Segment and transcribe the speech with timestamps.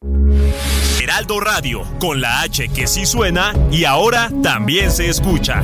[0.00, 5.62] Heraldo Radio, con la H que sí suena y ahora también se escucha.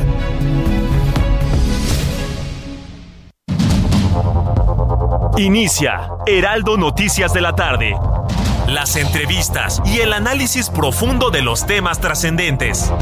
[5.37, 7.95] Inicia Heraldo Noticias de la tarde.
[8.67, 12.93] Las entrevistas y el análisis profundo de los temas trascendentes.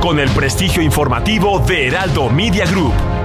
[0.00, 3.15] Con el prestigio informativo de Heraldo Media Group.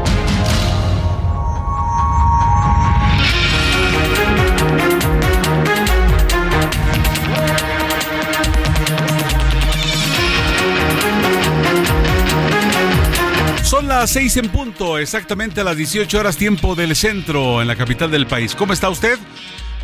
[13.99, 18.09] Las seis en punto, exactamente a las 18 horas tiempo del centro en la capital
[18.09, 18.55] del país.
[18.55, 19.19] ¿Cómo está usted?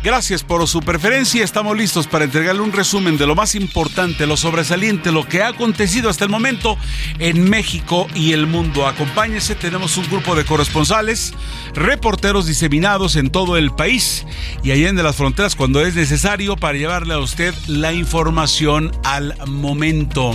[0.02, 1.44] Gracias por su preferencia.
[1.44, 5.48] Estamos listos para entregarle un resumen de lo más importante, lo sobresaliente, lo que ha
[5.48, 6.78] acontecido hasta el momento
[7.18, 8.86] en México y el mundo.
[8.86, 11.34] Acompáñese, tenemos un grupo de corresponsales,
[11.74, 14.24] reporteros diseminados en todo el país
[14.64, 19.34] y allá en las fronteras cuando es necesario para llevarle a usted la información al
[19.46, 20.34] momento.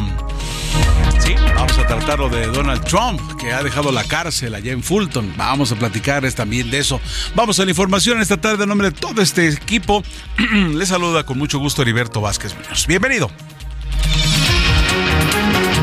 [1.24, 4.84] Sí, vamos a tratar lo de Donald Trump, que ha dejado la cárcel allá en
[4.84, 5.34] Fulton.
[5.38, 7.00] Vamos a platicarles también de eso.
[7.34, 10.04] Vamos a la información esta tarde en nombre de todo este equipo.
[10.74, 12.88] Le saluda con mucho gusto Heriberto Vázquez Muñoz.
[12.88, 13.32] Bienvenido.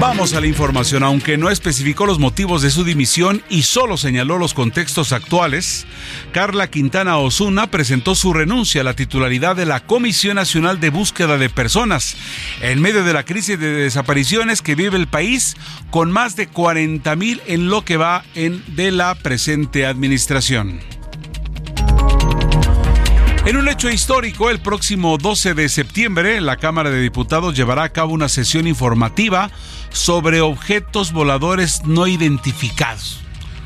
[0.00, 4.38] Vamos a la información, aunque no especificó los motivos de su dimisión y solo señaló
[4.38, 5.86] los contextos actuales,
[6.32, 11.36] Carla Quintana Osuna presentó su renuncia a la titularidad de la Comisión Nacional de Búsqueda
[11.36, 12.16] de Personas
[12.62, 15.54] en medio de la crisis de desapariciones que vive el país
[15.90, 20.80] con más de 40 mil en lo que va en de la presente administración.
[23.46, 27.88] En un hecho histórico, el próximo 12 de septiembre, la Cámara de Diputados llevará a
[27.88, 29.50] cabo una sesión informativa
[29.90, 33.22] sobre objetos voladores no identificados.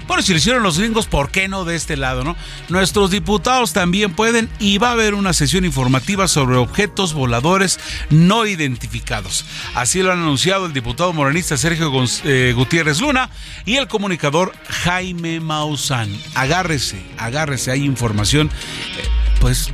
[0.07, 2.37] Bueno, si lo hicieron los gringos, ¿por qué no de este lado, no?
[2.69, 7.81] Nuestros diputados también pueden y va a haber una sesión informativa sobre objetos voladores
[8.11, 9.45] no identificados.
[9.75, 11.91] Así lo han anunciado el diputado morenista Sergio
[12.25, 13.29] eh, Gutiérrez Luna
[13.65, 16.17] y el comunicador Jaime Maussan.
[16.35, 18.51] Agárrese, agárrese, hay información.
[18.99, 19.69] Eh, pues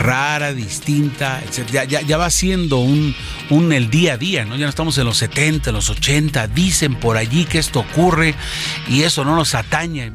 [0.00, 1.88] rara, distinta, etc.
[1.88, 3.14] Ya, va siendo un,
[3.48, 4.54] un, el día a día, ¿no?
[4.56, 8.34] Ya no estamos en los 70, los 80, dicen por allí que esto ocurre
[8.86, 10.12] y eso no nos atañe.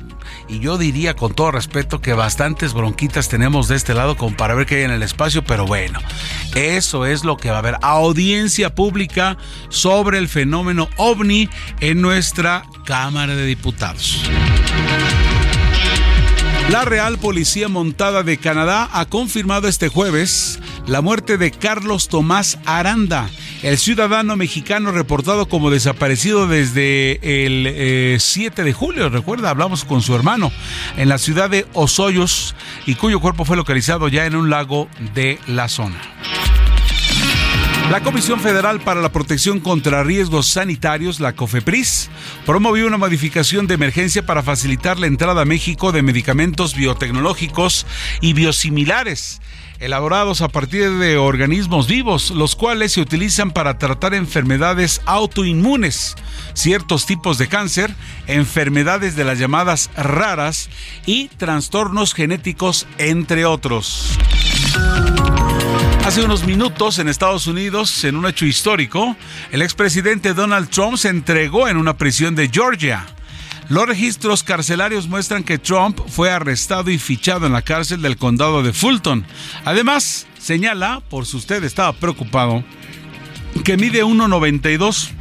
[0.48, 4.68] Y yo diría con todo respeto que bastantes bronquitas tenemos de este lado para ver
[4.68, 6.00] qué hay en el espacio, pero bueno,
[6.54, 7.78] eso es lo que va a haber.
[7.82, 9.38] Audiencia pública
[9.70, 11.50] sobre el fenómeno ovni
[11.80, 14.22] en nuestra Cámara de Diputados.
[16.70, 22.58] La Real Policía Montada de Canadá ha confirmado este jueves la muerte de Carlos Tomás
[22.66, 23.30] Aranda,
[23.62, 29.10] el ciudadano mexicano reportado como desaparecido desde el 7 eh, de julio.
[29.10, 30.52] Recuerda, hablamos con su hermano
[30.98, 35.40] en la ciudad de Osoyos y cuyo cuerpo fue localizado ya en un lago de
[35.48, 36.02] la zona.
[37.90, 42.10] La Comisión Federal para la Protección contra Riesgos Sanitarios, la COFEPRIS,
[42.46, 47.86] promovió una modificación de emergencia para facilitar la entrada a México de medicamentos biotecnológicos
[48.22, 49.42] y biosimilares
[49.84, 56.16] elaborados a partir de organismos vivos, los cuales se utilizan para tratar enfermedades autoinmunes,
[56.54, 57.94] ciertos tipos de cáncer,
[58.28, 60.70] enfermedades de las llamadas raras
[61.06, 64.18] y trastornos genéticos, entre otros.
[66.06, 69.16] Hace unos minutos en Estados Unidos, en un hecho histórico,
[69.54, 73.06] el expresidente Donald Trump se entregó en una prisión de Georgia.
[73.70, 78.62] Los registros carcelarios muestran que Trump fue arrestado y fichado en la cárcel del condado
[78.64, 79.26] de Fulton.
[79.64, 82.66] Además, señala, por si usted estaba preocupado,
[83.64, 85.12] que mide 1,92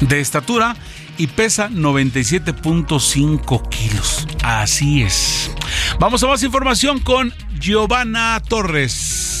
[0.00, 0.74] de estatura
[1.18, 4.26] y pesa 97.5 kilos.
[4.42, 5.52] Así es.
[6.00, 9.37] Vamos a más información con Giovanna Torres.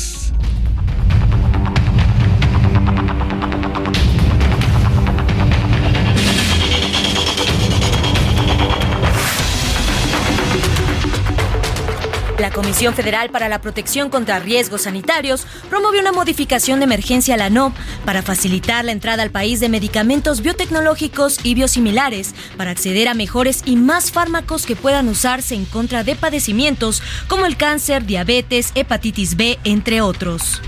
[12.38, 17.36] La Comisión Federal para la Protección contra Riesgos Sanitarios promovió una modificación de emergencia a
[17.36, 17.74] la NOP
[18.04, 23.62] para facilitar la entrada al país de medicamentos biotecnológicos y biosimilares para acceder a mejores
[23.64, 29.36] y más fármacos que puedan usarse en contra de padecimientos como el cáncer, diabetes, hepatitis
[29.36, 30.62] B, entre otros.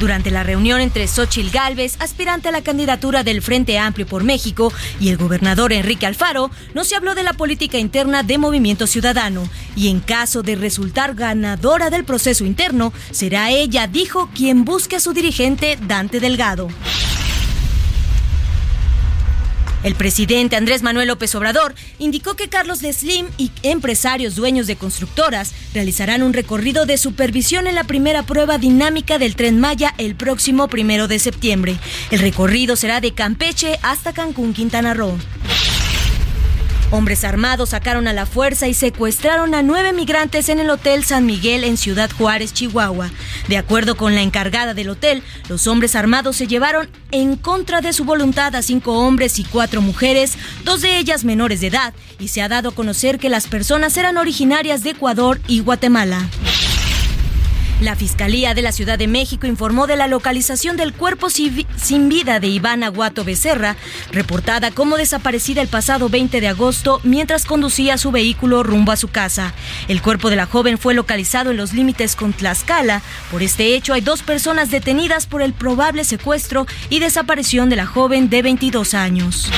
[0.00, 4.72] Durante la reunión entre Xochil Gálvez, aspirante a la candidatura del Frente Amplio por México,
[5.00, 9.48] y el gobernador Enrique Alfaro, no se habló de la política interna de Movimiento Ciudadano.
[9.76, 15.00] Y en caso de resultar ganadora del proceso interno, será ella, dijo, quien busque a
[15.00, 16.68] su dirigente Dante Delgado.
[19.84, 25.52] El presidente Andrés Manuel López Obrador indicó que Carlos Slim y empresarios dueños de constructoras
[25.74, 30.68] realizarán un recorrido de supervisión en la primera prueba dinámica del tren Maya el próximo
[30.68, 31.76] primero de septiembre.
[32.10, 35.18] El recorrido será de Campeche hasta Cancún, Quintana Roo.
[36.94, 41.26] Hombres armados sacaron a la fuerza y secuestraron a nueve migrantes en el Hotel San
[41.26, 43.10] Miguel en Ciudad Juárez, Chihuahua.
[43.48, 47.92] De acuerdo con la encargada del hotel, los hombres armados se llevaron en contra de
[47.92, 52.28] su voluntad a cinco hombres y cuatro mujeres, dos de ellas menores de edad, y
[52.28, 56.30] se ha dado a conocer que las personas eran originarias de Ecuador y Guatemala.
[57.84, 62.40] La Fiscalía de la Ciudad de México informó de la localización del cuerpo sin vida
[62.40, 63.76] de Iván Aguato Becerra,
[64.10, 69.08] reportada como desaparecida el pasado 20 de agosto mientras conducía su vehículo rumbo a su
[69.08, 69.52] casa.
[69.86, 73.02] El cuerpo de la joven fue localizado en los límites con Tlaxcala.
[73.30, 77.84] Por este hecho hay dos personas detenidas por el probable secuestro y desaparición de la
[77.84, 79.50] joven de 22 años.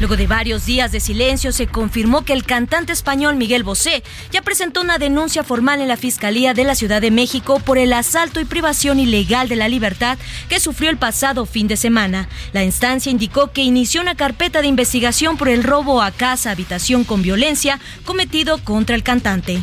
[0.00, 4.40] Luego de varios días de silencio, se confirmó que el cantante español Miguel Bosé ya
[4.40, 8.40] presentó una denuncia formal en la Fiscalía de la Ciudad de México por el asalto
[8.40, 10.16] y privación ilegal de la libertad
[10.48, 12.30] que sufrió el pasado fin de semana.
[12.54, 17.04] La instancia indicó que inició una carpeta de investigación por el robo a casa, habitación
[17.04, 19.62] con violencia cometido contra el cantante.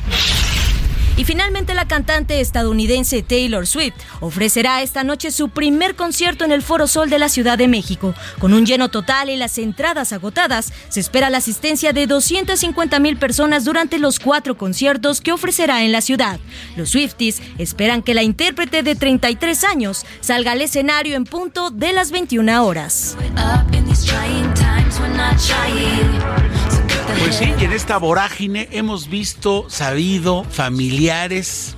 [1.17, 6.61] Y finalmente la cantante estadounidense Taylor Swift ofrecerá esta noche su primer concierto en el
[6.61, 8.13] Foro Sol de la Ciudad de México.
[8.37, 13.17] Con un lleno total y las entradas agotadas, se espera la asistencia de 250 mil
[13.17, 16.39] personas durante los cuatro conciertos que ofrecerá en la ciudad.
[16.75, 21.93] Los Swifties esperan que la intérprete de 33 años salga al escenario en punto de
[21.93, 23.17] las 21 horas.
[27.07, 31.75] Pues sí, y en esta vorágine hemos visto, sabido, familiares,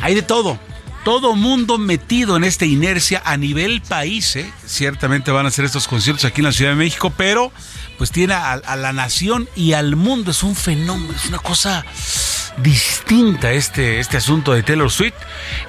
[0.00, 0.58] hay de todo.
[1.04, 4.52] Todo mundo metido en esta inercia a nivel país, ¿eh?
[4.66, 7.50] ciertamente van a hacer estos conciertos aquí en la Ciudad de México, pero
[7.96, 11.84] pues tiene a, la nación y al mundo, es un fenómeno, es una cosa
[12.62, 15.14] distinta este, este asunto de Taylor Swift.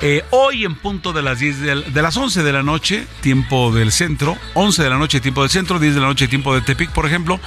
[0.01, 1.61] Eh, hoy en punto de las, 10
[1.93, 5.49] de, las 11 de la noche, tiempo del centro, 11 de la noche, tiempo del
[5.49, 7.39] centro, 10 de la noche, tiempo de Tepic, por ejemplo,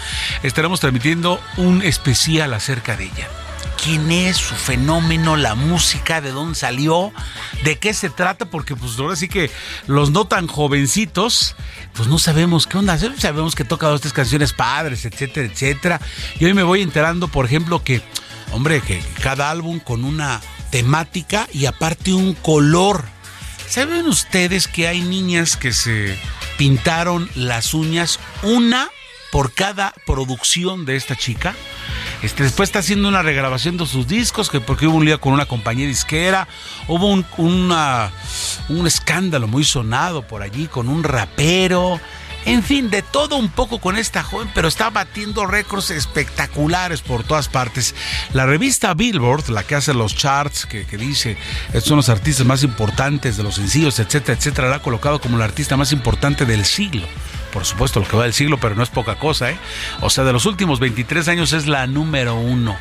[0.43, 3.29] estaremos transmitiendo un especial acerca de ella.
[3.83, 7.13] ¿Quién es su fenómeno, la música, de dónde salió,
[7.65, 8.45] de qué se trata?
[8.45, 9.51] Porque pues ahora sí que
[9.89, 11.57] los no tan jovencitos,
[11.95, 12.97] pues no sabemos qué onda.
[13.19, 16.01] Sabemos que toca dos, tres canciones padres, etcétera, etcétera.
[16.39, 18.03] Y hoy me voy enterando, por ejemplo, que
[18.53, 20.41] hombre, que cada álbum con una
[20.71, 23.05] temática y aparte un color.
[23.69, 26.19] ¿Saben ustedes que hay niñas que se
[26.59, 28.89] pintaron las uñas una
[29.31, 31.55] por cada producción de esta chica?
[32.23, 35.33] Este, después está haciendo una regrabación de sus discos, que porque hubo un lío con
[35.33, 36.47] una compañía disquera,
[36.87, 42.01] hubo un, un escándalo muy sonado por allí con un rapero.
[42.45, 47.23] En fin, de todo un poco con esta joven, pero está batiendo récords espectaculares por
[47.23, 47.95] todas partes.
[48.33, 51.37] La revista Billboard, la que hace los charts, que, dice,
[51.69, 55.39] estos son los artistas más importantes de los sencillos, etcétera, etcétera, la ha colocado como
[55.39, 57.07] la artista más importante del siglo
[57.53, 59.59] por supuesto lo que va del siglo, pero no es poca cosa, ¿eh?
[60.01, 62.77] O sea, de los últimos 23 años es la número uno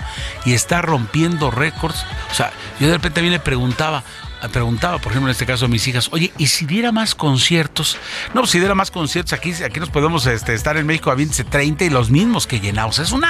[0.46, 2.06] y está rompiendo récords.
[2.32, 4.04] O sea, yo de repente también le preguntaba,
[4.50, 7.98] preguntaba, por ejemplo, en este caso a mis hijas, oye, ¿y si diera más conciertos?
[8.34, 11.44] No, si diera más conciertos, aquí, aquí nos podemos este, estar en México a 20,
[11.44, 13.00] 30 y los mismos que llenamos.
[13.00, 13.24] Es un,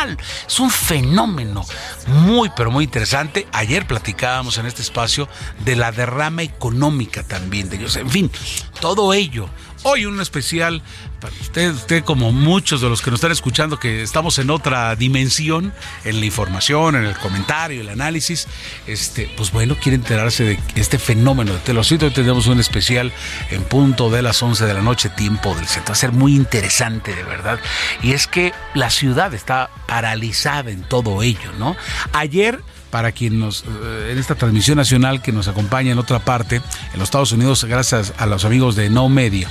[0.48, 1.66] es un fenómeno
[2.08, 3.48] muy, pero muy interesante.
[3.52, 5.28] Ayer platicábamos en este espacio
[5.66, 7.96] de la derrama económica también de ellos.
[7.96, 8.32] En fin,
[8.80, 9.50] todo ello.
[9.84, 10.84] Hoy un especial
[11.30, 15.74] usted, usted como muchos de los que nos están escuchando, que estamos en otra dimensión,
[16.04, 18.48] en la información, en el comentario, el análisis,
[18.88, 22.06] este, pues bueno, quiere enterarse de este fenómeno de Telocito.
[22.06, 23.12] Hoy tenemos un especial
[23.50, 25.92] en punto de las 11 de la noche, tiempo del centro.
[25.92, 27.60] Va a ser muy interesante, de verdad.
[28.02, 31.76] Y es que la ciudad está paralizada en todo ello, ¿no?
[32.14, 32.62] Ayer
[32.92, 37.00] para quien nos, eh, en esta transmisión nacional que nos acompaña en otra parte, en
[37.00, 39.50] los Estados Unidos, gracias a los amigos de No Media,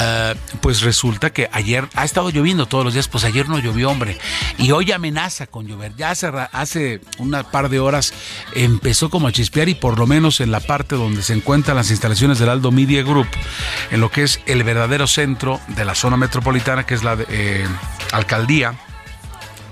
[0.00, 3.90] eh, pues resulta que ayer ha estado lloviendo todos los días, pues ayer no llovió,
[3.90, 4.18] hombre,
[4.58, 5.94] y hoy amenaza con llover.
[5.96, 8.12] Ya hace, hace una par de horas
[8.54, 11.90] empezó como a chispear y por lo menos en la parte donde se encuentran las
[11.90, 13.28] instalaciones del Aldo Media Group,
[13.90, 17.66] en lo que es el verdadero centro de la zona metropolitana, que es la eh,
[18.12, 18.74] alcaldía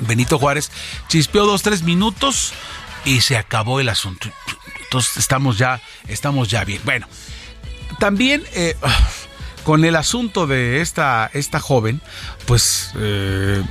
[0.07, 0.71] Benito Juárez,
[1.09, 2.53] chispeó dos, tres minutos
[3.05, 4.29] y se acabó el asunto.
[4.85, 6.81] Entonces estamos ya, estamos ya bien.
[6.85, 7.07] Bueno,
[7.99, 8.77] también eh,
[9.65, 12.01] con el asunto de esta, esta joven,
[12.47, 13.63] pues eh,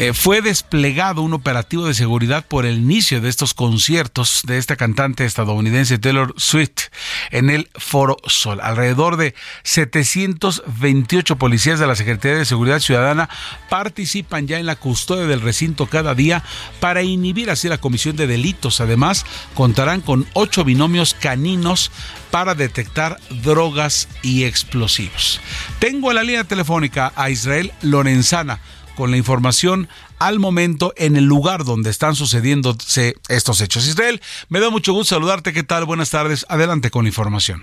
[0.00, 4.76] eh, fue desplegado un operativo de seguridad por el inicio de estos conciertos de esta
[4.76, 6.90] cantante estadounidense Taylor Swift
[7.32, 8.60] en el Foro Sol.
[8.62, 13.28] Alrededor de 728 policías de la Secretaría de Seguridad Ciudadana
[13.68, 16.44] participan ya en la custodia del recinto cada día
[16.78, 18.80] para inhibir así la comisión de delitos.
[18.80, 21.90] Además, contarán con ocho binomios caninos
[22.30, 25.40] para detectar drogas y explosivos.
[25.80, 28.60] Tengo en la línea telefónica a Israel Lorenzana
[28.98, 29.86] con la información
[30.18, 33.86] al momento en el lugar donde están sucediéndose estos hechos.
[33.86, 34.18] Israel,
[34.50, 35.52] me da mucho gusto saludarte.
[35.52, 35.84] ¿Qué tal?
[35.84, 36.44] Buenas tardes.
[36.50, 37.62] Adelante con la información.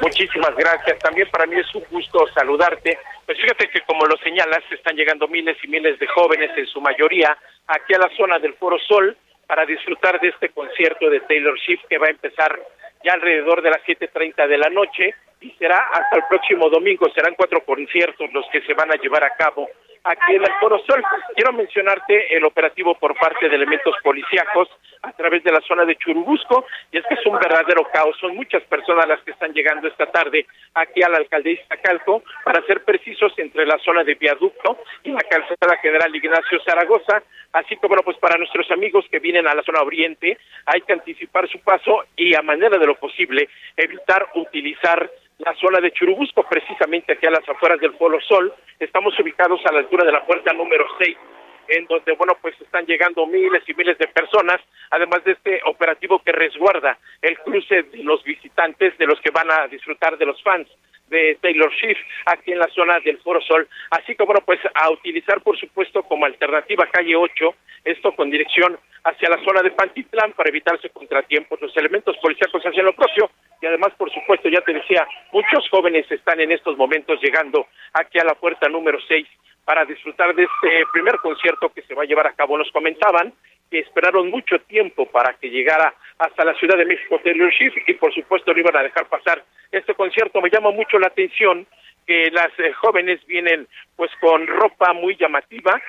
[0.00, 0.96] Muchísimas gracias.
[1.00, 2.98] También para mí es un gusto saludarte.
[3.26, 6.80] Pues fíjate que como lo señalas, están llegando miles y miles de jóvenes, en su
[6.80, 9.16] mayoría, aquí a la zona del Foro Sol
[9.48, 12.60] para disfrutar de este concierto de Taylor Swift que va a empezar
[13.02, 17.10] ya alrededor de las 7.30 de la noche y será hasta el próximo domingo.
[17.12, 19.68] Serán cuatro conciertos los que se van a llevar a cabo
[20.04, 21.02] aquí en el Foro Sol.
[21.34, 24.68] Quiero mencionarte el operativo por parte de elementos policíacos
[25.02, 28.16] a través de la zona de Churubusco, y es que es un verdadero caos.
[28.20, 32.62] Son muchas personas las que están llegando esta tarde aquí a la alcaldía Iztacalco, para
[32.62, 37.88] ser precisos, entre la zona de Viaducto y la calzada General Ignacio Zaragoza, así como
[37.88, 41.58] bueno, pues para nuestros amigos que vienen a la zona oriente, hay que anticipar su
[41.60, 47.26] paso y a manera de lo posible evitar utilizar la zona de Churubusco, precisamente aquí
[47.26, 48.52] a las afueras del Polo Sol.
[48.78, 51.16] Estamos ubicados a la altura de la puerta número 6,
[51.68, 56.20] en donde, bueno, pues están llegando miles y miles de personas, además de este operativo
[56.22, 60.42] que resguarda el cruce de los visitantes, de los que van a disfrutar de los
[60.42, 60.68] fans
[61.08, 64.90] de Taylor Swift aquí en la zona del Foro Sol, así que bueno, pues a
[64.90, 70.32] utilizar por supuesto como alternativa calle 8, esto con dirección hacia la zona de Pantitlán
[70.32, 71.60] para evitarse contratiempos.
[71.60, 76.10] Los elementos policíacos hacen lo propio y además, por supuesto, ya te decía, muchos jóvenes
[76.10, 79.26] están en estos momentos llegando aquí a la puerta número 6
[79.64, 82.56] para disfrutar de este primer concierto que se va a llevar a cabo.
[82.56, 83.32] Nos comentaban
[83.70, 87.94] que esperaron mucho tiempo para que llegara hasta la Ciudad de México Taylor Swift y
[87.94, 90.40] por supuesto no iban a dejar pasar este concierto.
[90.40, 91.66] Me llama mucho la atención
[92.06, 95.80] que las eh, jóvenes vienen pues con ropa muy llamativa,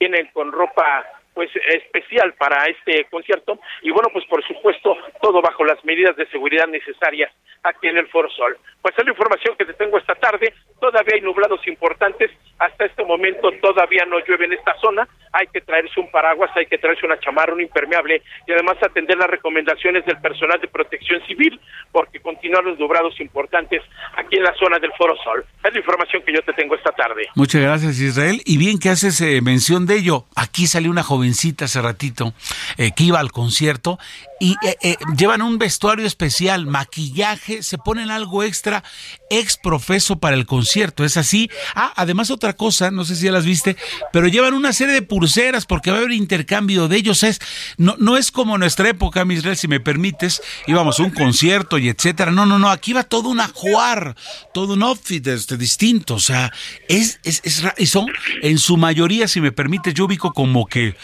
[0.00, 1.06] vienen con ropa
[1.38, 6.26] pues especial para este concierto y bueno pues por supuesto todo bajo las medidas de
[6.30, 7.30] seguridad necesarias
[7.62, 8.56] aquí en el Foro Sol.
[8.82, 13.04] Pues es la información que te tengo esta tarde, todavía hay nublados importantes, hasta este
[13.04, 17.04] momento todavía no llueve en esta zona, hay que traerse un paraguas, hay que traerse
[17.04, 21.60] una chamarra, un impermeable y además atender las recomendaciones del personal de protección civil
[21.92, 23.82] porque continúan los nublados importantes
[24.16, 25.44] aquí en la zona del Foro Sol.
[25.64, 27.28] Es la información que yo te tengo esta tarde.
[27.34, 30.26] Muchas gracias Israel y bien que haces eh, mención de ello.
[30.36, 32.32] Aquí salió una joven jovencita hace ratito
[32.78, 33.98] eh, que iba al concierto
[34.40, 38.84] y eh, eh, llevan un vestuario especial, maquillaje, se ponen algo extra,
[39.30, 41.50] ex profeso para el concierto, es así.
[41.74, 43.76] Ah, además otra cosa, no sé si ya las viste,
[44.12, 47.24] pero llevan una serie de pulseras porque va a haber intercambio de ellos.
[47.24, 47.40] Es,
[47.76, 51.88] no, no es como nuestra época, Misrael, si me permites, íbamos a un concierto y
[51.88, 52.30] etcétera.
[52.30, 54.14] No, no, no, aquí va todo un ajuar,
[54.54, 56.14] todo un outfit este, distinto.
[56.14, 56.52] O sea,
[56.88, 58.06] es, es, es, son
[58.42, 60.94] en su mayoría, si me permites, yo ubico como que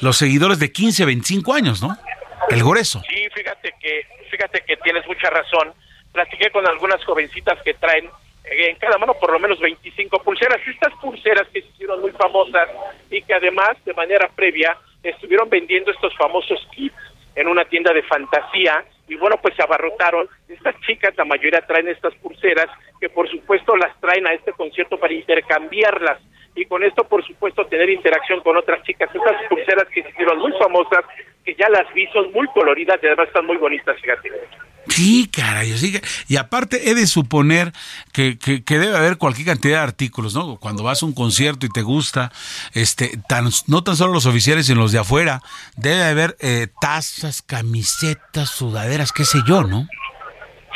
[0.00, 1.96] los seguidores de 15, 25 años, ¿no?
[2.50, 3.00] El grueso.
[3.08, 5.72] Sí, fíjate que, fíjate que tienes mucha razón.
[6.12, 8.06] Platiqué con algunas jovencitas que traen
[8.44, 10.60] eh, en cada mano por lo menos 25 pulseras.
[10.66, 12.68] Estas pulseras que se hicieron muy famosas
[13.10, 16.94] y que además de manera previa estuvieron vendiendo estos famosos kits
[17.34, 20.28] en una tienda de fantasía y bueno, pues se abarrotaron.
[20.48, 22.68] Estas chicas, la mayoría traen estas pulseras
[23.00, 26.18] que por supuesto las traen a este concierto para intercambiarlas
[26.56, 29.10] y con esto, por supuesto, tener interacción con otras chicas.
[29.14, 31.04] Estas pulseras que se hicieron muy famosas,
[31.44, 34.30] que ya las vi, son muy coloridas y además están muy bonitas, fíjate.
[34.88, 37.72] Sí, caray, sí, y aparte he de suponer
[38.12, 40.58] que, que, debe haber cualquier cantidad de artículos, ¿no?
[40.58, 42.30] Cuando vas a un concierto y te gusta,
[42.72, 45.42] este, tan, no tan solo los oficiales, sino los de afuera,
[45.76, 49.88] debe haber eh, tazas, camisetas, sudaderas, qué sé yo, ¿no?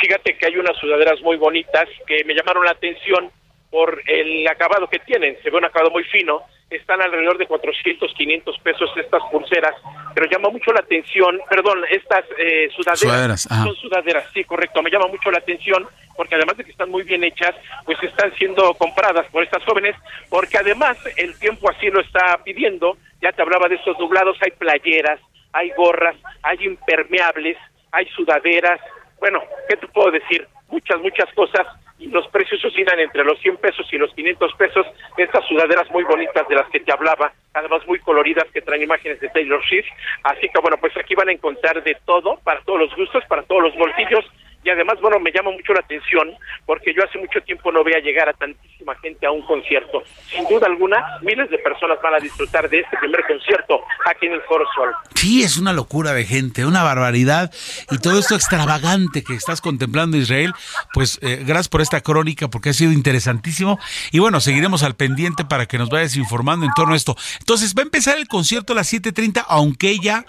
[0.00, 3.30] Fíjate que hay unas sudaderas muy bonitas que me llamaron la atención
[3.70, 5.36] por el acabado que tienen.
[5.42, 6.42] Se ve un acabado muy fino.
[6.68, 9.74] Están alrededor de 400, 500 pesos estas pulseras,
[10.14, 15.08] pero llama mucho la atención, perdón, estas eh, sudaderas, son sudaderas, sí, correcto, me llama
[15.08, 15.88] mucho la atención
[16.20, 17.54] porque además de que están muy bien hechas,
[17.86, 19.96] pues están siendo compradas por estas jóvenes,
[20.28, 24.50] porque además el tiempo así lo está pidiendo, ya te hablaba de estos nublados, hay
[24.50, 25.18] playeras,
[25.54, 27.56] hay gorras, hay impermeables,
[27.90, 28.80] hay sudaderas,
[29.18, 30.46] bueno, ¿qué te puedo decir?
[30.70, 31.66] Muchas, muchas cosas
[31.98, 34.86] y los precios oscilan entre los 100 pesos y los 500 pesos.
[35.16, 39.20] Estas sudaderas muy bonitas de las que te hablaba, además muy coloridas que traen imágenes
[39.20, 39.88] de Taylor Swift.
[40.24, 43.42] Así que bueno, pues aquí van a encontrar de todo, para todos los gustos, para
[43.42, 44.24] todos los bolsillos
[44.62, 46.28] y además, bueno, me llama mucho la atención
[46.66, 50.02] porque yo hace mucho tiempo no veía llegar a tantísima gente a un concierto.
[50.30, 54.32] Sin duda alguna, miles de personas van a disfrutar de este primer concierto aquí en
[54.32, 54.90] el Foro Sol.
[55.14, 57.50] Sí, es una locura de gente, una barbaridad
[57.90, 60.52] y todo esto extravagante que estás contemplando Israel,
[60.92, 63.78] pues eh, gracias por esta crónica porque ha sido interesantísimo
[64.12, 67.16] y bueno, seguiremos al pendiente para que nos vayas informando en torno a esto.
[67.38, 70.26] Entonces, va a empezar el concierto a las 7.30, aunque ya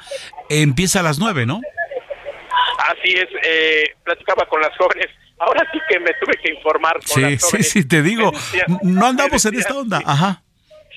[0.50, 1.62] empieza a las 9, ¿no?
[2.92, 5.08] Así es, eh, platicaba con las jóvenes.
[5.40, 7.70] Ahora sí que me tuve que informar con sí, las jóvenes.
[7.70, 8.32] Sí, sí, te digo,
[8.84, 10.02] no andamos en esta onda.
[10.06, 10.44] Ajá.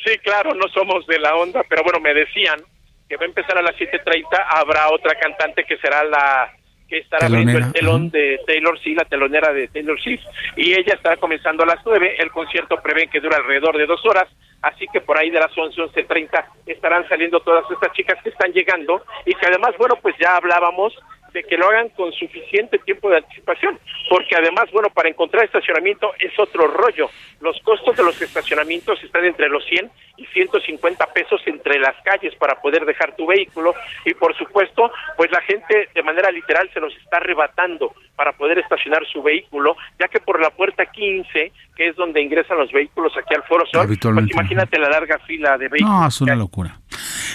[0.04, 2.62] Sí, claro, no somos de la onda, pero bueno, me decían
[3.08, 6.52] que va a empezar a las 7.30, habrá otra cantante que será la
[6.88, 10.22] que estará abriendo el telón de Taylor Swift, la telonera de Taylor Swift,
[10.56, 14.04] y ella estará comenzando a las 9, el concierto prevé que dura alrededor de dos
[14.04, 14.28] horas,
[14.64, 18.52] así que por ahí de las 11, 11.30 estarán saliendo todas estas chicas que están
[18.52, 20.94] llegando, y que además, bueno, pues ya hablábamos
[21.34, 23.78] de que lo hagan con suficiente tiempo de anticipación,
[24.08, 27.10] porque además, bueno, para encontrar estacionamiento es otro rollo.
[27.40, 32.34] Los costos de los estacionamientos están entre los 100 y 150 pesos entre las calles
[32.36, 36.80] para poder dejar tu vehículo y por supuesto, pues la gente de manera literal se
[36.80, 41.88] los está arrebatando para poder estacionar su vehículo, ya que por la puerta 15, que
[41.88, 45.68] es donde ingresan los vehículos aquí al Foro Sol, pues imagínate la larga fila de
[45.68, 46.00] vehículos.
[46.00, 46.78] No, es una locura.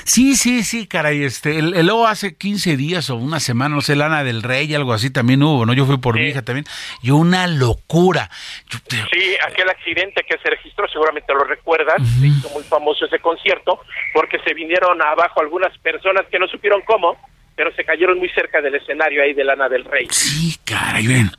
[0.05, 3.95] Sí, sí, sí, caray, este, el, el, hace 15 días o una semana, no sé,
[3.95, 5.73] Lana del Rey, algo así también hubo, ¿no?
[5.73, 6.65] Yo fui por mi hija también,
[7.01, 8.29] y una locura.
[8.69, 13.81] Sí, aquel accidente que se registró, seguramente lo recuerdas, hizo muy famoso ese concierto,
[14.13, 17.17] porque se vinieron abajo algunas personas que no supieron cómo,
[17.59, 20.07] pero se cayeron muy cerca del escenario ahí de Lana del Rey.
[20.11, 21.29] Sí, caray, ven.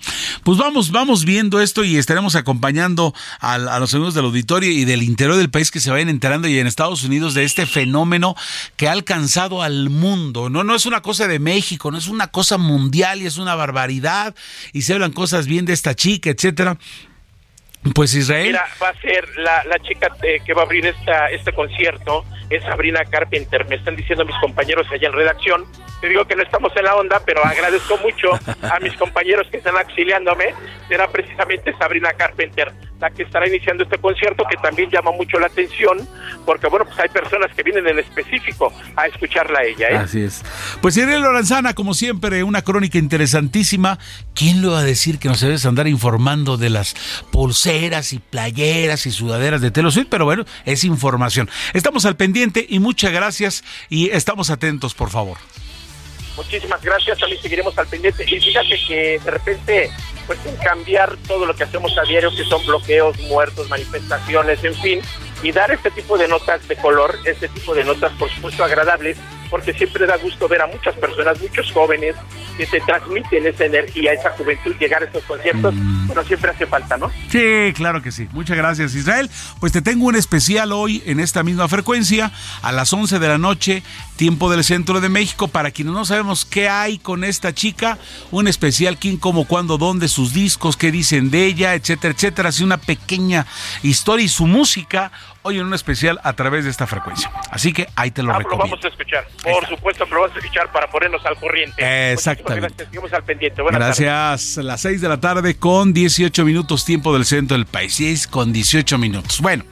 [0.45, 5.03] Pues vamos, vamos viendo esto y estaremos acompañando a, los amigos del auditorio y del
[5.03, 8.35] interior del país que se vayan enterando y en Estados Unidos de este fenómeno
[8.77, 10.51] que ha alcanzado al mundo.
[10.51, 13.55] No, no es una cosa de México, no es una cosa mundial y es una
[13.55, 14.35] barbaridad
[14.75, 16.77] y se hablan cosas bien de esta chica, etcétera.
[17.95, 18.49] Pues Israel.
[18.49, 22.27] Mira, va a ser la, la chica eh, que va a abrir esta, este concierto,
[22.51, 23.67] es Sabrina Carpenter.
[23.69, 25.65] Me están diciendo mis compañeros allá en redacción.
[26.03, 29.59] Te digo que no estamos en la onda, pero agradezco mucho a mis compañeros que
[29.59, 30.55] están auxiliándome.
[30.89, 35.47] Será precisamente Sabrina Carpenter la que estará iniciando este concierto, que también llama mucho la
[35.47, 36.07] atención,
[36.45, 39.89] porque bueno, pues hay personas que vienen en específico a escucharla a ella.
[39.89, 39.97] ¿eh?
[39.97, 40.43] Así es.
[40.83, 43.99] Pues Irene Loranzana, como siempre, una crónica interesantísima.
[44.35, 46.95] ¿Quién le va a decir que nos debes andar informando de las
[47.33, 51.49] pulseras y playeras y sudaderas de Telo Pero bueno, es información.
[51.73, 55.39] Estamos al pendiente y muchas gracias y estamos atentos, por favor.
[56.37, 58.25] Muchísimas gracias, también seguiremos al pendiente.
[58.25, 59.91] Y fíjate que de repente
[60.27, 64.75] pues en cambiar todo lo que hacemos a diario, que son bloqueos, muertos, manifestaciones, en
[64.75, 65.01] fin,
[65.43, 69.17] y dar este tipo de notas de color, este tipo de notas, por supuesto, agradables,
[69.51, 72.15] porque siempre da gusto ver a muchas personas, muchos jóvenes,
[72.57, 76.07] que te transmiten esa energía, esa juventud, llegar a estos conciertos, mm.
[76.07, 77.11] bueno, siempre hace falta, ¿no?
[77.31, 78.29] Sí, claro que sí.
[78.33, 79.31] Muchas gracias, Israel.
[79.59, 82.33] Pues te tengo un especial hoy en esta misma frecuencia,
[82.63, 83.83] a las 11 de la noche,
[84.17, 85.49] tiempo del centro de México.
[85.49, 87.99] Para quienes no sabemos qué hay con esta chica,
[88.31, 92.49] un especial, quién, cómo, cuándo, dónde, sus discos, qué dicen de ella, etcétera, etcétera.
[92.51, 93.47] Así una pequeña
[93.83, 95.11] historia y su música
[95.43, 97.31] hoy en un especial a través de esta frecuencia.
[97.51, 98.65] Así que ahí te lo ah, recomiendo.
[98.65, 102.13] Lo vamos a escuchar, por supuesto lo vamos a escuchar para ponernos al corriente.
[102.13, 102.87] Exactamente.
[102.91, 103.63] Gracias, al pendiente.
[103.63, 104.57] gracias.
[104.59, 107.95] Las 6 de la tarde con 18 minutos tiempo del centro del país.
[107.95, 109.41] 6 con 18 minutos.
[109.41, 109.65] Bueno.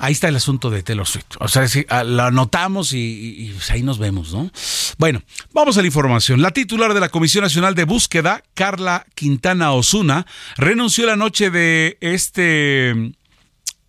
[0.00, 1.36] Ahí está el asunto de Taylor Swift.
[1.40, 4.48] O sea, si, ah, lo anotamos y, pues, ahí nos vemos, ¿no?
[4.96, 6.40] Bueno, vamos a la información.
[6.40, 10.24] La titular de la Comisión Nacional de Búsqueda, Carla Quintana Osuna,
[10.56, 13.12] renunció la noche de este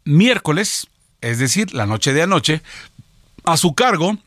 [0.09, 0.87] miércoles,
[1.21, 2.61] es decir, la noche de anoche,
[3.43, 4.17] a su cargo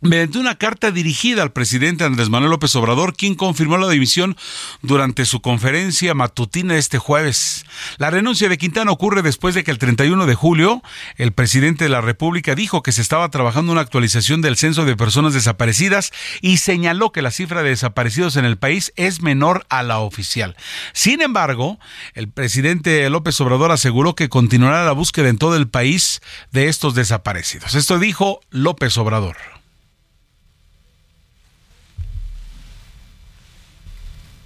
[0.00, 4.36] mediante una carta dirigida al presidente Andrés Manuel López Obrador, quien confirmó la dimisión
[4.82, 7.64] durante su conferencia matutina este jueves.
[7.96, 10.82] La renuncia de Quintana ocurre después de que el 31 de julio
[11.16, 14.96] el presidente de la República dijo que se estaba trabajando una actualización del censo de
[14.96, 19.82] personas desaparecidas y señaló que la cifra de desaparecidos en el país es menor a
[19.82, 20.56] la oficial.
[20.92, 21.78] Sin embargo,
[22.14, 26.20] el presidente López Obrador aseguró que continuará la búsqueda en todo el país
[26.52, 27.74] de estos desaparecidos.
[27.74, 29.57] Esto dijo López Obrador.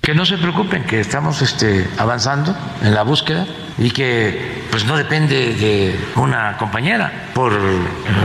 [0.02, 3.46] Que no se preocupen, que estamos este, avanzando en la búsqueda
[3.78, 7.52] y que pues no depende de una compañera, por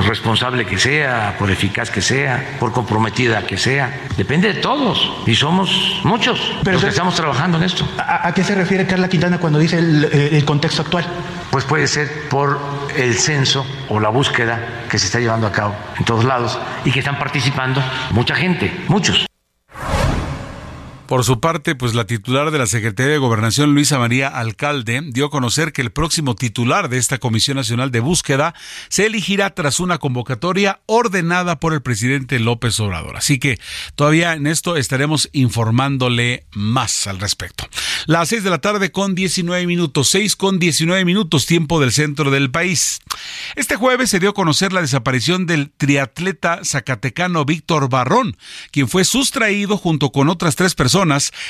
[0.08, 5.36] responsable que sea, por eficaz que sea, por comprometida que sea, depende de todos y
[5.36, 7.88] somos muchos Pero los que estamos trabajando en esto.
[8.00, 11.06] ¿A, qué se refiere Carla Quintana cuando dice el, el contexto actual?
[11.52, 12.60] Pues puede ser por
[12.96, 16.92] el censo o la búsqueda que se está llevando a cabo en todos lados y
[16.92, 19.28] que están participando mucha gente, muchos.
[21.08, 25.28] Por su parte, pues la titular de la Secretaría de Gobernación, Luisa María Alcalde, dio
[25.28, 28.54] a conocer que el próximo titular de esta Comisión Nacional de Búsqueda
[28.90, 33.16] se elegirá tras una convocatoria ordenada por el presidente López Obrador.
[33.16, 33.58] Así que
[33.96, 37.66] todavía en esto estaremos informándole más al respecto.
[38.06, 42.32] Las seis de la tarde con 19 minutos, seis con 19 minutos, tiempo del centro
[42.32, 43.00] del país.
[43.56, 48.36] Este jueves se dio a conocer la desaparición del triatleta zacatecano Víctor Barrón,
[48.72, 50.97] quien fue sustraído junto con otras tres personas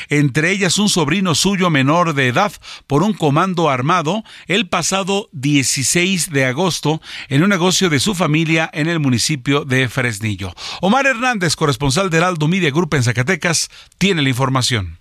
[0.09, 2.51] entre ellas un sobrino suyo menor de edad,
[2.85, 8.69] por un comando armado el pasado 16 de agosto en un negocio de su familia
[8.73, 10.53] en el municipio de Fresnillo.
[10.81, 14.99] Omar Hernández, corresponsal de Heraldo Media Group en Zacatecas, tiene la información.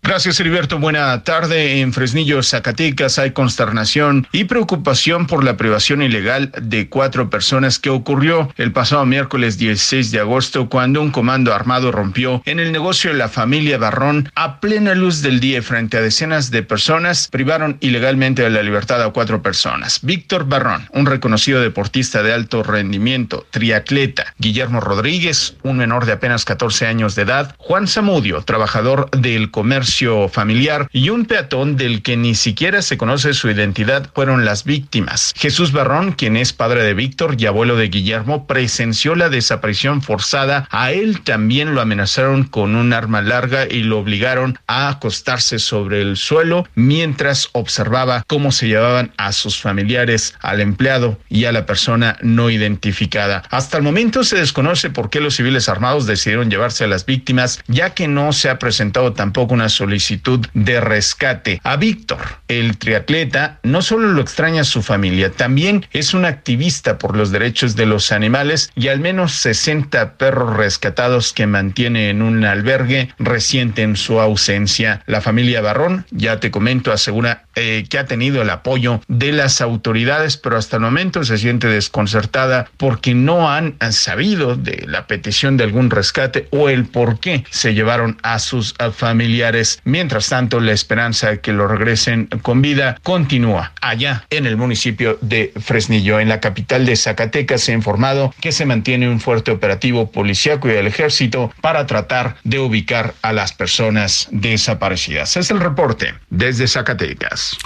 [0.00, 0.78] Gracias, Heriberto.
[0.78, 1.80] Buena tarde.
[1.80, 7.90] En Fresnillo, Zacatecas, hay consternación y preocupación por la privación ilegal de cuatro personas que
[7.90, 13.10] ocurrió el pasado miércoles 16 de agosto cuando un comando armado rompió en el negocio
[13.10, 17.28] de la familia Barrón a plena luz del día frente a decenas de personas.
[17.28, 19.98] Privaron ilegalmente de la libertad a cuatro personas.
[20.02, 24.32] Víctor Barrón, un reconocido deportista de alto rendimiento, triatleta.
[24.38, 27.54] Guillermo Rodríguez, un menor de apenas 14 años de edad.
[27.58, 29.87] Juan Zamudio, trabajador del comercio
[30.30, 35.32] familiar y un peatón del que ni siquiera se conoce su identidad fueron las víctimas.
[35.36, 40.68] Jesús Barrón, quien es padre de Víctor y abuelo de Guillermo, presenció la desaparición forzada.
[40.70, 46.02] A él también lo amenazaron con un arma larga y lo obligaron a acostarse sobre
[46.02, 51.66] el suelo mientras observaba cómo se llevaban a sus familiares, al empleado y a la
[51.66, 53.42] persona no identificada.
[53.50, 57.60] Hasta el momento se desconoce por qué los civiles armados decidieron llevarse a las víctimas,
[57.66, 61.60] ya que no se ha presentado tampoco una solicitud de rescate.
[61.64, 67.16] A Víctor, el triatleta, no solo lo extraña su familia, también es un activista por
[67.16, 72.44] los derechos de los animales y al menos 60 perros rescatados que mantiene en un
[72.44, 75.02] albergue reciente su ausencia.
[75.06, 79.60] La familia Barrón, ya te comento, asegura eh, que ha tenido el apoyo de las
[79.60, 85.56] autoridades, pero hasta el momento se siente desconcertada porque no han sabido de la petición
[85.56, 90.72] de algún rescate o el por qué se llevaron a sus familiares Mientras tanto, la
[90.72, 96.20] esperanza de que lo regresen con vida continúa allá en el municipio de Fresnillo.
[96.20, 100.68] En la capital de Zacatecas se ha informado que se mantiene un fuerte operativo policíaco
[100.68, 105.36] y del ejército para tratar de ubicar a las personas desaparecidas.
[105.36, 107.56] Es el reporte desde Zacatecas.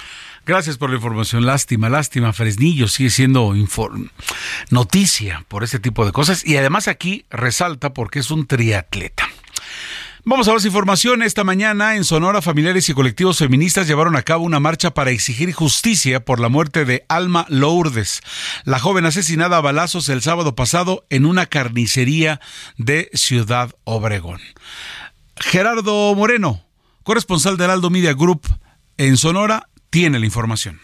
[0.45, 1.47] Gracias por la información.
[1.47, 2.33] Lástima, lástima.
[2.33, 3.55] Fresnillo sigue siendo
[4.71, 9.29] noticia por ese tipo de cosas y además aquí resalta porque es un triatleta.
[10.25, 11.21] Vamos a más información.
[11.25, 15.53] Esta mañana en Sonora, familiares y colectivos feministas llevaron a cabo una marcha para exigir
[15.53, 18.21] justicia por la muerte de Alma Lourdes,
[18.65, 22.41] la joven asesinada a balazos el sábado pasado en una carnicería
[22.77, 24.41] de Ciudad Obregón.
[25.39, 26.65] Gerardo Moreno,
[27.03, 28.47] corresponsal del Aldo Media Group
[28.99, 30.81] en Sonora, tiene la información.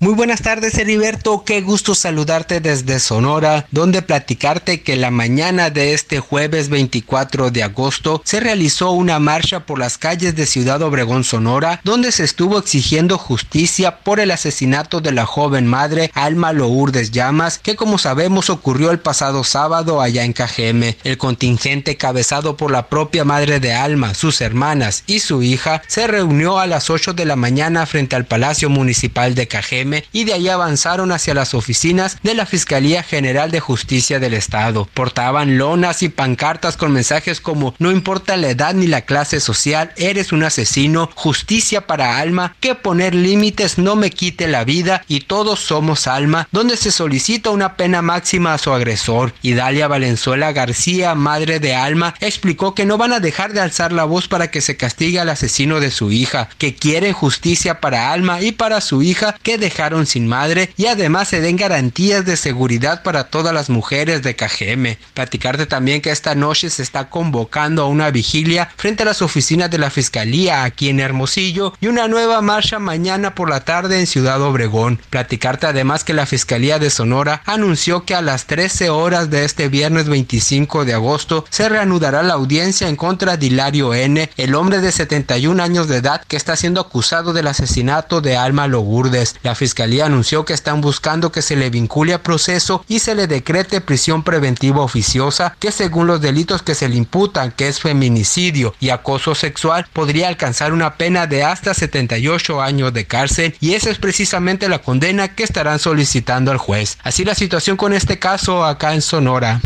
[0.00, 1.42] Muy buenas tardes, Heriberto.
[1.44, 7.64] Qué gusto saludarte desde Sonora, donde platicarte que la mañana de este jueves 24 de
[7.64, 12.60] agosto se realizó una marcha por las calles de Ciudad Obregón, Sonora, donde se estuvo
[12.60, 18.50] exigiendo justicia por el asesinato de la joven madre Alma Lourdes Llamas, que como sabemos
[18.50, 20.96] ocurrió el pasado sábado allá en Cajeme.
[21.02, 26.06] El contingente cabezado por la propia madre de Alma, sus hermanas y su hija se
[26.06, 30.34] reunió a las 8 de la mañana frente al Palacio Municipal de Cajeme Y de
[30.34, 34.88] ahí avanzaron hacia las oficinas de la Fiscalía General de Justicia del Estado.
[34.94, 39.92] Portaban lonas y pancartas con mensajes como no importa la edad ni la clase social,
[39.96, 45.20] eres un asesino, justicia para alma, que poner límites no me quite la vida y
[45.20, 49.32] todos somos alma, donde se solicita una pena máxima a su agresor.
[49.42, 53.92] Y Dalia Valenzuela García, madre de Alma, explicó que no van a dejar de alzar
[53.92, 58.12] la voz para que se castigue al asesino de su hija, que quieren justicia para
[58.12, 59.58] Alma y para su hija que
[60.06, 64.98] sin madre y además se den garantías de seguridad para todas las mujeres de Cajeme.
[65.14, 69.70] Platicarte también que esta noche se está convocando a una vigilia frente a las oficinas
[69.70, 74.08] de la Fiscalía aquí en Hermosillo y una nueva marcha mañana por la tarde en
[74.08, 75.00] Ciudad Obregón.
[75.10, 79.68] Platicarte además que la Fiscalía de Sonora anunció que a las 13 horas de este
[79.68, 84.80] viernes 25 de agosto se reanudará la audiencia en contra de Hilario N., el hombre
[84.80, 89.36] de 71 años de edad que está siendo acusado del asesinato de Alma Logurdes.
[89.44, 89.54] La
[90.02, 94.22] anunció que están buscando que se le vincule a proceso y se le decrete prisión
[94.22, 99.34] preventiva oficiosa que según los delitos que se le imputan, que es feminicidio y acoso
[99.34, 104.68] sexual, podría alcanzar una pena de hasta 78 años de cárcel y esa es precisamente
[104.68, 106.98] la condena que estarán solicitando al juez.
[107.02, 109.60] Así la situación con este caso acá en Sonora.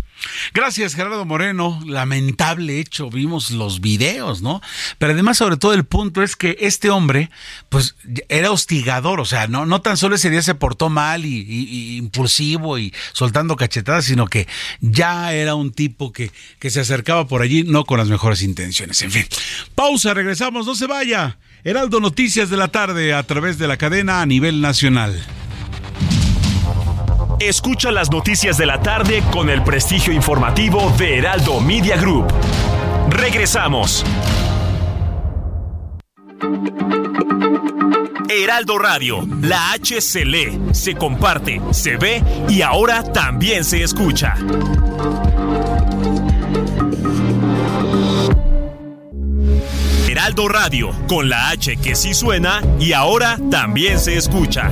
[0.53, 1.81] Gracias, Gerardo Moreno.
[1.85, 4.61] Lamentable hecho, vimos los videos, ¿no?
[4.97, 7.29] Pero además, sobre todo, el punto es que este hombre,
[7.69, 7.95] pues,
[8.29, 12.77] era hostigador, o sea, no, no tan solo ese día se portó mal y, impulsivo
[12.77, 14.47] y soltando cachetadas, sino que
[14.81, 19.01] ya era un tipo que, que se acercaba por allí, no con las mejores intenciones.
[19.01, 19.25] En fin,
[19.75, 21.37] pausa, regresamos, no se vaya.
[21.63, 25.23] Heraldo Noticias de la tarde a través de la cadena a nivel nacional.
[27.47, 32.25] Escucha las noticias de la tarde con el prestigio informativo de Heraldo Media Group.
[33.09, 34.05] Regresamos.
[38.29, 44.35] Heraldo Radio, la H se lee, se comparte, se ve y ahora también se escucha.
[50.07, 54.71] Heraldo Radio, con la H que sí suena y ahora también se escucha.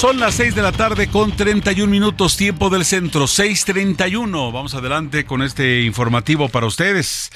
[0.00, 4.50] Son las 6 de la tarde con 31 minutos tiempo del centro, 6.31.
[4.50, 7.30] Vamos adelante con este informativo para ustedes.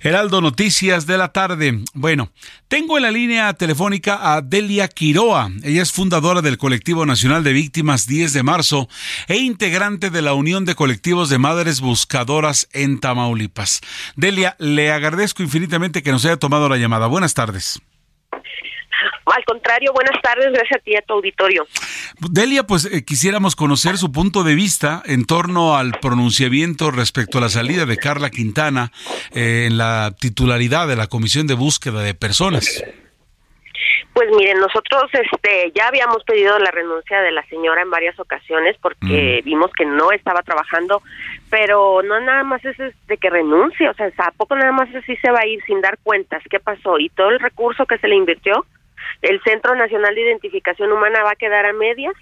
[0.00, 1.80] Heraldo Noticias de la tarde.
[1.92, 2.30] Bueno,
[2.68, 5.50] tengo en la línea telefónica a Delia Quiroa.
[5.64, 8.88] Ella es fundadora del Colectivo Nacional de Víctimas 10 de marzo
[9.26, 13.80] e integrante de la Unión de Colectivos de Madres Buscadoras en Tamaulipas.
[14.14, 17.08] Delia, le agradezco infinitamente que nos haya tomado la llamada.
[17.08, 17.80] Buenas tardes.
[19.26, 21.66] Al contrario, buenas tardes, gracias a ti y a tu auditorio.
[22.30, 27.40] Delia, pues eh, quisiéramos conocer su punto de vista en torno al pronunciamiento respecto a
[27.40, 28.92] la salida de Carla Quintana
[29.34, 32.82] eh, en la titularidad de la Comisión de Búsqueda de Personas.
[34.12, 38.76] Pues miren, nosotros este ya habíamos pedido la renuncia de la señora en varias ocasiones
[38.82, 41.00] porque vimos que no estaba trabajando,
[41.48, 45.16] pero no nada más es de que renuncie, o sea, ¿a poco nada más así
[45.16, 46.98] se va a ir sin dar cuentas qué pasó?
[46.98, 48.66] Y todo el recurso que se le invirtió,
[49.22, 52.14] el Centro Nacional de Identificación Humana va a quedar a medias.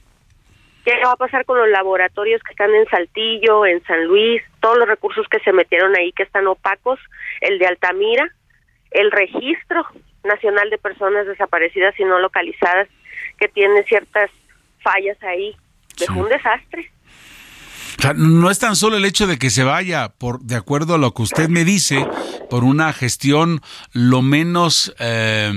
[0.85, 4.79] ¿Qué va a pasar con los laboratorios que están en Saltillo, en San Luis, todos
[4.79, 6.99] los recursos que se metieron ahí que están opacos,
[7.41, 8.33] el de Altamira,
[8.91, 9.87] el registro
[10.25, 12.89] nacional de personas desaparecidas y no localizadas
[13.39, 14.31] que tiene ciertas
[14.83, 15.55] fallas ahí?
[15.99, 16.91] Dejó un desastre.
[17.99, 20.95] O sea, no es tan solo el hecho de que se vaya, por de acuerdo
[20.95, 22.07] a lo que usted me dice,
[22.49, 23.61] por una gestión
[23.93, 25.53] lo menos eh,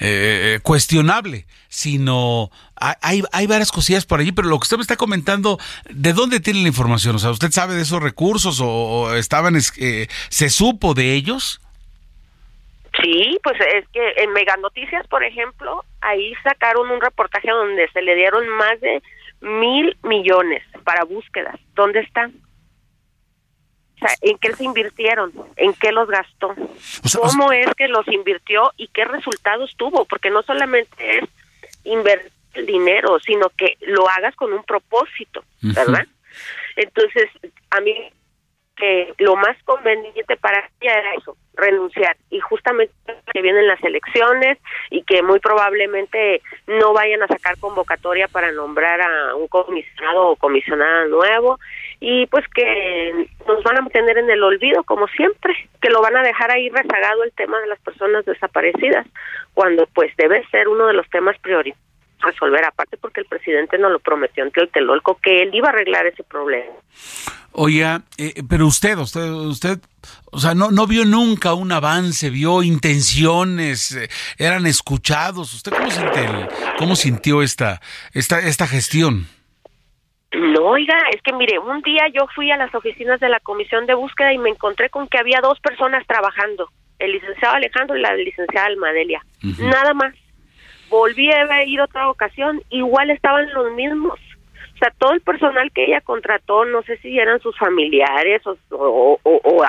[0.00, 4.96] eh, cuestionable, sino hay, hay varias cosillas por allí, pero lo que usted me está
[4.96, 5.58] comentando,
[5.90, 7.16] ¿de dónde tiene la información?
[7.16, 11.60] O sea, ¿usted sabe de esos recursos o, estaban, eh, se supo de ellos?
[13.02, 18.02] Sí, pues es que en Mega Noticias, por ejemplo, ahí sacaron un reportaje donde se
[18.02, 19.02] le dieron más de
[19.40, 21.60] mil millones para búsquedas.
[21.74, 22.34] ¿Dónde están?
[23.98, 25.32] Sea, ¿en qué se invirtieron?
[25.56, 26.54] ¿En qué los gastó?
[27.20, 30.04] ¿Cómo es que los invirtió y qué resultados tuvo?
[30.04, 31.24] Porque no solamente es
[31.84, 36.06] invertir el dinero, sino que lo hagas con un propósito, ¿verdad?
[36.76, 37.30] Entonces,
[37.70, 37.94] a mí
[38.76, 42.16] que lo más conveniente para ella era eso, renunciar.
[42.30, 42.94] Y justamente
[43.32, 44.58] que vienen las elecciones
[44.90, 50.36] y que muy probablemente no vayan a sacar convocatoria para nombrar a un comisionado o
[50.36, 51.58] comisionada nuevo
[52.00, 56.16] y pues que nos van a mantener en el olvido como siempre, que lo van
[56.16, 59.06] a dejar ahí rezagado el tema de las personas desaparecidas,
[59.54, 61.88] cuando pues debe ser uno de los temas prioritarios
[62.20, 66.06] resolver aparte porque el presidente nos lo prometió en Tlatelolco que él iba a arreglar
[66.06, 66.72] ese problema.
[67.52, 67.84] Oye,
[68.18, 69.78] eh, pero usted, usted, usted,
[70.30, 75.54] o sea, no, no vio nunca un avance, vio intenciones, eh, eran escuchados.
[75.54, 77.80] ¿Usted cómo, sintió, cómo sintió esta,
[78.12, 79.26] esta, esta gestión?
[80.32, 83.86] No, oiga, es que mire, un día yo fui a las oficinas de la comisión
[83.86, 88.02] de búsqueda y me encontré con que había dos personas trabajando, el licenciado Alejandro y
[88.02, 89.22] la licenciada Almadelia,
[89.58, 90.14] nada más.
[90.90, 94.18] Volví a ido otra ocasión, igual estaban los mismos.
[94.78, 99.18] O sea, todo el personal que ella contrató, no sé si eran sus familiares o,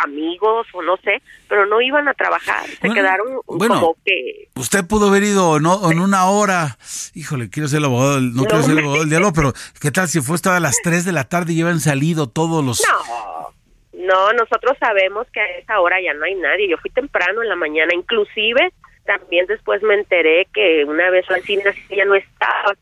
[0.03, 2.67] amigos o no sé, pero no iban a trabajar.
[2.67, 4.49] Se quedaron como que...
[4.55, 5.91] Usted pudo haber ido ¿no?
[5.91, 6.77] en una hora.
[7.15, 10.07] Híjole, quiero ser el abogado, no, quiero ser el abogado del diablo, pero ¿qué tal
[10.07, 12.79] si fue hasta a las 3 de la tarde y habían salido todos los...
[12.87, 13.49] No,
[13.93, 16.69] no, nosotros sabemos que a esa hora ya no hay nadie.
[16.69, 18.71] Yo fui temprano en la mañana, inclusive
[19.05, 22.75] también después me enteré que una vez la cine ya no estaba.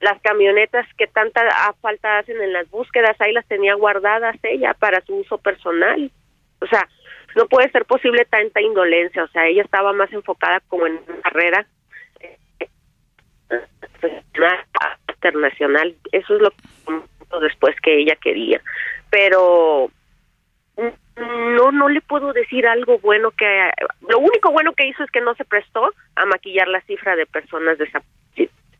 [0.00, 1.42] Las camionetas que tanta
[1.80, 6.10] falta hacen en las búsquedas, ahí las tenía guardadas ella para su uso personal.
[6.60, 6.88] O sea,
[7.34, 9.24] no puede ser posible tanta indolencia.
[9.24, 11.66] O sea, ella estaba más enfocada como en una carrera
[15.14, 15.94] internacional.
[16.12, 18.60] Eso es lo que después que ella quería.
[19.10, 19.90] Pero
[20.76, 23.70] no no le puedo decir algo bueno que
[24.08, 27.26] lo único bueno que hizo es que no se prestó a maquillar la cifra de
[27.26, 28.27] personas desaparecidas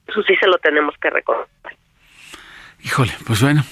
[0.08, 1.76] eso sí se lo tenemos que reconocer
[2.84, 3.64] Híjole, pues bueno,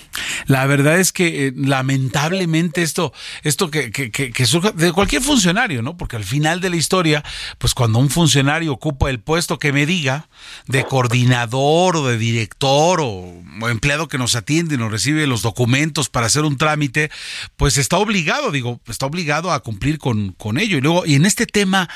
[0.47, 3.13] la verdad es que eh, lamentablemente esto,
[3.45, 5.97] esto que, que, que, surja de cualquier funcionario, ¿no?
[5.97, 7.23] Porque al final de la historia,
[7.59, 10.29] pues cuando un funcionario ocupa el puesto que me diga,
[10.67, 16.09] de coordinador o de director o, empleado que nos atiende y nos recibe los documentos
[16.09, 17.11] para hacer un trámite,
[17.57, 20.79] pues está obligado, digo, está obligado a cumplir con, con ello.
[20.79, 21.89] Y luego, y en este tema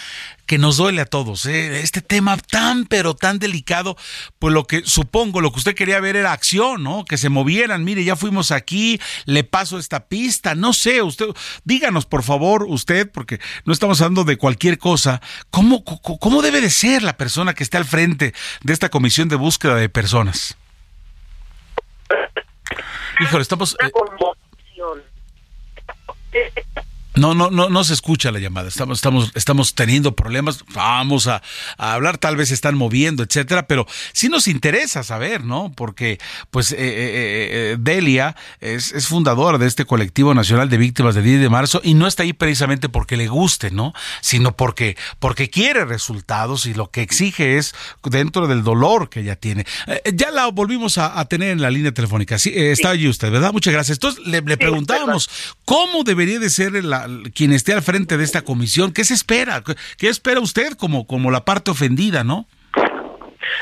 [0.51, 1.79] que nos duele a todos, ¿eh?
[1.79, 3.97] este tema tan pero tan delicado,
[4.41, 7.05] pues lo que supongo, lo que usted quería ver era acción, ¿no?
[7.05, 11.27] Que se movieran, mire, ya fuimos aquí, le paso esta pista, no sé, usted,
[11.63, 16.71] díganos por favor, usted, porque no estamos hablando de cualquier cosa, ¿cómo, cómo debe de
[16.71, 18.35] ser la persona que esté al frente
[18.65, 20.57] de esta comisión de búsqueda de personas?
[23.21, 23.77] Híjole, estamos...
[23.81, 23.93] Eh,
[27.15, 28.69] no, no, no, no se escucha la llamada.
[28.69, 30.65] Estamos, estamos, estamos teniendo problemas.
[30.73, 31.43] Vamos a,
[31.77, 35.73] hablar, tal vez se están moviendo, etcétera, pero sí nos interesa saber, ¿no?
[35.75, 36.19] Porque,
[36.51, 41.25] pues, eh, eh, eh, Delia es, es, fundadora de este colectivo nacional de víctimas del
[41.25, 43.93] 10 de marzo y no está ahí precisamente porque le guste, ¿no?
[44.21, 49.35] Sino porque, porque quiere resultados y lo que exige es dentro del dolor que ella
[49.35, 49.67] tiene.
[50.15, 52.39] ya la volvimos a, tener en la línea telefónica.
[52.39, 53.53] Sí, está allí usted, ¿verdad?
[53.53, 53.97] Muchas gracias.
[53.97, 55.29] Entonces le, le preguntábamos
[55.65, 57.01] cómo debería de ser la
[57.35, 59.63] quien esté al frente de esta comisión, ¿qué se espera?
[59.99, 62.47] ¿Qué espera usted como, como la parte ofendida, no?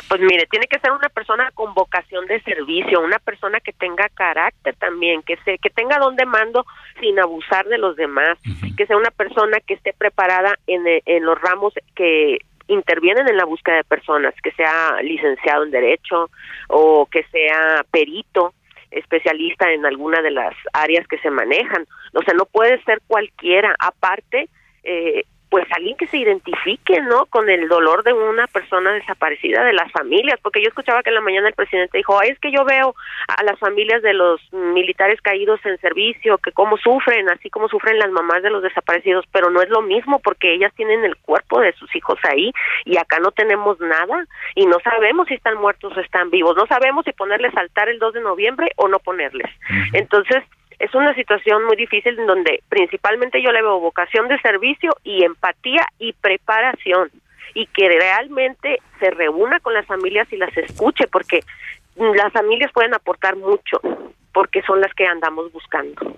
[0.08, 4.08] Pues mire, tiene que ser una persona con vocación de servicio, una persona que tenga
[4.14, 6.64] carácter también, que se, que tenga donde mando
[7.00, 8.38] sin abusar de los demás,
[8.76, 13.44] que sea una persona que esté preparada en, en los ramos que intervienen en la
[13.44, 16.30] búsqueda de personas, que sea licenciado en derecho
[16.68, 18.54] o que sea perito,
[18.90, 21.86] especialista en alguna de las áreas que se manejan.
[22.14, 23.74] O sea, no puede ser cualquiera.
[23.78, 24.48] Aparte,
[24.84, 27.26] eh, pues alguien que se identifique, ¿no?
[27.26, 31.14] Con el dolor de una persona desaparecida de las familias, porque yo escuchaba que en
[31.14, 32.94] la mañana el presidente dijo, Ay, es que yo veo
[33.28, 37.98] a las familias de los militares caídos en servicio, que cómo sufren, así como sufren
[37.98, 41.60] las mamás de los desaparecidos, pero no es lo mismo porque ellas tienen el cuerpo
[41.60, 42.52] de sus hijos ahí
[42.84, 46.66] y acá no tenemos nada y no sabemos si están muertos o están vivos, no
[46.66, 49.50] sabemos si ponerles altar el 2 de noviembre o no ponerles.
[49.92, 50.44] Entonces,
[50.78, 55.24] es una situación muy difícil en donde principalmente yo le veo vocación de servicio y
[55.24, 57.10] empatía y preparación
[57.54, 61.40] y que realmente se reúna con las familias y las escuche porque
[61.96, 63.80] las familias pueden aportar mucho
[64.38, 66.16] porque son las que andamos buscando.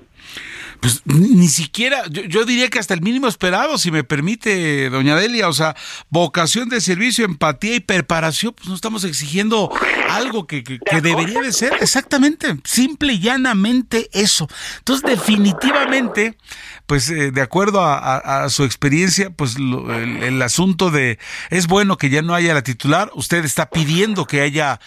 [0.79, 5.49] Pues ni siquiera, yo, diría que hasta el mínimo esperado, si me permite, doña Delia,
[5.49, 5.75] o sea,
[6.11, 9.71] vocación de servicio, empatía y preparación, pues no estamos exigiendo
[10.11, 14.49] algo que, que, debería de ser exactamente, simple y llanamente eso.
[14.81, 16.37] Entonces, definitivamente,
[16.85, 22.11] pues eh, de acuerdo a, su experiencia, pues el, el asunto de, es bueno que
[22.11, 24.79] ya no haya la titular, usted está pidiendo que haya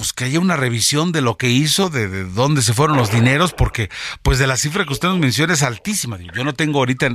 [0.00, 3.52] pues que haya una revisión de lo que hizo, de, dónde se fueron los dineros,
[3.52, 3.90] porque
[4.22, 6.16] pues de la cifra que usted nos menciona es altísima.
[6.34, 7.10] Yo no tengo ahorita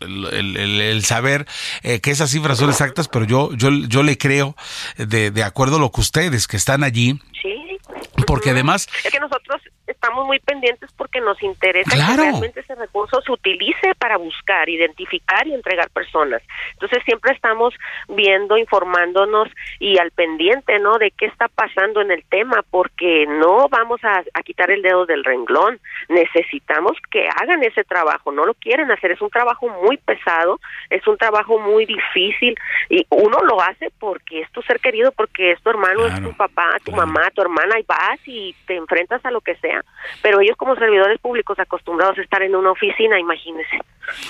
[0.00, 1.46] el, saber
[1.82, 4.54] eh, que esas cifras son exactas, pero yo, yo, yo le creo
[4.98, 7.18] de, de acuerdo a lo que ustedes que están allí.
[7.40, 7.78] Sí.
[8.26, 8.86] Porque además...
[9.02, 9.62] Es que nosotros
[9.96, 15.46] estamos muy pendientes porque nos interesa que realmente ese recurso se utilice para buscar, identificar
[15.46, 16.42] y entregar personas.
[16.74, 17.74] Entonces siempre estamos
[18.08, 19.48] viendo, informándonos
[19.80, 20.98] y al pendiente, ¿no?
[20.98, 25.06] De qué está pasando en el tema, porque no vamos a, a quitar el dedo
[25.06, 25.80] del renglón.
[26.08, 28.32] Necesitamos que hagan ese trabajo.
[28.32, 29.12] No lo quieren hacer.
[29.12, 32.54] Es un trabajo muy pesado, es un trabajo muy difícil
[32.90, 36.32] y uno lo hace porque es tu ser querido, porque es tu hermano, es tu
[36.34, 39.82] papá, tu mamá, tu hermana y vas y te enfrentas a lo que sea
[40.22, 43.78] pero ellos como servidores públicos acostumbrados a estar en una oficina, imagínense,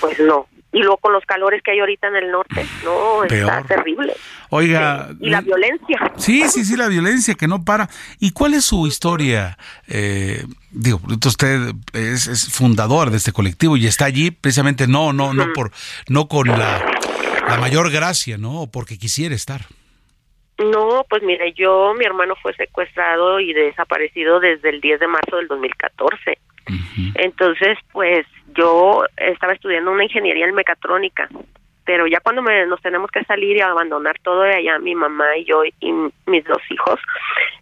[0.01, 0.47] pues no.
[0.73, 4.15] Y luego con los calores que hay ahorita en el norte, no, está terrible.
[4.51, 5.09] Oiga.
[5.21, 6.13] y la violencia.
[6.17, 7.89] Sí, sí, sí, la violencia que no para.
[8.19, 9.57] ¿Y cuál es su historia?
[9.89, 15.33] Eh, digo, usted es, es, fundador de este colectivo y está allí precisamente no, no,
[15.33, 15.71] no por,
[16.09, 16.85] no con la,
[17.49, 18.63] la mayor gracia, ¿no?
[18.63, 19.63] O porque quisiera estar.
[20.59, 25.37] No, pues mire, yo, mi hermano fue secuestrado y desaparecido desde el 10 de marzo
[25.37, 26.39] del 2014.
[27.17, 31.29] Entonces, pues yo estaba estudiando una ingeniería en mecatrónica,
[31.85, 35.37] pero ya cuando me, nos tenemos que salir y abandonar todo de allá, mi mamá
[35.37, 35.93] y yo y
[36.27, 36.99] mis dos hijos,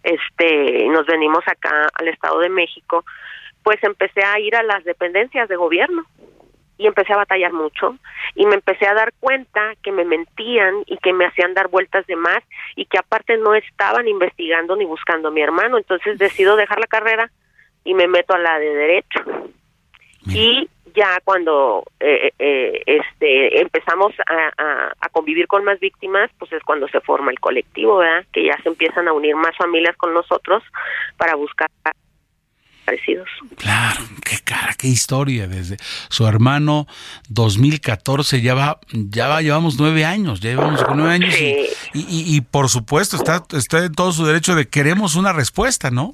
[0.03, 3.03] este, nos venimos acá al Estado de México,
[3.61, 6.05] pues empecé a ir a las dependencias de gobierno
[6.77, 7.97] y empecé a batallar mucho
[8.35, 12.05] y me empecé a dar cuenta que me mentían y que me hacían dar vueltas
[12.07, 12.43] de más
[12.75, 15.77] y que aparte no estaban investigando ni buscando a mi hermano.
[15.77, 17.31] Entonces decido dejar la carrera
[17.83, 19.19] y me meto a la de derecho.
[20.27, 26.63] Y ya cuando eh, eh, este empezamos a, a, convivir con más víctimas, pues es
[26.63, 28.25] cuando se forma el colectivo, ¿verdad?
[28.33, 30.63] Que ya se empiezan a unir más familias con nosotros
[31.17, 31.69] para buscar
[32.85, 33.27] parecidos.
[33.57, 35.47] Claro, qué cara, qué historia.
[35.47, 35.77] Desde
[36.09, 36.87] su hermano
[37.29, 42.69] 2014 ya va, ya va, llevamos nueve años, ya llevamos nueve años y, y, por
[42.69, 46.13] supuesto está, está en todo su derecho de queremos una respuesta, ¿no?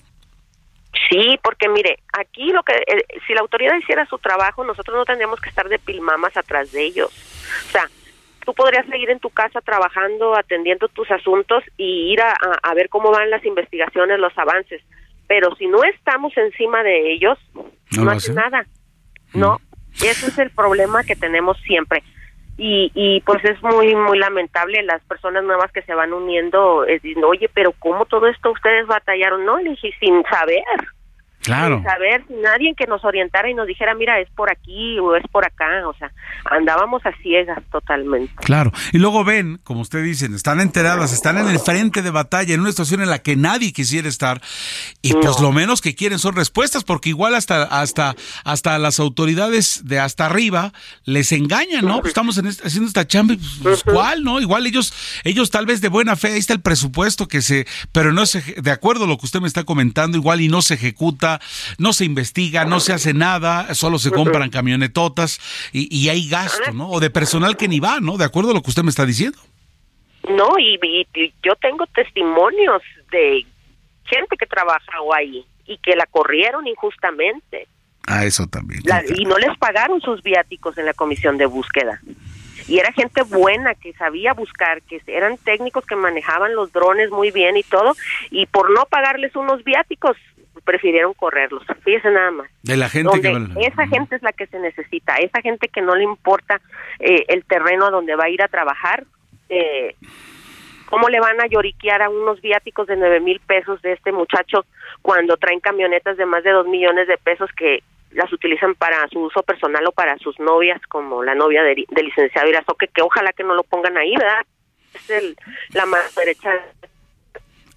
[1.09, 5.05] Sí, porque mire, aquí lo que eh, si la autoridad hiciera su trabajo, nosotros no
[5.05, 7.09] tendríamos que estar de pilmamas atrás de ellos.
[7.67, 7.89] O sea,
[8.45, 12.89] tú podrías seguir en tu casa trabajando, atendiendo tus asuntos y ir a, a ver
[12.89, 14.81] cómo van las investigaciones, los avances
[15.31, 17.39] pero si no estamos encima de ellos,
[17.95, 18.65] no, hace nada.
[19.33, 20.03] No, mm.
[20.03, 22.03] ese es el problema que tenemos siempre.
[22.57, 27.01] Y, y pues es muy, muy lamentable las personas nuevas que se van uniendo, es,
[27.25, 29.45] oye, pero ¿cómo todo esto ustedes batallaron?
[29.45, 30.65] No, le dije, sin saber.
[31.41, 31.77] Claro.
[31.77, 35.15] Sin saber, sin nadie que nos orientara y nos dijera, mira, es por aquí o
[35.15, 35.87] es por acá.
[35.87, 36.11] O sea,
[36.45, 38.33] andábamos a ciegas totalmente.
[38.35, 38.71] Claro.
[38.91, 42.61] Y luego ven, como usted dice, están enteradas, están en el frente de batalla, en
[42.61, 44.41] una situación en la que nadie quisiera estar.
[45.01, 49.81] Y pues lo menos que quieren son respuestas, porque igual hasta, hasta, hasta las autoridades
[49.85, 50.71] de hasta arriba
[51.05, 52.01] les engañan, ¿no?
[52.05, 54.39] estamos haciendo esta chamba, pues, ¿cuál, no?
[54.39, 58.11] Igual ellos, ellos tal vez de buena fe, ahí está el presupuesto que se, pero
[58.11, 60.73] no se, de acuerdo a lo que usted me está comentando, igual y no se
[60.75, 61.30] ejecuta
[61.77, 65.39] no se investiga, no se hace nada, solo se compran camionetotas
[65.71, 66.89] y, hay gasto, ¿no?
[66.89, 68.17] O de personal que ni va, ¿no?
[68.17, 69.37] De acuerdo a lo que usted me está diciendo.
[70.29, 70.79] No, y,
[71.43, 73.45] yo tengo testimonios de
[74.05, 77.67] gente que trabajaba ahí y que la corrieron injustamente.
[78.07, 78.81] Ah, eso también.
[79.15, 82.01] y no les pagaron sus viáticos en la comisión de búsqueda.
[82.67, 87.31] Y era gente buena que sabía buscar, que eran técnicos que manejaban los drones muy
[87.31, 87.95] bien y todo,
[88.29, 90.17] y por no pagarles unos viáticos
[90.63, 91.63] prefirieron correrlos.
[91.83, 92.49] Fíjese nada más.
[92.63, 93.19] De la gente
[93.61, 96.61] Esa gente es la que se necesita, esa gente que no le importa
[96.99, 99.05] eh, el terreno a donde va a ir a trabajar.
[99.49, 99.95] Eh,
[100.85, 104.65] ¿Cómo le van a lloriquear a unos viáticos de nueve mil pesos de este muchacho
[105.01, 107.81] cuando traen camionetas de más de dos millones de pesos que
[108.11, 112.03] las utilizan para su uso personal o para sus novias, como la novia del de
[112.03, 114.45] licenciado Irazoque, que ojalá que no lo pongan ahí, ¿verdad?
[114.93, 115.35] Es el,
[115.73, 116.51] la mano derecha.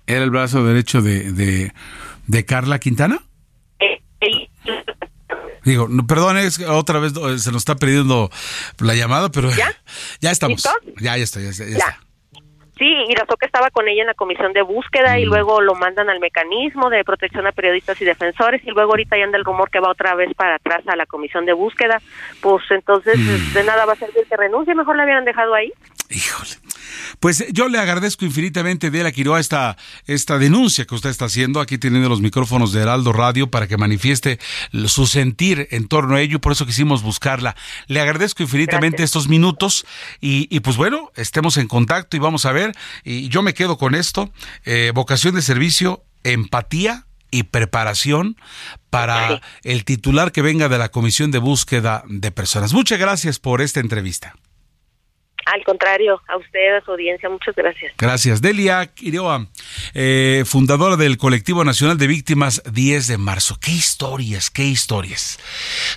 [0.08, 1.72] Era el brazo derecho de de
[2.46, 3.20] Carla Quintana?
[5.64, 8.30] Digo, no, perdón, es otra vez se nos está perdiendo
[8.80, 9.74] la llamada, pero ya,
[10.20, 10.62] ya estamos.
[11.00, 11.64] Ya, ya está, ya, está.
[11.64, 12.04] Sí,
[12.76, 15.28] Sí, Irazoca estaba con ella en la comisión de búsqueda y mm.
[15.28, 19.24] luego lo mandan al mecanismo de protección a periodistas y defensores y luego ahorita ya
[19.24, 22.02] anda el rumor que va otra vez para atrás a la comisión de búsqueda.
[22.40, 23.54] Pues entonces mm.
[23.54, 25.72] de nada va a servir que renuncie, mejor la habían dejado ahí.
[26.10, 26.50] Híjole.
[27.20, 29.76] Pues yo le agradezco infinitamente, de la Quiroa, esta,
[30.06, 33.76] esta denuncia que usted está haciendo, aquí teniendo los micrófonos de Heraldo Radio para que
[33.76, 34.38] manifieste
[34.86, 37.56] su sentir en torno a ello, por eso quisimos buscarla.
[37.86, 39.86] Le agradezco infinitamente estos minutos
[40.20, 42.72] y, pues bueno, estemos en contacto y vamos a ver,
[43.04, 44.32] y yo me quedo con esto,
[44.64, 48.36] eh, vocación de servicio, empatía y preparación
[48.90, 52.72] para el titular que venga de la Comisión de Búsqueda de Personas.
[52.72, 54.36] Muchas gracias por esta entrevista.
[55.46, 57.92] Al contrario, a usted, a su audiencia, muchas gracias.
[57.98, 58.40] Gracias.
[58.40, 59.46] Delia Quiroa,
[59.94, 63.58] eh, fundadora del Colectivo Nacional de Víctimas 10 de marzo.
[63.60, 65.38] Qué historias, qué historias.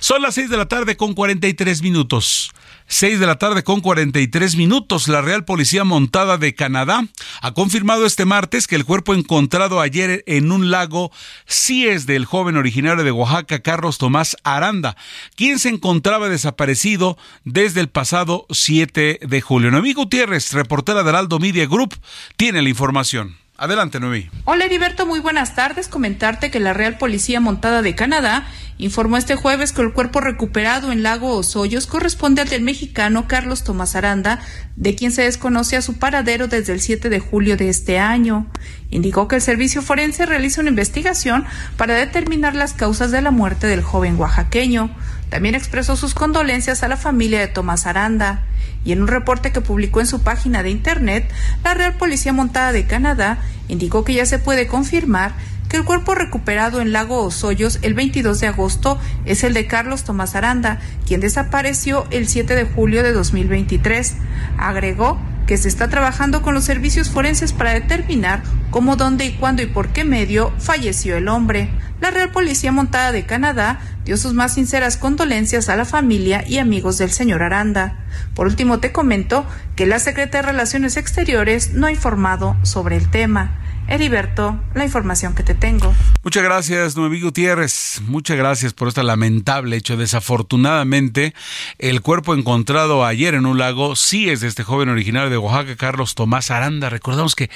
[0.00, 2.52] Son las 6 de la tarde con 43 minutos.
[2.88, 5.08] 6 de la tarde con 43 minutos.
[5.08, 7.06] La Real Policía Montada de Canadá
[7.42, 11.12] ha confirmado este martes que el cuerpo encontrado ayer en un lago
[11.46, 14.96] sí es del joven originario de Oaxaca, Carlos Tomás Aranda,
[15.36, 19.70] quien se encontraba desaparecido desde el pasado 7 de julio.
[19.70, 21.94] Noemí Gutiérrez, reportera del Aldo Media Group,
[22.36, 23.36] tiene la información.
[23.60, 24.30] Adelante, Noemí.
[24.44, 25.88] Hola, Heriberto, muy buenas tardes.
[25.88, 28.46] Comentarte que la Real Policía Montada de Canadá
[28.78, 33.64] informó este jueves que el cuerpo recuperado en Lago Osoyos corresponde al del mexicano Carlos
[33.64, 34.38] Tomás Aranda,
[34.76, 38.46] de quien se desconoce a su paradero desde el 7 de julio de este año.
[38.90, 41.44] Indicó que el servicio forense realiza una investigación
[41.76, 44.94] para determinar las causas de la muerte del joven oaxaqueño.
[45.30, 48.44] También expresó sus condolencias a la familia de Tomás Aranda
[48.84, 51.30] y en un reporte que publicó en su página de Internet,
[51.64, 55.32] la Real Policía Montada de Canadá indicó que ya se puede confirmar
[55.68, 60.04] que el cuerpo recuperado en Lago Osoyos el 22 de agosto es el de Carlos
[60.04, 64.14] Tomás Aranda, quien desapareció el 7 de julio de 2023.
[64.56, 69.62] Agregó que se está trabajando con los servicios forenses para determinar cómo, dónde y cuándo
[69.62, 71.70] y por qué medio falleció el hombre.
[72.00, 76.58] La Real Policía Montada de Canadá dio sus más sinceras condolencias a la familia y
[76.58, 78.04] amigos del señor Aranda.
[78.34, 83.10] Por último, te comento que la Secretaría de Relaciones Exteriores no ha informado sobre el
[83.10, 83.57] tema.
[83.88, 85.94] Heriberto, la información que te tengo.
[86.22, 88.02] Muchas gracias, Noemí Gutiérrez.
[88.06, 89.96] Muchas gracias por este lamentable hecho.
[89.96, 91.32] Desafortunadamente,
[91.78, 95.74] el cuerpo encontrado ayer en un lago sí es de este joven originario de Oaxaca,
[95.76, 96.90] Carlos Tomás Aranda.
[96.90, 97.48] Recordamos que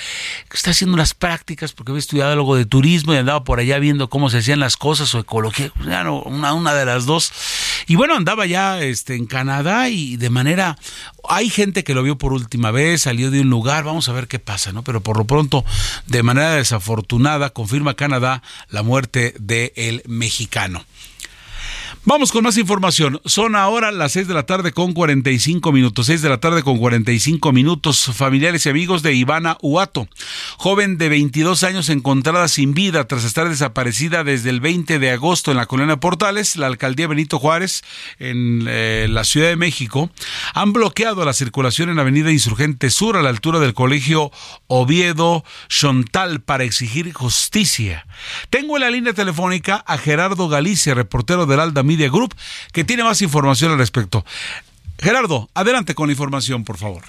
[0.50, 4.08] está haciendo unas prácticas porque había estudiado algo de turismo y andaba por allá viendo
[4.08, 5.70] cómo se hacían las cosas o ecología,
[6.24, 7.30] una, de las dos.
[7.88, 10.78] Y bueno, andaba ya este, en Canadá y de manera
[11.28, 14.28] hay gente que lo vio por última vez, salió de un lugar, vamos a ver
[14.28, 14.82] qué pasa, ¿no?
[14.82, 15.64] Pero por lo pronto,
[16.06, 20.84] de manera desafortunada, confirma Canadá la muerte del el mexicano.
[22.04, 23.20] Vamos con más información.
[23.26, 26.06] Son ahora las 6 de la tarde con 45 minutos.
[26.06, 28.10] 6 de la tarde con 45 minutos.
[28.12, 30.08] Familiares y amigos de Ivana Uato,
[30.56, 35.52] joven de 22 años encontrada sin vida tras estar desaparecida desde el 20 de agosto
[35.52, 37.84] en la colonia Portales, la alcaldía Benito Juárez,
[38.18, 40.10] en eh, la Ciudad de México,
[40.54, 44.32] han bloqueado la circulación en la avenida Insurgente Sur a la altura del colegio
[44.66, 48.08] Oviedo Chontal para exigir justicia.
[48.50, 52.34] Tengo en la línea telefónica a Gerardo Galicia, reportero del Alda Media Group,
[52.72, 54.24] que tiene más información al respecto.
[54.98, 57.02] Gerardo, adelante con la información, por favor.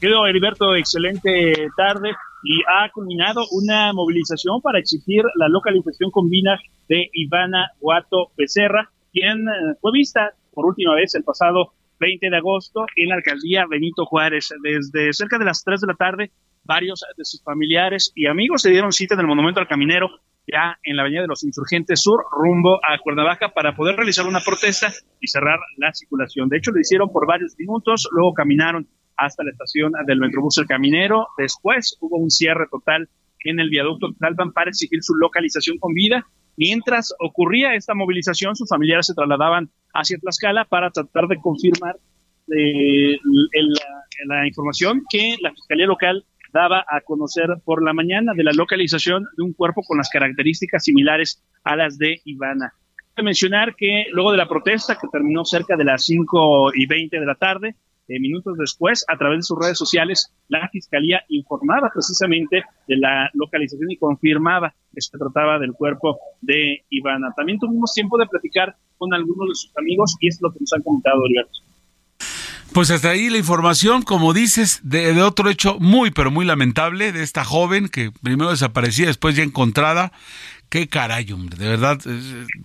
[0.00, 2.10] Querido Heriberto, excelente tarde
[2.42, 8.90] y ha culminado una movilización para exigir la localización con minas de Ivana Guato Becerra,
[9.12, 13.66] quien eh, fue vista por última vez el pasado 20 de agosto en la alcaldía
[13.70, 14.52] Benito Juárez.
[14.60, 16.30] Desde cerca de las 3 de la tarde,
[16.64, 20.10] varios de sus familiares y amigos se dieron cita en el Monumento al Caminero
[20.46, 24.40] ya en la Avenida de los Insurgentes Sur, rumbo a Cuernavaca, para poder realizar una
[24.40, 26.48] protesta y cerrar la circulación.
[26.48, 28.86] De hecho, lo hicieron por varios minutos, luego caminaron
[29.16, 33.08] hasta la estación del Metrobús El Caminero, después hubo un cierre total
[33.44, 36.26] en el viaducto Tlalpan para exigir su localización con vida.
[36.56, 41.96] Mientras ocurría esta movilización, sus familiares se trasladaban hacia Tlaxcala para tratar de confirmar
[42.54, 43.16] eh,
[44.26, 49.24] la información que la Fiscalía Local daba a conocer por la mañana de la localización
[49.36, 52.72] de un cuerpo con las características similares a las de Ivana.
[53.14, 57.20] Quiero mencionar que luego de la protesta, que terminó cerca de las 5 y 20
[57.20, 57.76] de la tarde,
[58.08, 63.30] eh, minutos después, a través de sus redes sociales, la Fiscalía informaba precisamente de la
[63.32, 67.32] localización y confirmaba que se trataba del cuerpo de Ivana.
[67.36, 70.72] También tuvimos tiempo de platicar con algunos de sus amigos y es lo que nos
[70.72, 71.71] han comentado, Alberto.
[72.72, 77.22] Pues hasta ahí la información, como dices, de, otro hecho muy, pero muy lamentable, de
[77.22, 80.10] esta joven que primero desaparecía, después ya encontrada.
[80.72, 82.00] Qué caray, hombre, de verdad,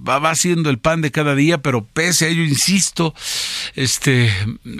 [0.08, 3.14] va, va siendo el pan de cada día, pero pese a ello, insisto,
[3.76, 4.32] este,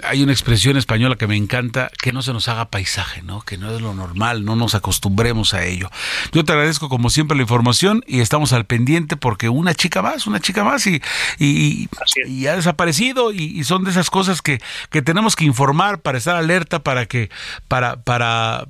[0.02, 3.42] hay una expresión española que me encanta, que no se nos haga paisaje, ¿no?
[3.42, 5.90] Que no es lo normal, no nos acostumbremos a ello.
[6.32, 10.26] Yo te agradezco como siempre la información y estamos al pendiente porque una chica más,
[10.26, 11.02] una chica más y,
[11.38, 11.90] y,
[12.26, 14.58] y ha desaparecido y, son de esas cosas que,
[14.88, 17.28] que tenemos que informar para estar alerta, para que,
[17.68, 18.68] para, para,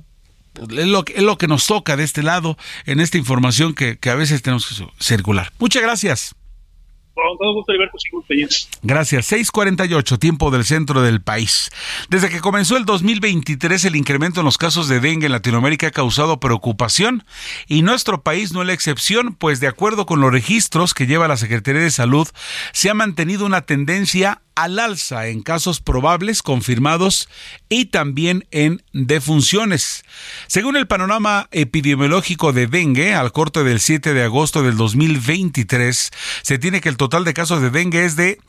[0.55, 4.09] es lo, es lo que nos toca de este lado en esta información que, que
[4.09, 5.51] a veces tenemos que circular.
[5.59, 6.35] Muchas gracias.
[8.81, 9.25] Gracias.
[9.25, 11.69] 648, tiempo del centro del país.
[12.09, 15.91] Desde que comenzó el 2023, el incremento en los casos de dengue en Latinoamérica ha
[15.91, 17.25] causado preocupación
[17.67, 21.27] y nuestro país no es la excepción, pues de acuerdo con los registros que lleva
[21.27, 22.27] la Secretaría de Salud,
[22.71, 27.29] se ha mantenido una tendencia al alza en casos probables confirmados
[27.69, 30.03] y también en defunciones.
[30.47, 36.59] Según el panorama epidemiológico de dengue, al corte del 7 de agosto del 2023, se
[36.59, 38.39] tiene que el total de casos de dengue es de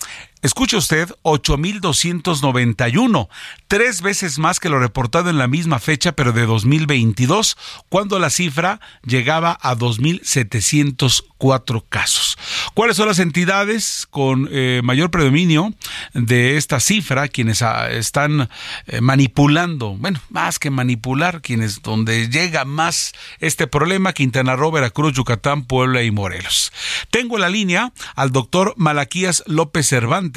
[0.43, 3.29] Escuche usted, 8.291,
[3.69, 7.59] tres veces más que lo reportado en la misma fecha, pero de 2022,
[7.91, 12.39] cuando la cifra llegaba a 2.704 casos.
[12.73, 15.75] ¿Cuáles son las entidades con eh, mayor predominio
[16.15, 18.49] de esta cifra, quienes ah, están
[18.87, 25.13] eh, manipulando, bueno, más que manipular, quienes donde llega más este problema, Quintana Roo, Veracruz,
[25.13, 26.73] Yucatán, Puebla y Morelos?
[27.11, 30.30] Tengo en la línea al doctor Malaquías López Cervantes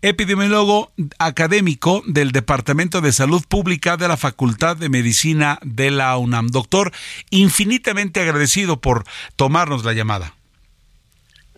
[0.00, 6.48] epidemiólogo académico del Departamento de Salud Pública de la Facultad de Medicina de la UNAM.
[6.48, 6.92] Doctor,
[7.30, 9.04] infinitamente agradecido por
[9.36, 10.34] tomarnos la llamada.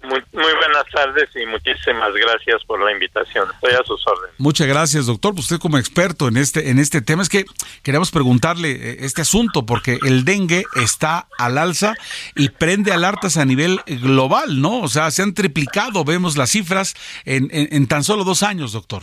[0.04, 3.48] Muy, buenas tardes y muchísimas gracias por la invitación.
[3.54, 4.34] Estoy a sus órdenes.
[4.38, 5.32] Muchas gracias, doctor.
[5.32, 7.44] Pues usted como experto en este en este tema es que
[7.82, 11.94] queremos preguntarle eh, este asunto porque el dengue está al alza
[12.34, 14.80] y prende alertas a nivel global, ¿no?
[14.80, 16.94] O sea, se han triplicado, vemos las cifras
[17.24, 19.02] en, en, tan solo dos años, doctor.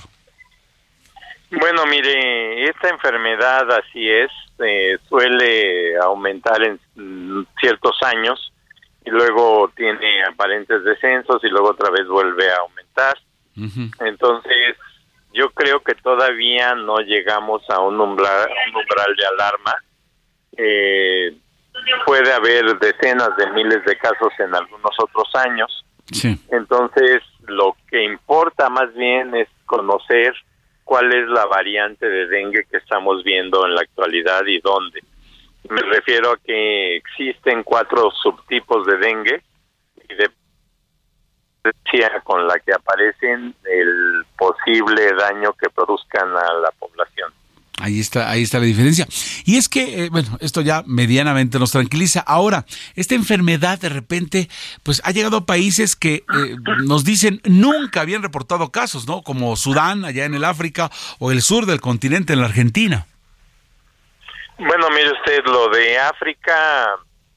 [1.49, 6.79] Bueno, mire, esta enfermedad así es, eh, suele aumentar en
[7.59, 8.50] ciertos años
[9.05, 13.17] y luego tiene aparentes descensos y luego otra vez vuelve a aumentar.
[13.99, 14.77] Entonces,
[15.33, 19.75] yo creo que todavía no llegamos a un umbral, un umbral de alarma.
[20.57, 21.37] Eh,
[22.05, 25.85] puede haber decenas de miles de casos en algunos otros años.
[26.49, 30.33] Entonces, lo que importa más bien es conocer
[30.83, 35.01] cuál es la variante de dengue que estamos viendo en la actualidad y dónde.
[35.70, 39.41] Me refiero a que existen cuatro subtipos de dengue
[40.09, 40.30] y de
[42.24, 47.32] con la que aparecen el posible daño que produzcan a la población.
[47.80, 49.07] Ahí está, ahí está la diferencia.
[49.43, 52.20] Y es que, eh, bueno, esto ya medianamente nos tranquiliza.
[52.20, 54.49] Ahora, esta enfermedad de repente,
[54.84, 56.24] pues ha llegado a países que eh,
[56.84, 59.24] nos dicen nunca habían reportado casos, ¿no?
[59.24, 63.07] Como Sudán, allá en el África, o el sur del continente, en la Argentina.
[64.68, 66.89] Bueno, mire usted, lo de África,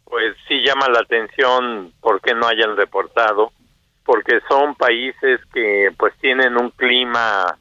[0.04, 3.50] pues sí llama la atención porque no hayan reportado,
[4.04, 7.56] porque son países que pues tienen un clima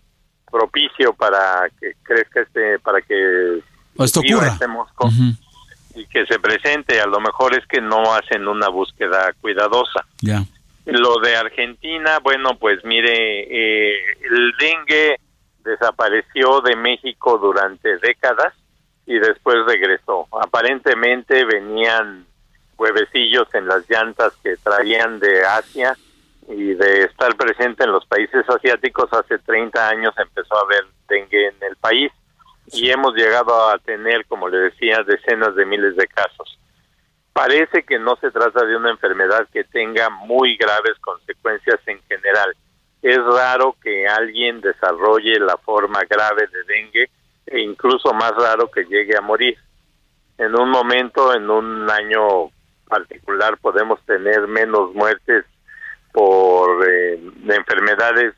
[0.51, 3.61] propicio para que crezca este, para que
[3.99, 5.09] Esto viva este mosco
[5.95, 6.99] y que se presente.
[6.99, 10.05] A lo mejor es que no hacen una búsqueda cuidadosa.
[10.21, 10.43] Ya.
[10.85, 13.95] Lo de Argentina, bueno, pues mire, eh,
[14.29, 15.15] el dengue
[15.63, 18.53] desapareció de México durante décadas
[19.05, 20.27] y después regresó.
[20.41, 22.25] Aparentemente venían
[22.77, 25.95] huevecillos en las llantas que traían de Asia
[26.47, 31.47] y de estar presente en los países asiáticos hace 30 años empezó a haber dengue
[31.47, 32.11] en el país
[32.71, 36.59] y hemos llegado a tener, como le decía, decenas de miles de casos.
[37.31, 42.55] Parece que no se trata de una enfermedad que tenga muy graves consecuencias en general.
[43.01, 47.09] Es raro que alguien desarrolle la forma grave de dengue
[47.45, 49.57] e incluso más raro que llegue a morir.
[50.37, 52.49] En un momento, en un año
[52.87, 55.45] particular, podemos tener menos muertes
[56.11, 57.19] por eh,
[57.49, 58.33] enfermedades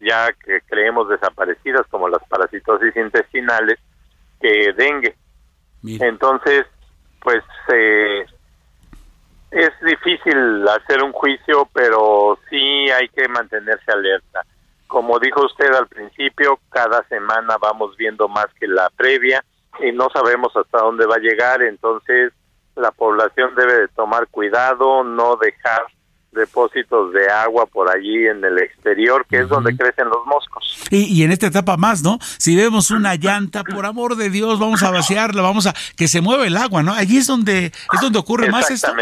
[0.00, 3.78] ya que creemos desaparecidas como las parasitosis intestinales
[4.40, 5.14] que dengue.
[5.82, 6.66] Entonces,
[7.22, 7.42] pues
[7.72, 8.26] eh,
[9.50, 14.42] es difícil hacer un juicio, pero sí hay que mantenerse alerta.
[14.86, 19.44] Como dijo usted al principio, cada semana vamos viendo más que la previa
[19.80, 22.32] y no sabemos hasta dónde va a llegar, entonces
[22.76, 25.82] la población debe de tomar cuidado, no dejar
[26.32, 30.84] depósitos de agua por allí en el exterior, que es donde crecen los moscos.
[30.90, 32.18] Y, y, en esta etapa más, ¿no?
[32.20, 36.20] Si vemos una llanta, por amor de Dios, vamos a vaciarla, vamos a que se
[36.20, 36.92] mueva el agua, ¿no?
[36.92, 38.92] Allí es donde es donde ocurre más esto.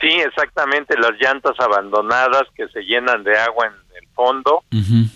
[0.00, 3.74] Sí, exactamente, las llantas abandonadas que se llenan de agua en
[4.20, 4.62] fondo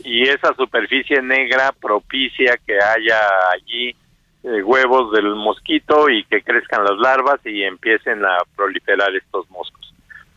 [0.03, 3.21] y esa superficie negra propicia que haya
[3.53, 3.95] allí
[4.43, 9.93] eh, huevos del mosquito y que crezcan las larvas y empiecen a proliferar estos moscos.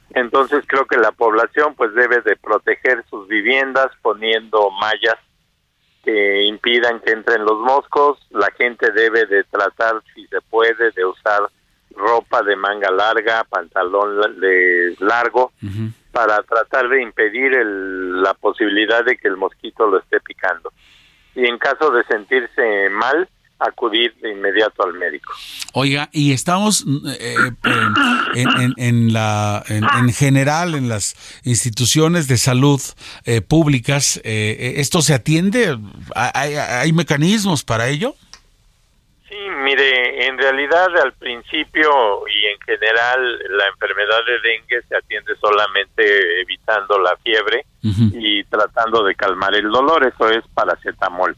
[0.09, 5.15] Entonces creo que la población pues debe de proteger sus viviendas poniendo mallas
[6.03, 11.05] que impidan que entren los moscos, la gente debe de tratar si se puede de
[11.05, 11.41] usar
[11.91, 15.51] ropa de manga larga, pantalón de largo,
[16.17, 20.73] para tratar de impedir la posibilidad de que el mosquito lo esté picando.
[21.35, 25.31] Y en caso de sentirse mal, acudir de inmediato al médico.
[25.73, 26.83] Oiga, y estamos
[27.19, 27.35] eh,
[28.33, 32.81] en, en, la, en, general en las instituciones de salud
[33.25, 35.77] eh, públicas, eh, ¿esto se atiende?
[36.15, 38.15] ¿Hay, ¿Hay mecanismos para ello?
[39.29, 41.89] Sí, mire, en realidad al principio
[42.29, 49.03] y en general la enfermedad de dengue se atiende solamente evitando la fiebre y tratando
[49.03, 51.35] de calmar el dolor, eso es paracetamol.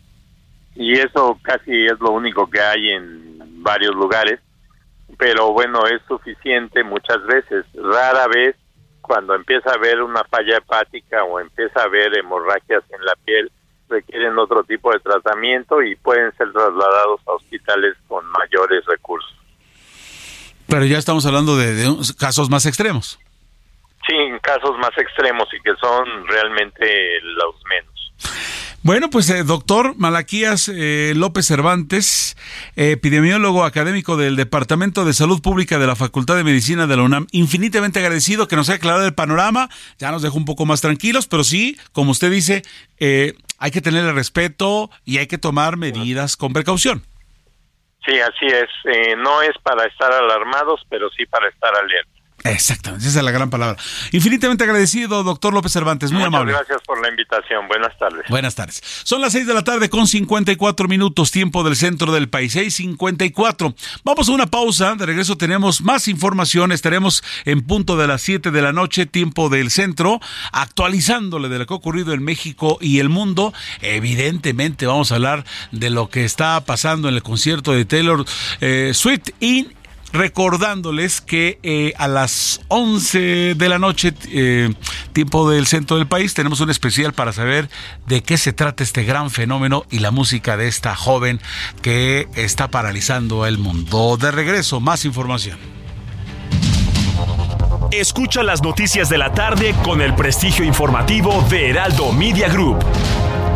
[0.75, 4.39] Y eso casi es lo único que hay en varios lugares,
[5.17, 7.65] pero bueno, es suficiente muchas veces.
[7.73, 8.55] Rara vez
[9.01, 13.51] cuando empieza a haber una falla hepática o empieza a haber hemorragias en la piel,
[13.89, 19.35] requieren otro tipo de tratamiento y pueden ser trasladados a hospitales con mayores recursos.
[20.67, 23.19] Pero ya estamos hablando de, casos más extremos.
[24.07, 27.89] Sí, casos más extremos y que son realmente los menos.
[28.81, 32.37] Bueno, pues eh, doctor Malaquías eh, López Cervantes,
[32.77, 37.27] epidemiólogo académico del Departamento de Salud Pública de la Facultad de Medicina de la UNAM,
[37.31, 41.27] infinitamente agradecido que nos haya aclarado el panorama, ya nos dejó un poco más tranquilos,
[41.27, 42.63] pero sí, como usted dice,
[42.99, 47.03] eh, hay que tenerle respeto y hay que tomar medidas con precaución.
[48.05, 48.69] Sí, así es.
[49.17, 52.18] no es para estar alarmados, pero sí para estar alerta.
[52.43, 53.81] Exactamente, esa es la gran palabra.
[54.11, 56.53] Infinitamente agradecido, doctor López Cervantes, muy Muchas amable.
[56.53, 58.25] Gracias por la invitación, buenas tardes.
[58.29, 58.81] Buenas tardes.
[59.03, 63.75] Son las 6 de la tarde con 54 minutos, tiempo del centro del país, 6.54.
[64.03, 68.51] Vamos a una pausa, de regreso tenemos más información, estaremos en punto de las 7
[68.51, 70.19] de la noche, tiempo del centro,
[70.51, 73.53] actualizándole de lo que ha ocurrido en México y el mundo.
[73.81, 78.25] Evidentemente vamos a hablar de lo que está pasando en el concierto de Taylor
[78.61, 79.67] eh, Swift y
[80.13, 84.73] recordándoles que eh, a las 11 de la noche, eh,
[85.13, 87.69] tiempo del centro del país, tenemos un especial para saber
[88.07, 91.39] de qué se trata este gran fenómeno y la música de esta joven
[91.81, 94.17] que está paralizando el mundo.
[94.17, 95.57] De regreso, más información.
[97.91, 102.77] Escucha las noticias de la tarde con el prestigio informativo de Heraldo Media Group.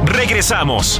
[0.05, 0.99] Regresamos.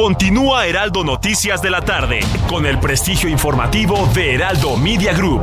[0.00, 5.42] Continúa Heraldo Noticias de la tarde con el prestigio informativo de Heraldo Media Group.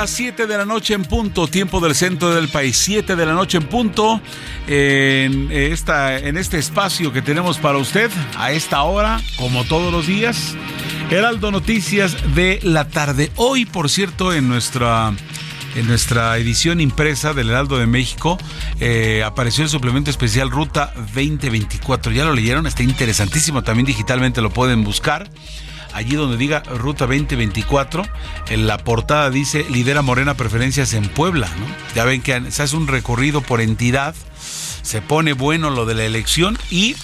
[0.00, 2.74] Las 7 de la noche en punto, tiempo del centro del país.
[2.78, 4.18] 7 de la noche en punto
[4.66, 10.06] en, esta, en este espacio que tenemos para usted a esta hora, como todos los
[10.06, 10.54] días.
[11.10, 13.30] Heraldo Noticias de la tarde.
[13.36, 15.12] Hoy, por cierto, en nuestra
[15.74, 18.38] en nuestra edición impresa del Heraldo de México
[18.80, 22.10] eh, apareció el suplemento especial Ruta 2024.
[22.10, 22.66] ¿Ya lo leyeron?
[22.66, 23.62] Está interesantísimo.
[23.62, 25.28] También digitalmente lo pueden buscar
[25.92, 28.04] allí donde diga Ruta 2024,
[28.48, 31.48] en la portada dice Lidera Morena Preferencias en Puebla.
[31.94, 34.14] Ya ven que se hace un recorrido por entidad,
[34.82, 36.96] se pone bueno lo de la elección y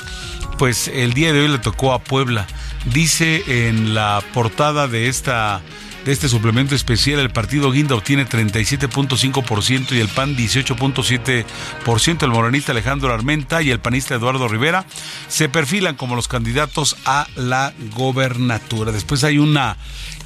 [0.59, 2.47] pues el día de hoy le tocó a Puebla.
[2.93, 5.61] Dice en la portada de esta
[6.07, 12.23] de este suplemento especial, el partido Guinda obtiene 37.5% y el PAN 18.7%.
[12.23, 14.87] El morenista Alejandro Armenta y el panista Eduardo Rivera
[15.27, 18.93] se perfilan como los candidatos a la gobernatura.
[18.93, 19.79] Después hay una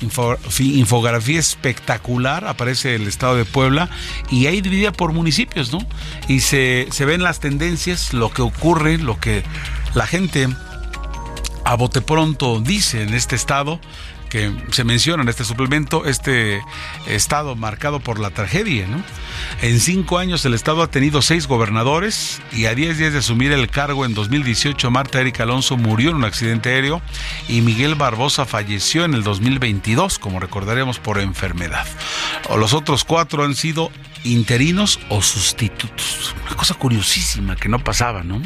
[0.02, 3.88] infografía espectacular, aparece el estado de Puebla
[4.30, 5.78] y ahí dividida por municipios, ¿no?
[6.28, 9.44] Y se, se ven las tendencias, lo que ocurre, lo que
[9.94, 10.46] la gente
[11.64, 13.80] a bote pronto dice en este estado
[14.30, 16.62] que se menciona en este suplemento, este
[17.06, 18.86] estado marcado por la tragedia.
[18.86, 19.02] ¿no?
[19.60, 23.52] En cinco años el estado ha tenido seis gobernadores y a diez días de asumir
[23.52, 27.02] el cargo en 2018 Marta Erika Alonso murió en un accidente aéreo
[27.48, 31.86] y Miguel Barbosa falleció en el 2022, como recordaremos, por enfermedad.
[32.56, 33.90] Los otros cuatro han sido
[34.22, 36.34] interinos o sustitutos.
[36.46, 38.40] Una cosa curiosísima que no pasaba, ¿no?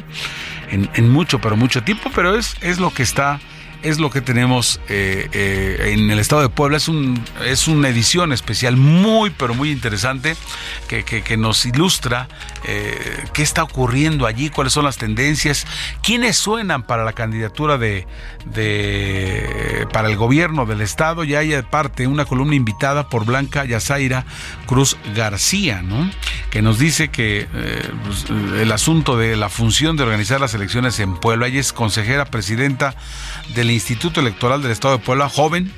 [0.70, 3.40] En, en mucho, pero mucho tiempo, pero es, es lo que está
[3.84, 6.78] es lo que tenemos eh, eh, en el estado de Puebla.
[6.78, 10.36] Es, un, es una edición especial muy, pero muy interesante
[10.88, 12.28] que, que, nos ilustra
[12.64, 15.66] eh, qué está ocurriendo allí, cuáles son las tendencias,
[16.02, 18.06] quiénes suenan para la candidatura de,
[18.46, 21.22] de para el gobierno del estado.
[21.22, 24.24] Ya hay aparte una columna invitada por Blanca Yazaira
[24.66, 26.10] Cruz García, ¿no?
[26.50, 27.46] que nos dice que
[28.04, 32.24] pues, el asunto de la función de organizar las elecciones en Puebla, ella es consejera
[32.24, 32.94] presidenta
[33.54, 35.70] del Instituto Electoral del Estado de Puebla, joven,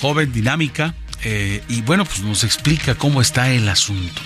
[0.00, 4.20] joven, dinámica, eh, y bueno, pues nos explica cómo está el asunto.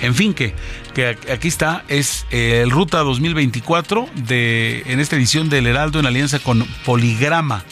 [0.00, 0.54] En fin, que,
[0.94, 6.06] que aquí está, es eh, el Ruta 2024 de, en esta edición del Heraldo en
[6.06, 7.64] alianza con Poligrama,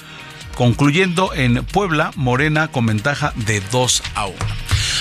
[0.57, 4.37] concluyendo en Puebla, Morena con ventaja de 2 a 1.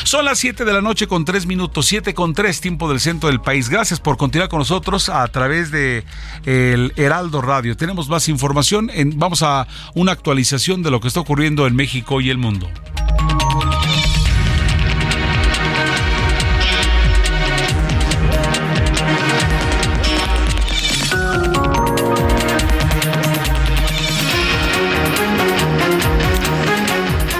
[0.03, 3.29] Son las 7 de la noche con 3 minutos, 7 con 3, tiempo del centro
[3.29, 3.69] del país.
[3.69, 6.03] Gracias por continuar con nosotros a través de
[6.45, 7.75] el Heraldo Radio.
[7.75, 12.21] Tenemos más información, en, vamos a una actualización de lo que está ocurriendo en México
[12.21, 12.69] y el mundo.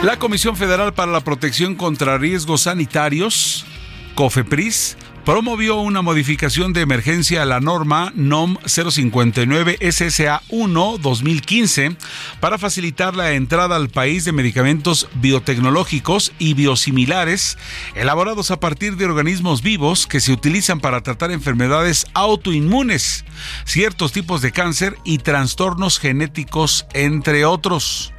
[0.05, 3.65] La Comisión Federal para la Protección contra Riesgos Sanitarios,
[4.13, 11.97] COFEPRIS, promovió una modificación de emergencia a la norma NOM 059 SSA 1 2015
[12.39, 17.57] para facilitar la entrada al país de medicamentos biotecnológicos y biosimilares
[17.95, 23.25] elaborados a partir de organismos vivos que se utilizan para tratar enfermedades autoinmunes,
[23.65, 28.13] ciertos tipos de cáncer y trastornos genéticos, entre otros.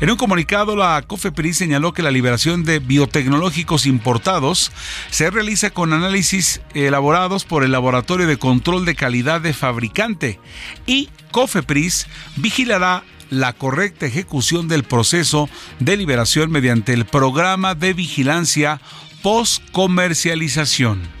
[0.00, 4.72] En un comunicado, la COFEPRIS señaló que la liberación de biotecnológicos importados
[5.10, 10.38] se realiza con análisis elaborados por el Laboratorio de Control de Calidad de Fabricante
[10.86, 12.06] y COFEPRIS
[12.36, 15.48] vigilará la correcta ejecución del proceso
[15.80, 18.80] de liberación mediante el programa de vigilancia
[19.22, 21.18] post-comercialización.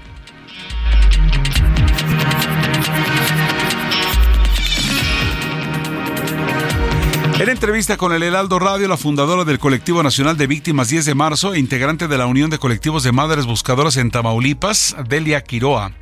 [7.40, 11.14] En entrevista con el Heraldo Radio, la fundadora del Colectivo Nacional de Víctimas 10 de
[11.14, 15.92] marzo e integrante de la Unión de Colectivos de Madres Buscadoras en Tamaulipas, Delia Quiroa,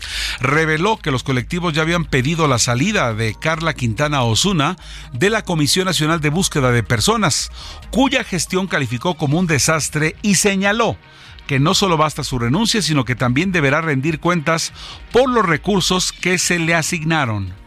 [0.41, 4.79] reveló que los colectivos ya habían pedido la salida de Carla Quintana Osuna
[5.13, 7.51] de la Comisión Nacional de Búsqueda de Personas,
[7.91, 10.97] cuya gestión calificó como un desastre y señaló
[11.47, 14.73] que no solo basta su renuncia, sino que también deberá rendir cuentas
[15.13, 17.66] por los recursos que se le asignaron.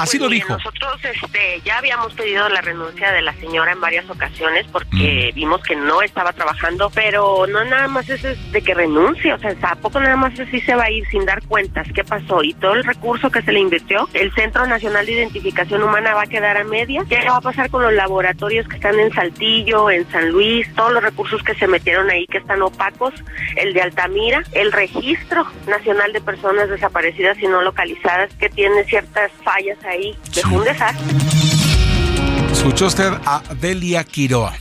[0.00, 0.52] Así pues lo dijo.
[0.54, 5.62] Nosotros este, ya habíamos pedido la renuncia de la señora en varias ocasiones porque vimos
[5.62, 9.76] que no estaba trabajando, pero no nada más es de que renuncie, o sea, ¿a
[9.76, 11.86] poco nada más así se va a ir sin dar cuentas?
[11.94, 12.42] ¿Qué pasó?
[12.42, 16.22] Y todo el recurso que se le invirtió, el Centro Nacional de Identificación Humana va
[16.22, 17.04] a quedar a media.
[17.08, 20.92] ¿Qué va a pasar con los laboratorios que están en Saltillo, en San Luis, todos
[20.92, 23.12] los recursos que se metieron ahí que están opacos,
[23.56, 29.30] el de Altamira, el registro nacional de personas desaparecidas y no localizadas que tiene ciertas
[29.44, 29.89] fallas ahí
[30.34, 31.16] dejó un desastre.
[32.52, 34.54] Escuchó usted a Delia Quiroa.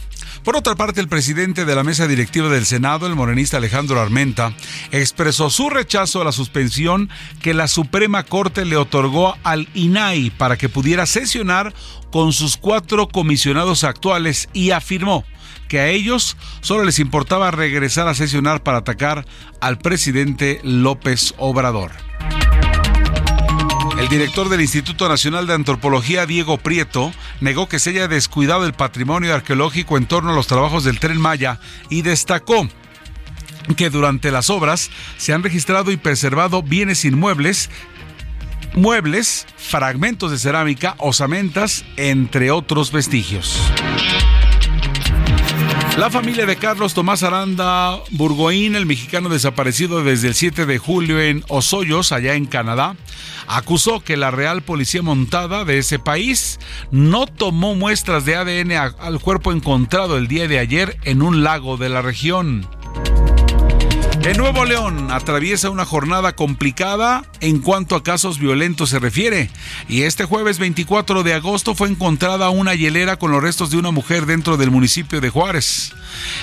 [0.44, 4.54] Por otra parte, el presidente de la mesa directiva del Senado, el morenista Alejandro Armenta,
[4.92, 7.10] expresó su rechazo a la suspensión
[7.42, 11.74] que la Suprema Corte le otorgó al INAI para que pudiera sesionar
[12.12, 15.26] con sus cuatro comisionados actuales y afirmó
[15.68, 19.26] que a ellos solo les importaba regresar a sesionar para atacar
[19.62, 21.92] al presidente López Obrador.
[24.00, 28.74] El director del Instituto Nacional de Antropología, Diego Prieto, negó que se haya descuidado el
[28.74, 32.68] patrimonio arqueológico en torno a los trabajos del tren Maya y destacó
[33.76, 37.70] que durante las obras se han registrado y preservado bienes inmuebles
[38.74, 43.60] muebles, fragmentos de cerámica, osamentas, entre otros vestigios.
[46.00, 51.20] La familia de Carlos Tomás Aranda Burgoín, el mexicano desaparecido desde el 7 de julio
[51.20, 52.96] en Osoyos, allá en Canadá,
[53.48, 56.58] acusó que la Real Policía Montada de ese país
[56.90, 61.76] no tomó muestras de ADN al cuerpo encontrado el día de ayer en un lago
[61.76, 62.66] de la región.
[64.22, 69.50] En Nuevo León atraviesa una jornada complicada en cuanto a casos violentos se refiere.
[69.88, 73.92] Y este jueves 24 de agosto fue encontrada una hielera con los restos de una
[73.92, 75.94] mujer dentro del municipio de Juárez.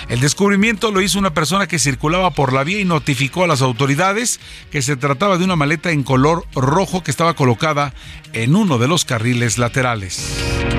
[0.09, 3.61] El descubrimiento lo hizo una persona que circulaba por la vía y notificó a las
[3.61, 7.93] autoridades que se trataba de una maleta en color rojo que estaba colocada
[8.33, 10.76] en uno de los carriles laterales.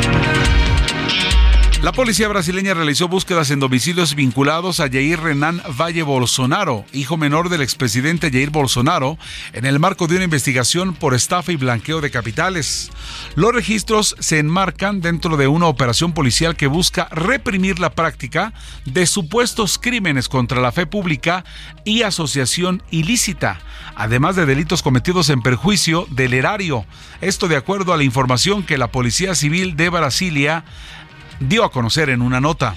[1.84, 7.50] La policía brasileña realizó búsquedas en domicilios vinculados a Jair Renan Valle Bolsonaro, hijo menor
[7.50, 9.20] del expresidente Jair Bolsonaro,
[9.54, 12.90] en el marco de una investigación por estafa y blanqueo de capitales.
[13.36, 18.54] Los registros se enmarcan dentro de una operación policial que busca reprimir la práctica
[18.86, 21.46] de supuestos crímenes contra la fe pública
[21.86, 23.60] y asociación ilícita,
[23.96, 26.88] además de delitos cometidos en perjuicio del erario.
[27.22, 30.66] Esto de acuerdo a la información que la Policía Civil de Brasilia
[31.40, 32.76] dio a conocer en una nota.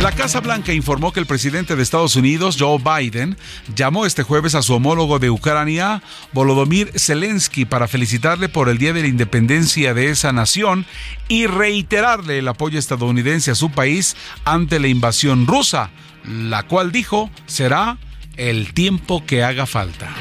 [0.00, 3.36] La Casa Blanca informó que el presidente de Estados Unidos, Joe Biden,
[3.74, 6.02] llamó este jueves a su homólogo de Ucrania,
[6.32, 10.86] Volodymyr Zelensky, para felicitarle por el Día de la Independencia de esa nación
[11.28, 15.90] y reiterarle el apoyo estadounidense a su país ante la invasión rusa,
[16.24, 17.98] la cual dijo será
[18.36, 20.14] el tiempo que haga falta.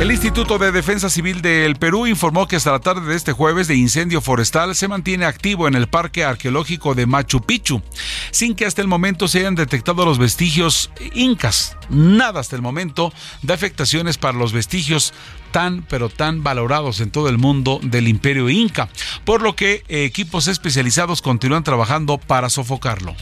[0.00, 3.68] El Instituto de Defensa Civil del Perú informó que hasta la tarde de este jueves
[3.68, 7.82] de incendio forestal se mantiene activo en el Parque Arqueológico de Machu Picchu,
[8.30, 11.76] sin que hasta el momento se hayan detectado los vestigios incas.
[11.90, 15.12] Nada hasta el momento de afectaciones para los vestigios
[15.50, 18.88] tan pero tan valorados en todo el mundo del imperio inca,
[19.26, 23.14] por lo que equipos especializados continúan trabajando para sofocarlo.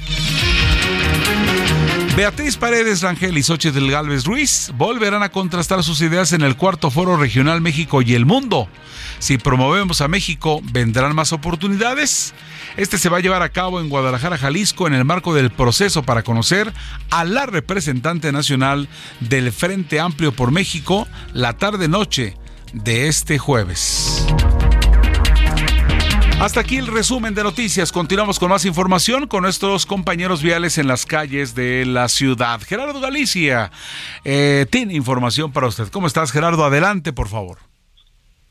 [2.19, 6.91] Beatriz Paredes Rangel y Xochitl Galvez Ruiz volverán a contrastar sus ideas en el cuarto
[6.91, 8.66] foro regional México y el mundo.
[9.21, 12.35] Si promovemos a México, ¿vendrán más oportunidades?
[12.77, 16.03] Este se va a llevar a cabo en Guadalajara, Jalisco, en el marco del proceso
[16.03, 16.73] para conocer
[17.11, 18.89] a la representante nacional
[19.21, 22.37] del Frente Amplio por México la tarde-noche
[22.73, 24.27] de este jueves.
[26.41, 27.91] Hasta aquí el resumen de noticias.
[27.91, 32.61] Continuamos con más información con nuestros compañeros viales en las calles de la ciudad.
[32.61, 33.72] Gerardo Galicia
[34.24, 35.89] eh, tiene información para usted.
[35.93, 36.64] ¿Cómo estás, Gerardo?
[36.64, 37.59] Adelante, por favor.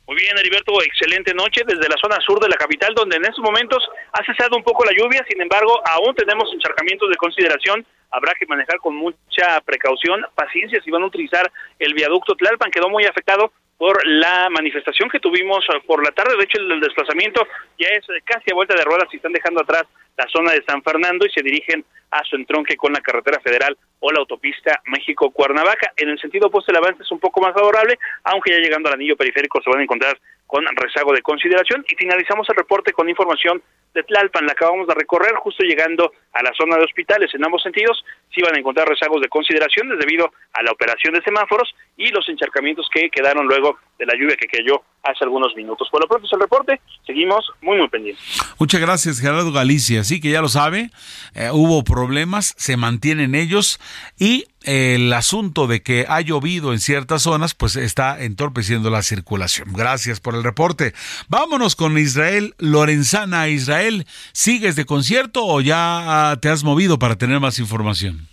[0.05, 3.39] Muy bien, Heriberto, excelente noche desde la zona sur de la capital, donde en estos
[3.39, 3.81] momentos
[4.11, 7.85] ha cesado un poco la lluvia, sin embargo, aún tenemos encharcamientos de consideración.
[8.11, 12.89] Habrá que manejar con mucha precaución, paciencia si van a utilizar el viaducto Tlalpan, quedó
[12.89, 16.35] muy afectado por la manifestación que tuvimos por la tarde.
[16.35, 17.47] De hecho, el, desplazamiento
[17.77, 19.83] ya es casi a vuelta de ruedas y están dejando atrás
[20.17, 23.77] la zona de San Fernando y se dirigen a su entronque con la carretera federal
[23.99, 25.93] o la autopista México-Cuernavaca.
[25.95, 28.95] En el sentido opuesto, el avance es un poco más favorable, aunque ya llegando al
[28.95, 30.17] anillo periférico se van a encontrar
[30.47, 31.85] con rezago de consideración.
[31.87, 33.61] Y finalizamos el reporte con información
[33.93, 37.63] de Tlalpan, la acabamos de recorrer justo llegando a la zona de hospitales en ambos
[37.63, 38.03] sentidos,
[38.33, 42.29] sí van a encontrar rezagos de consideración debido a la operación de semáforos y los
[42.29, 45.87] encharcamientos que quedaron luego de la lluvia que cayó hace algunos minutos.
[45.91, 48.23] Por pronto es el reporte, seguimos muy muy pendientes.
[48.59, 50.91] Muchas gracias Gerardo Galicia, sí que ya lo sabe,
[51.33, 53.79] eh, hubo problemas, se mantienen ellos
[54.19, 59.71] y el asunto de que ha llovido en ciertas zonas, pues está entorpeciendo la circulación.
[59.71, 60.93] Gracias por el reporte.
[61.29, 63.47] Vámonos con Israel Lorenzana.
[63.47, 68.27] Israel, ¿sigues de concierto o ya te has movido para tener más información?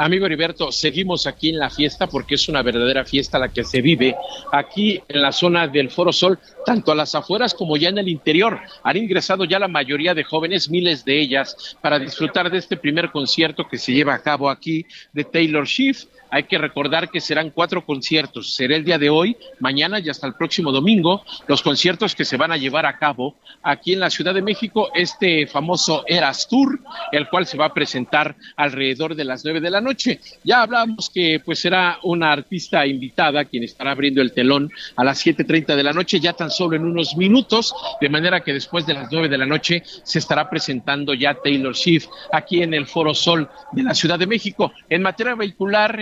[0.00, 3.82] Amigo Heriberto, seguimos aquí en la fiesta porque es una verdadera fiesta la que se
[3.82, 4.14] vive
[4.52, 8.08] aquí en la zona del Foro Sol, tanto a las afueras como ya en el
[8.08, 8.60] interior.
[8.84, 13.10] Han ingresado ya la mayoría de jóvenes, miles de ellas, para disfrutar de este primer
[13.10, 17.50] concierto que se lleva a cabo aquí de Taylor Swift hay que recordar que serán
[17.50, 18.54] cuatro conciertos.
[18.54, 21.22] Será el día de hoy, mañana y hasta el próximo domingo.
[21.46, 24.90] Los conciertos que se van a llevar a cabo aquí en la Ciudad de México,
[24.94, 26.80] este famoso Eras Tour,
[27.12, 30.20] el cual se va a presentar alrededor de las nueve de la noche.
[30.44, 35.24] Ya hablamos que pues será una artista invitada quien estará abriendo el telón a las
[35.24, 38.94] 7.30 de la noche, ya tan solo en unos minutos, de manera que después de
[38.94, 43.14] las nueve de la noche se estará presentando ya Taylor Swift aquí en el Foro
[43.14, 44.72] Sol de la Ciudad de México.
[44.88, 45.94] En materia vehicular,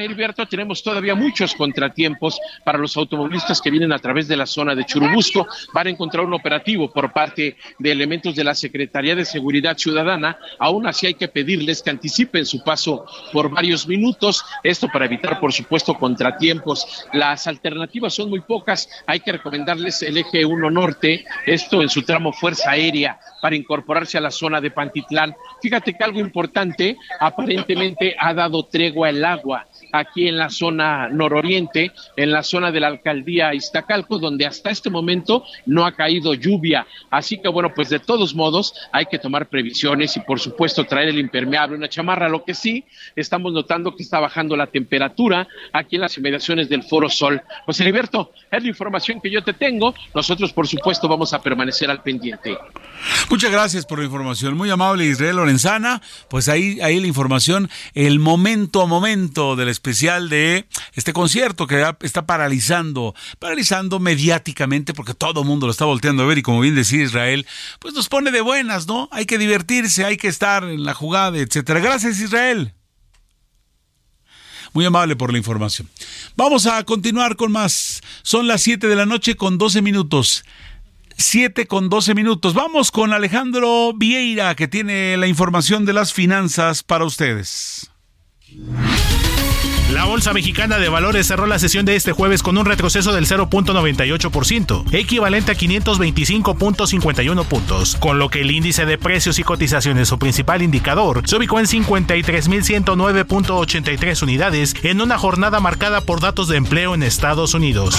[0.48, 4.84] tenemos todavía muchos contratiempos para los automovilistas que vienen a través de la zona de
[4.84, 5.46] Churubusco.
[5.72, 10.38] Van a encontrar un operativo por parte de elementos de la Secretaría de Seguridad Ciudadana.
[10.58, 14.44] Aún así hay que pedirles que anticipen su paso por varios minutos.
[14.62, 17.06] Esto para evitar, por supuesto, contratiempos.
[17.12, 18.88] Las alternativas son muy pocas.
[19.06, 24.18] Hay que recomendarles el eje 1 norte, esto en su tramo Fuerza Aérea, para incorporarse
[24.18, 25.34] a la zona de Pantitlán.
[25.62, 31.92] Fíjate que algo importante, aparentemente ha dado tregua el agua aquí en la zona nororiente,
[32.16, 36.86] en la zona de la alcaldía Iztacalco, donde hasta este momento no ha caído lluvia.
[37.10, 41.08] Así que bueno, pues de todos modos hay que tomar previsiones y por supuesto traer
[41.08, 42.28] el impermeable, una chamarra.
[42.28, 42.84] Lo que sí,
[43.14, 47.42] estamos notando que está bajando la temperatura aquí en las inmediaciones del Foro Sol.
[47.64, 49.94] Pues Heriberto, es la información que yo te tengo.
[50.14, 52.56] Nosotros por supuesto vamos a permanecer al pendiente.
[53.30, 54.56] Muchas gracias por la información.
[54.56, 56.00] Muy amable Israel Lorenzana.
[56.28, 61.84] Pues ahí, ahí la información, el momento a momento del especial de este concierto que
[62.00, 66.60] está paralizando, paralizando mediáticamente porque todo el mundo lo está volteando a ver y como
[66.60, 67.46] bien decía Israel,
[67.78, 69.08] pues nos pone de buenas, ¿no?
[69.12, 71.80] Hay que divertirse, hay que estar en la jugada, etcétera.
[71.80, 72.72] Gracias Israel.
[74.72, 75.88] Muy amable por la información.
[76.36, 78.02] Vamos a continuar con más.
[78.22, 80.44] Son las 7 de la noche con 12 minutos.
[81.16, 82.52] 7 con 12 minutos.
[82.52, 87.90] Vamos con Alejandro Vieira, que tiene la información de las finanzas para ustedes.
[89.96, 93.26] La Bolsa Mexicana de Valores cerró la sesión de este jueves con un retroceso del
[93.26, 100.18] 0.98%, equivalente a 525.51 puntos, con lo que el índice de precios y cotizaciones, su
[100.18, 106.94] principal indicador, se ubicó en 53.109.83 unidades en una jornada marcada por datos de empleo
[106.94, 107.96] en Estados Unidos.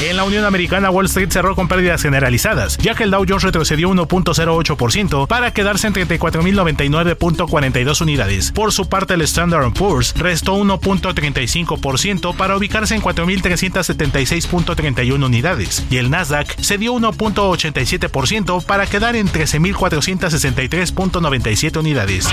[0.00, 3.42] En la Unión Americana, Wall Street cerró con pérdidas generalizadas, ya que el Dow Jones
[3.42, 8.52] retrocedió 1.08% para quedarse en 34.099.42 unidades.
[8.52, 16.10] Por su parte, el Standard Poor's restó 1.35% para ubicarse en 4.376.31 unidades, y el
[16.10, 22.28] Nasdaq cedió 1.87% para quedar en 13.463.97 unidades.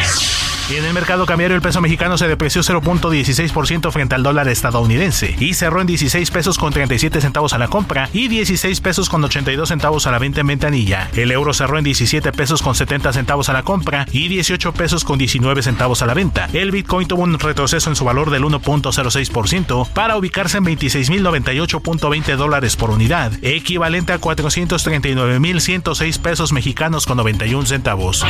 [0.69, 5.53] En el mercado cambiario el peso mexicano se depreció 0.16% frente al dólar estadounidense y
[5.53, 9.69] cerró en 16 pesos con 37 centavos a la compra y 16 pesos con 82
[9.69, 11.09] centavos a la venta en ventanilla.
[11.15, 15.03] El euro cerró en 17 pesos con 70 centavos a la compra y 18 pesos
[15.03, 16.49] con 19 centavos a la venta.
[16.53, 22.75] El Bitcoin tuvo un retroceso en su valor del 1.06% para ubicarse en 26.098.20 dólares
[22.75, 28.25] por unidad, equivalente a 439.106 pesos mexicanos con 91 centavos.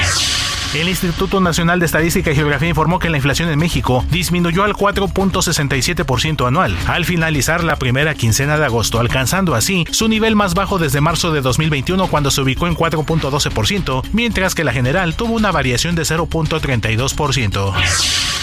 [0.73, 4.73] El Instituto Nacional de Estadística y Geografía informó que la inflación en México disminuyó al
[4.73, 10.77] 4.67% anual al finalizar la primera quincena de agosto, alcanzando así su nivel más bajo
[10.77, 15.53] desde marzo de 2021 cuando se ubicó en 4.12%, mientras que la general tuvo una
[15.53, 17.73] variación de 0.32%.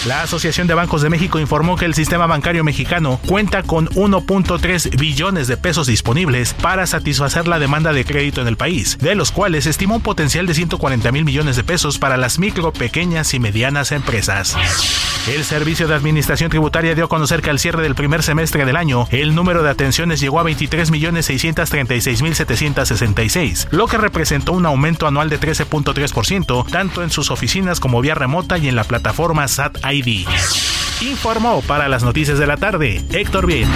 [0.07, 4.99] La Asociación de Bancos de México informó que el sistema bancario mexicano cuenta con 1.3
[4.99, 9.31] billones de pesos disponibles para satisfacer la demanda de crédito en el país, de los
[9.31, 13.39] cuales estimó un potencial de 140 mil millones de pesos para las micro, pequeñas y
[13.39, 14.57] medianas empresas.
[15.29, 18.75] El Servicio de Administración Tributaria dio a conocer que al cierre del primer semestre del
[18.75, 25.39] año, el número de atenciones llegó a 23.636.766, lo que representó un aumento anual de
[25.41, 30.29] 13.3%, tanto en sus oficinas como vía remota y en la plataforma SAT ID.
[31.01, 33.69] Informó para las noticias de la tarde Héctor Bien.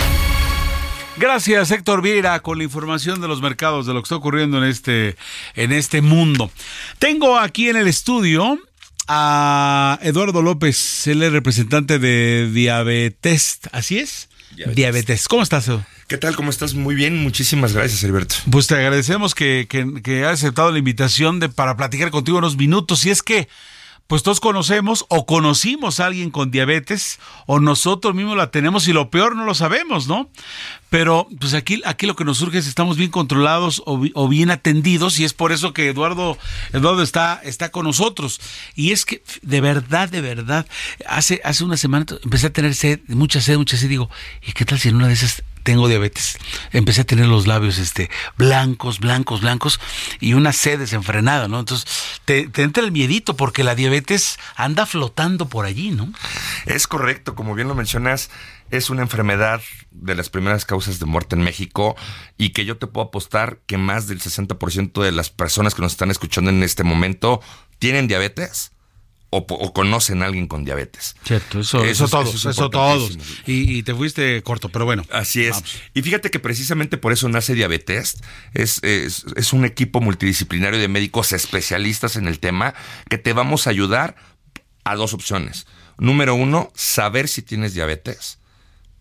[1.18, 4.64] Gracias, Héctor Viera, con la información de los mercados, de lo que está ocurriendo en
[4.64, 5.16] este,
[5.55, 6.51] en este mundo.
[6.99, 8.59] Tengo aquí en el estudio
[9.09, 14.28] a Eduardo López, él es representante de Diabetes, ¿así es?
[14.74, 15.28] Diabetes.
[15.28, 15.70] ¿Cómo estás?
[16.09, 16.37] ¿Qué tal?
[16.37, 16.75] ¿Cómo estás?
[16.75, 18.37] Muy bien, muchísimas gracias, Alberto.
[18.49, 22.57] Pues te agradecemos que, que, que hayas aceptado la invitación de, para platicar contigo unos
[22.57, 23.05] minutos.
[23.07, 23.49] Y es que
[24.07, 28.93] pues todos conocemos o conocimos a alguien con diabetes o nosotros mismos la tenemos y
[28.93, 30.31] lo peor no lo sabemos, ¿no?
[30.91, 35.19] Pero pues aquí, aquí lo que nos surge es estamos bien controlados o, bien atendidos
[35.19, 36.39] y es por eso que Eduardo,
[36.73, 38.41] Eduardo está, está con nosotros.
[38.77, 40.67] Y es que de verdad, de verdad,
[41.09, 44.09] hace, hace una semana empecé a tener sed, mucha sed, mucha sed, digo,
[44.47, 46.39] ¿y qué tal si en una de esas tengo diabetes.
[46.71, 48.09] Empecé a tener los labios este,
[48.39, 49.81] blancos, blancos, blancos
[50.21, 51.59] y una sed desenfrenada, ¿no?
[51.59, 56.12] Entonces te, te, entra el miedito porque la diabetes anda flotando por allí, ¿no?
[56.67, 58.31] Es correcto, como bien lo mencionas,
[58.71, 59.61] es una enfermedad
[59.91, 61.97] de las primeras causas de muerte en México
[62.39, 65.93] y que yo te puedo apostar que más del 60% de las personas que nos
[65.93, 67.41] están escuchando en este momento
[67.81, 68.71] tienen diabetes
[69.37, 71.16] o, conocen a alguien con diabetes.
[71.24, 73.18] Cierto, eso, eso, todos, eso, todos.
[73.47, 75.05] Y, te fuiste corto, pero bueno.
[75.11, 75.62] Así es.
[75.95, 78.18] Y fíjate que precisamente por eso nace Diabetes.
[78.55, 82.74] Es, es, es un equipo multidisciplinario de médicos especialistas en el tema
[83.09, 84.16] que te vamos a ayudar
[84.84, 85.66] a dos opciones.
[85.99, 88.39] Número uno, saber si tienes diabetes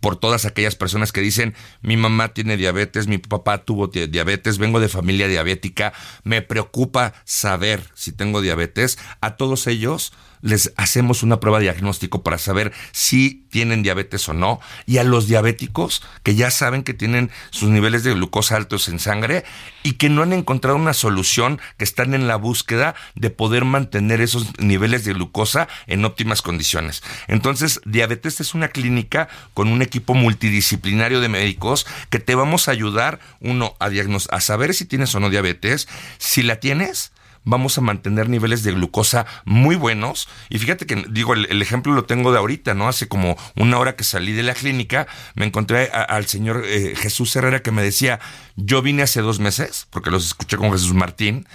[0.05, 4.79] por todas aquellas personas que dicen, mi mamá tiene diabetes, mi papá tuvo diabetes, vengo
[4.79, 8.99] de familia diabética, me preocupa saber si tengo diabetes.
[9.19, 10.13] A todos ellos
[10.45, 14.59] les hacemos una prueba de diagnóstico para saber si tienen diabetes o no.
[14.85, 18.99] Y a los diabéticos que ya saben que tienen sus niveles de glucosa altos en
[18.99, 19.43] sangre
[19.81, 24.21] y que no han encontrado una solución, que están en la búsqueda de poder mantener
[24.21, 27.01] esos niveles de glucosa en óptimas condiciones.
[27.27, 32.71] Entonces, Diabetes es una clínica con un equipo multidisciplinario de médicos que te vamos a
[32.71, 33.89] ayudar, uno, a,
[34.29, 35.87] a saber si tienes o no diabetes.
[36.19, 37.11] Si la tienes,
[37.45, 40.27] vamos a mantener niveles de glucosa muy buenos.
[40.49, 42.87] Y fíjate que, digo, el, ejemplo lo tengo de ahorita, ¿no?
[42.87, 47.35] Hace como una hora que salí de la clínica, me encontré al señor eh, Jesús
[47.35, 48.19] Herrera que me decía,
[48.55, 51.47] yo vine hace dos meses, porque los escuché con Jesús Martín,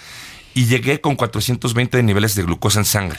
[0.55, 3.19] y llegué con 420 de niveles de glucosa en sangre.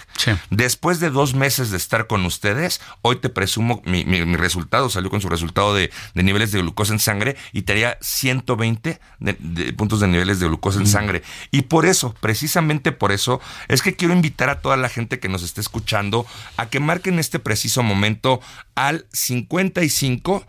[0.49, 4.03] Después de dos meses de estar con ustedes, hoy te presumo, mi,
[4.35, 8.99] resultado salió con su resultado de, niveles de glucosa en sangre y te haría 120
[9.19, 10.87] de, puntos de niveles de glucosa en mm.
[10.87, 11.23] sangre.
[11.51, 15.29] Y por eso, precisamente por eso, es que quiero invitar a toda la gente que
[15.29, 16.25] nos esté escuchando
[16.57, 18.41] a que marquen este preciso momento
[18.75, 20.45] al 55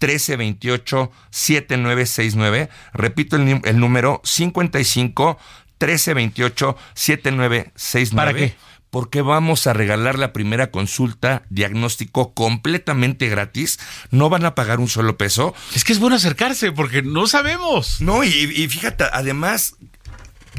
[0.00, 2.68] 1328 7969.
[2.92, 5.38] Repito el, el número 55
[5.86, 8.16] 1328 7969.
[8.16, 8.56] ¿Para qué?
[8.90, 13.80] Porque vamos a regalar la primera consulta diagnóstico completamente gratis.
[14.10, 15.54] No van a pagar un solo peso.
[15.74, 18.00] Es que es bueno acercarse porque no sabemos.
[18.00, 19.76] No, y, y fíjate, además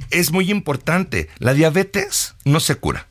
[0.10, 1.30] es muy importante.
[1.40, 3.08] La diabetes no se cura.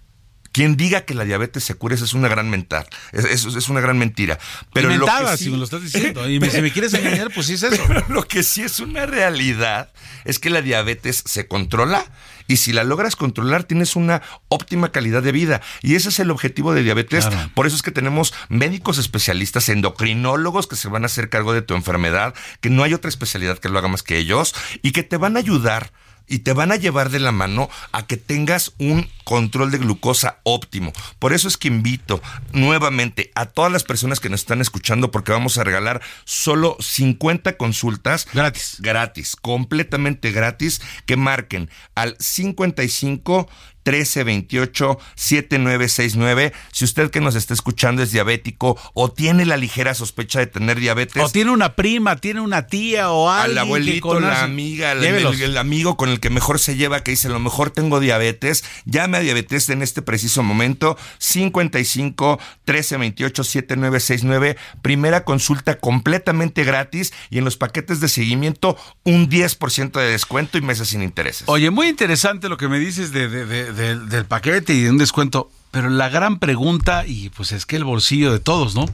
[0.55, 2.87] Quien diga que la diabetes se cura, es una gran mental.
[3.11, 4.39] Eso es, una gran mentira.
[4.73, 6.31] Pero lo que sí, si me lo estás diciendo.
[6.31, 7.83] Y si me quieres engañar, pues sí es eso.
[8.09, 9.93] lo que sí es una realidad
[10.25, 12.07] es que la diabetes se controla
[12.47, 15.61] y si la logras controlar tienes una óptima calidad de vida.
[15.83, 17.27] Y ese es el objetivo de diabetes.
[17.55, 21.63] Por eso es que tenemos médicos especialistas, endocrinólogos que se van a hacer cargo de
[21.63, 25.03] tu enfermedad, que no hay otra especialidad que lo haga más que ellos y que
[25.03, 25.91] te van a ayudar
[26.27, 30.39] y te van a llevar de la mano a que tengas un control de glucosa
[30.43, 30.93] óptimo.
[31.19, 32.23] Por eso es que invito
[32.53, 37.57] nuevamente a todas las personas que nos están escuchando porque vamos a regalar solo 50
[37.57, 38.77] consultas gratis.
[38.81, 43.49] Gratis, completamente gratis que marquen al 55
[43.85, 46.53] 1328 7969.
[46.73, 50.81] Si usted que nos está escuchando es diabético o tiene la ligera sospecha de tener
[50.81, 51.23] diabetes.
[51.23, 53.59] O tiene una prima, tiene una tía o alguien.
[53.59, 57.31] Al abuelito, la amiga, el, amigo con el que mejor se lleva que dice, a
[57.31, 58.65] lo mejor tengo diabetes.
[58.87, 60.97] Llame a diabetes en este preciso momento.
[61.19, 64.57] 55 1328 7969.
[64.83, 70.63] Primera consulta completamente gratis y en los paquetes de seguimiento un 10% de descuento y
[70.63, 71.45] meses sin intereses.
[71.47, 75.51] Oye, muy interesante lo que me dices de del, paquete y de un descuento.
[75.71, 78.87] Pero la gran pregunta, y pues es que el bolsillo de todos, ¿no?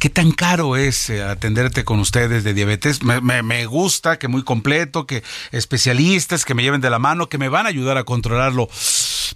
[0.00, 3.04] ¿Qué tan caro es eh, atenderte con ustedes de diabetes?
[3.04, 7.48] Me, gusta, que muy completo, que especialistas que me lleven de la mano, que me
[7.48, 8.68] van a ayudar a controlarlo.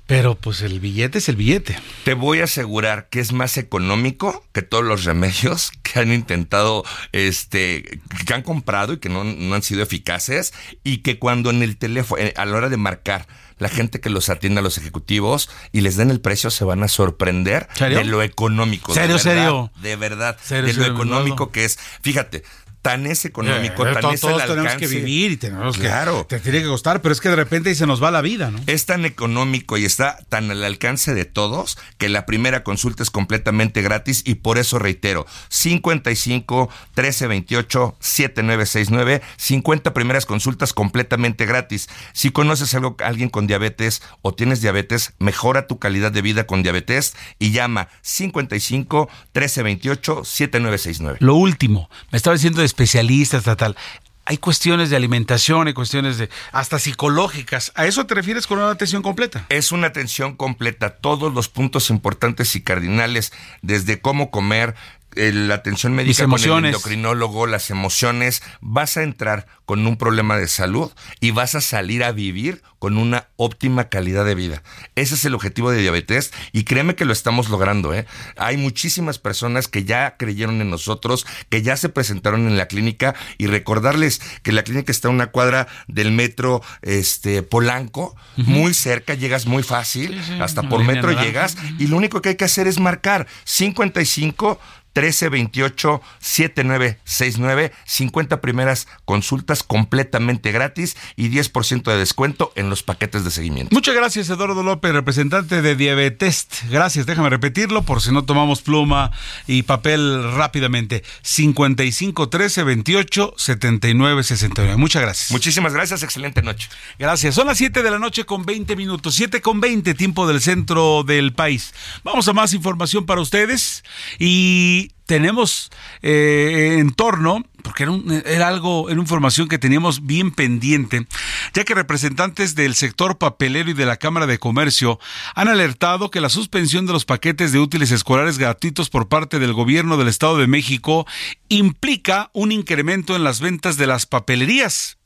[0.08, 1.78] Pero pues el billete es el billete.
[2.02, 6.84] Te voy a asegurar que es más económico que todos los remedios que han intentado,
[7.12, 10.52] este, que han comprado y que no, no han sido eficaces
[10.82, 13.28] y que cuando en el teléfono, eh, a la hora de marcar,
[13.58, 16.82] la gente que los atiende a los ejecutivos y les den el precio se van
[16.82, 18.94] a sorprender de lo económico.
[18.94, 19.70] ¿Serio, de verdad, serio?
[19.82, 21.78] De verdad, de lo económico que es.
[22.02, 22.44] Fíjate,
[22.82, 24.54] tan es económico, eh, tan es el alcance.
[24.54, 26.26] tenemos que vivir y tenemos claro.
[26.26, 26.36] que...
[26.36, 28.60] Te tiene que costar, pero es que de repente se nos va la vida, ¿no?
[28.66, 33.10] Es tan económico y está tan al alcance de todos que la primera consulta es
[33.10, 41.88] completamente gratis y por eso reitero, 55 1328 7969, 50 primeras consultas completamente gratis.
[42.12, 46.62] Si conoces algo, alguien con diabetes o tienes diabetes, mejora tu calidad de vida con
[46.62, 51.18] diabetes y llama 55 1328 7969.
[51.20, 53.76] Lo último, me estaba diciendo de especialistas, tal, tal.
[54.24, 57.72] Hay cuestiones de alimentación, hay cuestiones de hasta psicológicas.
[57.74, 59.46] ¿A eso te refieres con una atención completa?
[59.48, 60.96] Es una atención completa.
[60.96, 63.32] Todos los puntos importantes y cardinales,
[63.62, 64.74] desde cómo comer,
[65.14, 70.48] la atención médica con el endocrinólogo, las emociones, vas a entrar con un problema de
[70.48, 70.90] salud
[71.20, 74.62] y vas a salir a vivir con una óptima calidad de vida.
[74.94, 77.92] Ese es el objetivo de diabetes y créeme que lo estamos logrando.
[77.92, 78.06] ¿eh?
[78.36, 83.14] Hay muchísimas personas que ya creyeron en nosotros, que ya se presentaron en la clínica
[83.36, 89.14] y recordarles que la clínica está a una cuadra del metro este, Polanco, muy cerca,
[89.14, 92.78] llegas muy fácil, hasta por metro llegas y lo único que hay que hacer es
[92.78, 94.60] marcar 55
[95.00, 103.30] 1328 7969 50 primeras consultas completamente gratis y 10% de descuento en los paquetes de
[103.30, 103.74] seguimiento.
[103.74, 106.48] Muchas gracias, Eduardo López, representante de Diabetes.
[106.70, 109.10] Gracias, déjame repetirlo por si no tomamos pluma
[109.46, 111.04] y papel rápidamente.
[111.22, 114.76] 55 13 28 79 69.
[114.76, 115.30] Muchas gracias.
[115.30, 116.68] Muchísimas gracias, excelente noche.
[116.98, 117.34] Gracias.
[117.34, 121.04] Son las 7 de la noche con 20 minutos, 7 con 20, tiempo del centro
[121.04, 121.74] del país.
[122.04, 123.84] Vamos a más información para ustedes
[124.18, 125.70] y tenemos
[126.02, 127.94] eh, en torno, porque era,
[128.26, 131.06] era, algo, era información que teníamos bien pendiente,
[131.54, 135.00] ya que representantes del sector papelero y de la Cámara de Comercio
[135.34, 139.54] han alertado que la suspensión de los paquetes de útiles escolares gratuitos por parte del
[139.54, 141.06] gobierno del Estado de México
[141.48, 144.97] implica un incremento en las ventas de las papelerías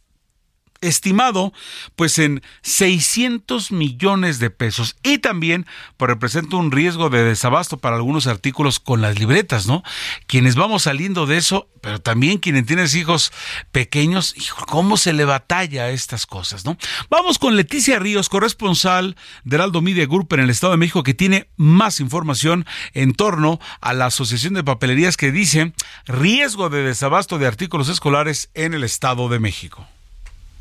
[0.82, 1.54] estimado
[1.96, 7.96] pues en 600 millones de pesos y también pues, representa un riesgo de desabasto para
[7.96, 9.82] algunos artículos con las libretas, ¿no?
[10.26, 13.32] Quienes vamos saliendo de eso, pero también quienes tienen hijos
[13.70, 14.34] pequeños,
[14.68, 16.76] cómo se le batalla a estas cosas, ¿no?
[17.08, 21.14] Vamos con Leticia Ríos, corresponsal de Heraldo Media Group en el Estado de México, que
[21.14, 25.72] tiene más información en torno a la Asociación de Papelerías que dice
[26.06, 29.86] riesgo de desabasto de artículos escolares en el Estado de México.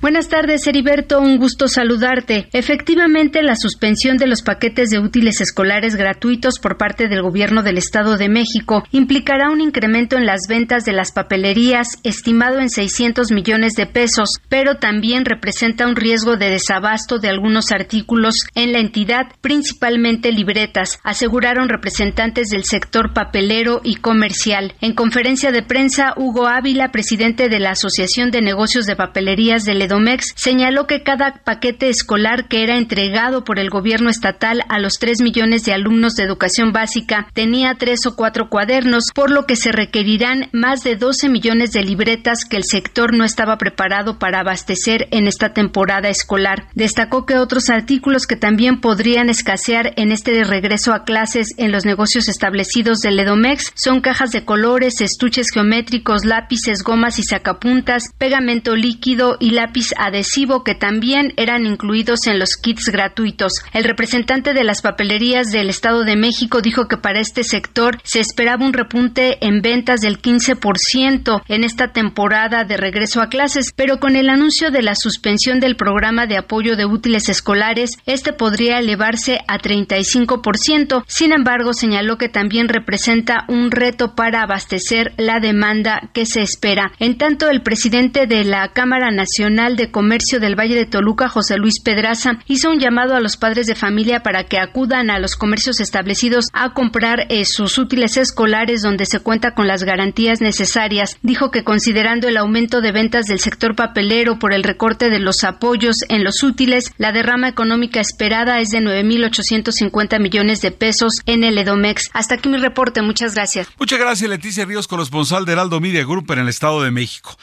[0.01, 1.19] Buenas tardes, Heriberto.
[1.21, 2.49] Un gusto saludarte.
[2.53, 7.77] Efectivamente, la suspensión de los paquetes de útiles escolares gratuitos por parte del Gobierno del
[7.77, 13.31] Estado de México implicará un incremento en las ventas de las papelerías estimado en 600
[13.31, 18.79] millones de pesos, pero también representa un riesgo de desabasto de algunos artículos en la
[18.79, 24.73] entidad, principalmente libretas, aseguraron representantes del sector papelero y comercial.
[24.81, 29.90] En conferencia de prensa, Hugo Ávila, presidente de la Asociación de Negocios de Papelerías del
[29.91, 34.93] Edomex señaló que cada paquete escolar que era entregado por el gobierno estatal a los
[34.99, 39.57] 3 millones de alumnos de educación básica tenía tres o cuatro cuadernos, por lo que
[39.57, 44.39] se requerirán más de 12 millones de libretas que el sector no estaba preparado para
[44.39, 46.67] abastecer en esta temporada escolar.
[46.73, 51.85] Destacó que otros artículos que también podrían escasear en este regreso a clases en los
[51.85, 58.77] negocios establecidos del Edomex son cajas de colores, estuches geométricos, lápices, gomas y sacapuntas, pegamento
[58.77, 63.53] líquido y lápiz adhesivo que también eran incluidos en los kits gratuitos.
[63.73, 68.19] El representante de las papelerías del Estado de México dijo que para este sector se
[68.19, 73.99] esperaba un repunte en ventas del 15% en esta temporada de regreso a clases, pero
[73.99, 78.79] con el anuncio de la suspensión del programa de apoyo de útiles escolares, este podría
[78.79, 81.03] elevarse a 35%.
[81.07, 86.91] Sin embargo, señaló que también representa un reto para abastecer la demanda que se espera.
[86.99, 91.57] En tanto, el presidente de la Cámara Nacional de Comercio del Valle de Toluca, José
[91.57, 95.35] Luis Pedraza, hizo un llamado a los padres de familia para que acudan a los
[95.35, 101.17] comercios establecidos a comprar eh, sus útiles escolares donde se cuenta con las garantías necesarias.
[101.21, 105.43] Dijo que considerando el aumento de ventas del sector papelero por el recorte de los
[105.43, 111.43] apoyos en los útiles, la derrama económica esperada es de 9.850 millones de pesos en
[111.43, 112.09] el Edomex.
[112.13, 113.01] Hasta aquí mi reporte.
[113.01, 113.67] Muchas gracias.
[113.77, 117.37] Muchas gracias, Leticia Ríos, corresponsal de Heraldo Media Group en el Estado de México.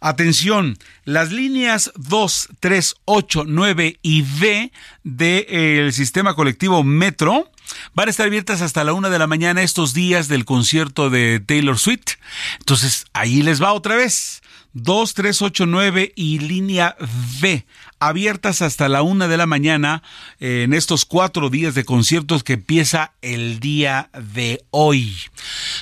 [0.00, 4.72] Atención, las líneas 2, 3, 8, 9 y B
[5.02, 7.50] del eh, sistema colectivo Metro
[7.94, 11.40] van a estar abiertas hasta la una de la mañana estos días del concierto de
[11.40, 12.16] Taylor Swift.
[12.58, 14.42] Entonces, ahí les va otra vez.
[14.74, 17.66] 2, 3, 8, 9 y línea V
[18.08, 20.02] abiertas hasta la una de la mañana
[20.40, 25.16] eh, en estos cuatro días de conciertos que empieza el día de hoy.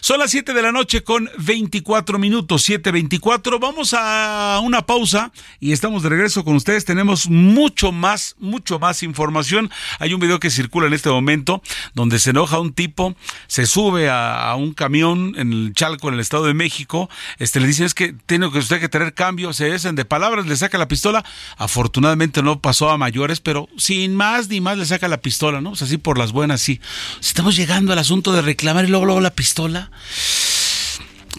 [0.03, 3.59] Son las 7 de la noche con 24 minutos, 7.24.
[3.59, 6.85] Vamos a una pausa y estamos de regreso con ustedes.
[6.85, 9.71] Tenemos mucho más, mucho más información.
[9.99, 11.63] Hay un video que circula en este momento
[11.95, 13.17] donde se enoja un tipo,
[13.47, 17.09] se sube a, un camión en el Chalco, en el Estado de México.
[17.39, 20.47] Este le dicen es que tiene que usted que tener cambio, se dicen de palabras,
[20.47, 21.25] le saca la pistola.
[21.57, 25.71] Afortunadamente no pasó a mayores, pero sin más ni más le saca la pistola, ¿no?
[25.71, 26.81] O sea, así por las buenas, sí.
[27.21, 29.91] Estamos llegando al asunto de reclamar y luego, luego la pistola.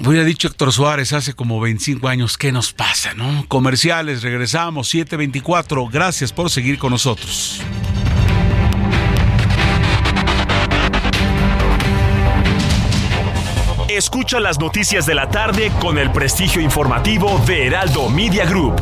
[0.03, 3.45] Hubiera dicho Héctor Suárez hace como 25 años, ¿qué nos pasa, no?
[3.48, 5.88] Comerciales, regresamos, 724.
[5.88, 7.61] Gracias por seguir con nosotros.
[13.89, 18.81] Escucha las noticias de la tarde con el prestigio informativo de Heraldo Media Group.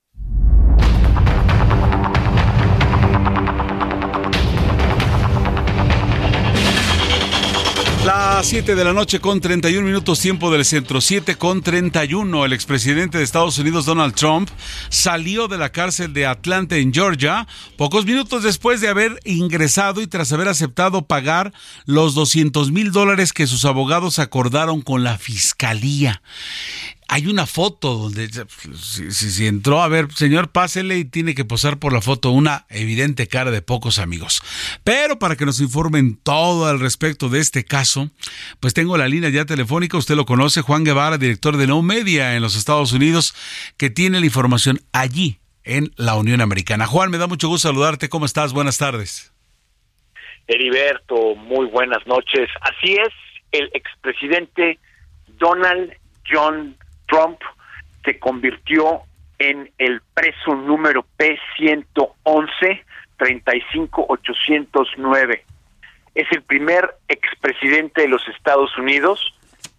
[8.05, 12.45] Las 7 de la noche con 31 minutos tiempo del centro, 7 con 31.
[12.45, 14.49] El expresidente de Estados Unidos, Donald Trump,
[14.89, 17.47] salió de la cárcel de Atlanta en Georgia
[17.77, 21.53] pocos minutos después de haber ingresado y tras haber aceptado pagar
[21.85, 26.23] los 200 mil dólares que sus abogados acordaron con la fiscalía
[27.11, 31.91] hay una foto donde si, entró a ver, señor, pásele y tiene que posar por
[31.91, 34.41] la foto una evidente cara de pocos amigos.
[34.85, 38.09] Pero para que nos informen todo al respecto de este caso,
[38.61, 42.37] pues tengo la línea ya telefónica, usted lo conoce, Juan Guevara, director de No Media
[42.37, 43.35] en los Estados Unidos,
[43.75, 46.87] que tiene la información allí en la Unión Americana.
[46.87, 48.07] Juan, me da mucho gusto saludarte.
[48.07, 48.53] ¿Cómo estás?
[48.53, 49.33] Buenas tardes.
[50.47, 52.47] Heriberto, muy buenas noches.
[52.61, 53.09] Así es,
[53.51, 54.79] el expresidente
[55.37, 55.91] Donald
[56.31, 56.77] John
[57.11, 57.39] Trump
[58.03, 59.01] se convirtió
[59.37, 62.83] en el preso número P111
[63.17, 65.45] 35809.
[66.15, 69.35] Es el primer expresidente de los Estados Unidos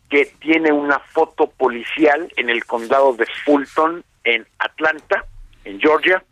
[0.08, 5.24] que tiene una foto policial en el condado de Fulton, en Atlanta,
[5.64, 6.22] en Georgia.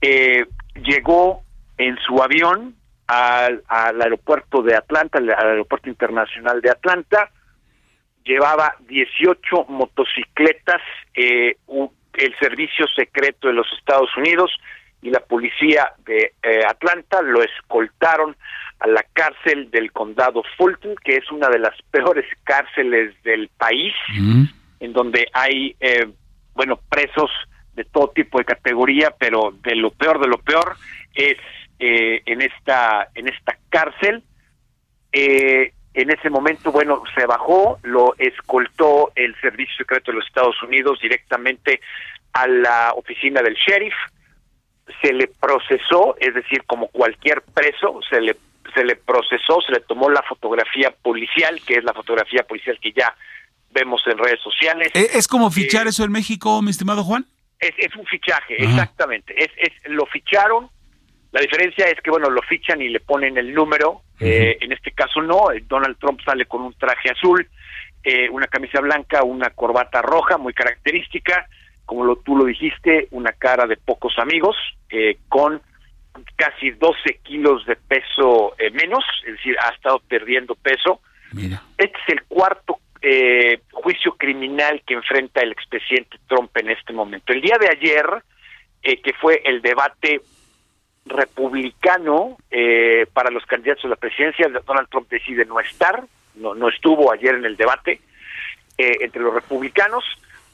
[0.00, 0.44] eh,
[0.76, 1.42] llegó
[1.78, 2.74] en su avión
[3.06, 7.30] al, al aeropuerto de Atlanta, al aeropuerto internacional de Atlanta,
[8.24, 10.80] llevaba 18 motocicletas,
[11.14, 11.56] eh,
[12.14, 14.50] el servicio secreto de los Estados Unidos
[15.02, 18.36] y la policía de eh, Atlanta lo escoltaron
[18.80, 23.94] a la cárcel del condado Fulton, que es una de las peores cárceles del país,
[24.80, 26.08] en donde hay, eh,
[26.54, 27.30] bueno, presos
[27.74, 30.76] de todo tipo de categoría, pero de lo peor de lo peor
[31.14, 31.36] es
[31.78, 34.22] eh, en esta en esta cárcel.
[35.12, 40.62] Eh, en ese momento, bueno, se bajó, lo escoltó el Servicio Secreto de los Estados
[40.62, 41.80] Unidos directamente
[42.32, 43.94] a la oficina del sheriff,
[45.02, 48.36] se le procesó, es decir, como cualquier preso, se le
[48.74, 52.92] se le procesó, se le tomó la fotografía policial, que es la fotografía policial que
[52.92, 53.14] ya
[53.70, 54.90] vemos en redes sociales.
[54.94, 57.26] ¿E-, ¿Es como fichar eso en México, mi estimado Juan?
[57.58, 59.34] Es, es un fichaje, exactamente.
[59.36, 60.70] Es, es, lo ficharon,
[61.32, 64.02] la diferencia es que, bueno, lo fichan y le ponen el número.
[64.18, 67.48] eh, en este caso no, Donald Trump sale con un traje azul,
[68.02, 71.46] eh, una camisa blanca, una corbata roja muy característica,
[71.84, 74.56] como lo, tú lo dijiste, una cara de pocos amigos,
[74.90, 75.60] eh, con
[76.36, 81.00] casi 12 kilos de peso eh, menos, es decir, ha estado perdiendo peso.
[81.32, 81.62] Mira.
[81.78, 87.32] Este es el cuarto eh, juicio criminal que enfrenta el expresidente Trump en este momento.
[87.32, 88.06] El día de ayer,
[88.82, 90.20] eh, que fue el debate
[91.06, 96.04] republicano eh, para los candidatos a la presidencia, Donald Trump decide no estar,
[96.34, 98.00] no, no estuvo ayer en el debate
[98.78, 100.04] eh, entre los republicanos,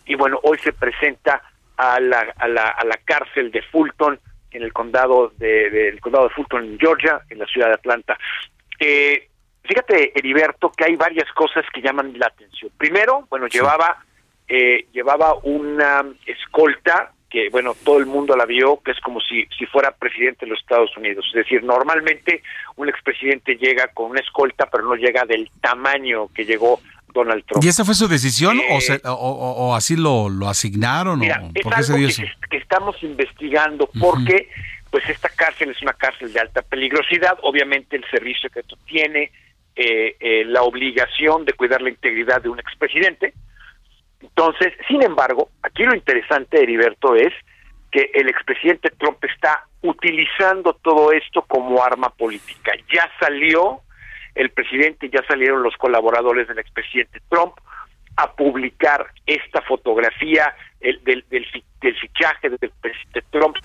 [0.06, 1.43] y bueno, hoy se presenta
[1.77, 4.18] a la, a la, a la cárcel de Fulton,
[4.52, 7.74] en el condado de, de, el condado de Fulton, en Georgia, en la ciudad de
[7.74, 8.16] Atlanta.
[8.78, 9.28] Eh,
[9.64, 12.70] fíjate, Heriberto, que hay varias cosas que llaman la atención.
[12.78, 14.02] Primero, bueno, llevaba
[14.48, 19.46] eh, llevaba una escolta que, bueno, todo el mundo la vio, que es como si,
[19.58, 21.24] si fuera presidente de los Estados Unidos.
[21.28, 22.42] Es decir, normalmente
[22.76, 26.80] un expresidente llega con una escolta, pero no llega del tamaño que llegó
[27.12, 27.64] Donald Trump.
[27.64, 31.18] ¿Y esa fue su decisión Eh, o, se- o- así lo, lo asignaron?
[31.18, 34.48] Mira, o es ¿Por qué se dio que, que estamos investigando porque
[34.90, 37.36] pues esta cárcel es una cárcel de alta peligrosidad.
[37.42, 39.30] Obviamente el servicio secreto tiene
[39.74, 43.34] eh, eh, la obligación de cuidar la integridad de un expresidente.
[44.20, 47.32] Entonces, sin embargo, aquí lo interesante, Heriberto, es
[47.90, 52.72] que el expresidente Trump está utilizando todo esto como arma política.
[52.93, 53.80] Ya salió
[54.34, 57.55] el presidente, ya salieron los colaboradores del expresidente Trump
[58.16, 63.56] a publicar esta fotografía del, del, del fichaje del presidente Trump,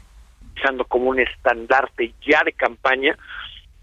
[0.56, 3.18] usando como un estandarte ya de campaña.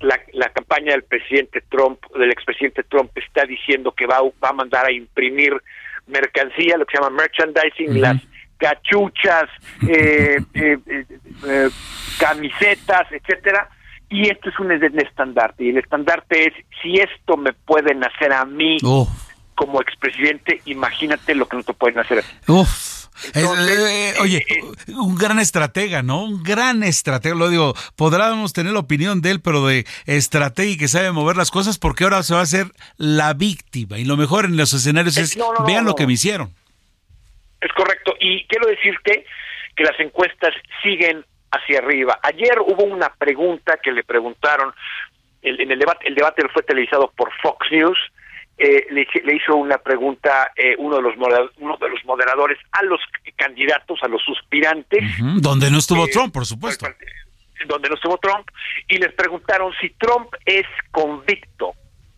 [0.00, 4.92] La, campaña del presidente Trump, del expresidente Trump, está diciendo que va a mandar a
[4.92, 5.60] imprimir
[6.08, 8.22] mercancía, lo que se llama merchandising, las
[8.58, 9.44] cachuchas,
[9.88, 10.78] eh, eh,
[11.46, 11.70] eh,
[12.18, 13.68] camisetas, etcétera.
[14.10, 15.64] Y esto es un estandarte.
[15.64, 18.78] Y el estandarte es, si esto me pueden hacer a mí
[19.54, 22.28] como expresidente, imagínate lo que no te pueden hacer a ti.
[24.20, 24.44] Oye,
[24.88, 26.24] un gran estratega, ¿no?
[26.24, 27.34] Un gran estratega.
[27.34, 31.36] Lo digo, podríamos tener la opinión de él, pero de estratega y que sabe mover
[31.36, 32.66] las cosas, porque ahora se va a hacer
[32.96, 33.98] la víctima.
[33.98, 36.54] Y lo mejor en los escenarios es, vean lo que me hicieron.
[37.60, 38.14] Es correcto.
[38.20, 39.24] Y quiero decirte
[39.76, 42.18] que las encuestas siguen hacia arriba.
[42.22, 44.72] Ayer hubo una pregunta que le preguntaron
[45.42, 47.98] en el debate, el debate fue televisado por Fox News.
[48.60, 49.06] Eh, le,
[49.36, 53.00] hizo una pregunta eh, uno de los uno de los moderadores a los
[53.36, 55.04] candidatos, a los suspirantes,
[55.36, 56.88] donde no estuvo eh, Trump, por supuesto,
[57.66, 58.48] donde no estuvo Trump,
[58.88, 61.74] y les preguntaron si Trump es convicto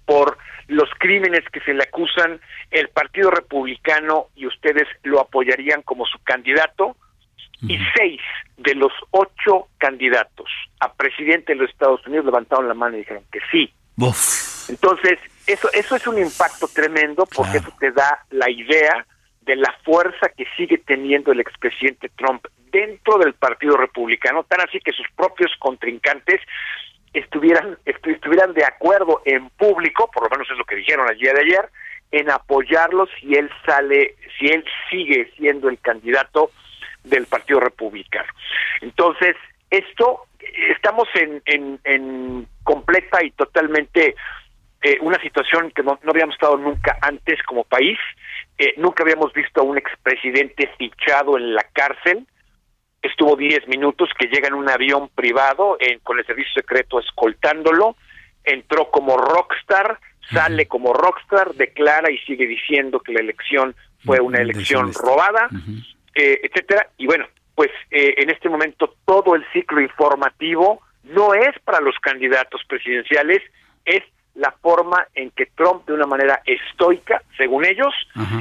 [0.06, 0.38] por
[0.68, 2.40] los crímenes que se le acusan,
[2.70, 6.96] el Partido Republicano y ustedes lo apoyarían como su candidato
[7.62, 8.20] y seis
[8.56, 10.48] de los ocho candidatos
[10.80, 13.70] a presidente de los Estados Unidos levantaron la mano y dijeron que sí.
[14.70, 15.18] Entonces,
[15.52, 19.06] eso, eso es un impacto tremendo porque eso te da la idea
[19.42, 24.78] de la fuerza que sigue teniendo el expresidente Trump dentro del Partido Republicano, tan así
[24.80, 26.40] que sus propios contrincantes
[27.12, 31.32] estuvieran estuvieran de acuerdo en público, por lo menos es lo que dijeron el día
[31.32, 31.68] de ayer,
[32.12, 36.50] en apoyarlo si él sale, si él sigue siendo el candidato
[37.04, 38.30] del Partido Republicano.
[38.80, 39.36] Entonces,
[39.70, 40.26] esto,
[40.74, 44.14] estamos en, en, completa y totalmente
[44.82, 47.98] eh, una situación que no, habíamos estado nunca antes como país.
[48.58, 52.26] Eh, nunca habíamos visto a un expresidente fichado en la cárcel.
[53.02, 57.96] Estuvo 10 minutos que llega en un avión privado con el servicio secreto escoltándolo.
[58.44, 59.98] Entró como rockstar,
[60.30, 63.74] sale como rockstar, declara y sigue diciendo que la elección
[64.04, 65.48] fue una elección robada.
[66.14, 66.88] Eh, etcétera.
[66.98, 71.96] Y bueno, pues eh, en este momento todo el ciclo informativo no es para los
[72.00, 73.42] candidatos presidenciales,
[73.84, 74.02] es
[74.40, 77.94] la forma en que Trump, de una manera estoica, según ellos,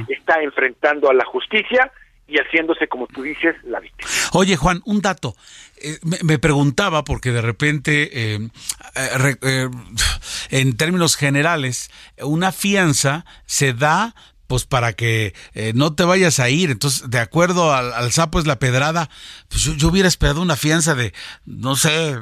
[0.08, 1.92] está enfrentando a la justicia
[2.26, 4.08] y haciéndose, como tú dices, la víctima.
[4.32, 5.34] Oye, Juan, un dato.
[5.82, 8.34] Eh, me, preguntaba, porque de repente,
[10.50, 11.90] en términos generales,
[12.22, 14.14] una fianza se da
[14.50, 16.72] pues para que eh, no te vayas a ir.
[16.72, 19.08] Entonces, de acuerdo al, sapo es la pedrada,
[19.48, 21.14] pues yo, hubiera esperado una fianza de,
[21.46, 22.16] no sé,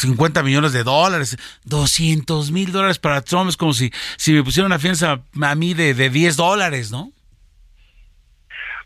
[0.00, 3.48] 50 millones de dólares, 200 mil dólares para Trump.
[3.48, 7.12] Es como si, si me pusiera una fianza a mí de, de 10 dólares, ¿no?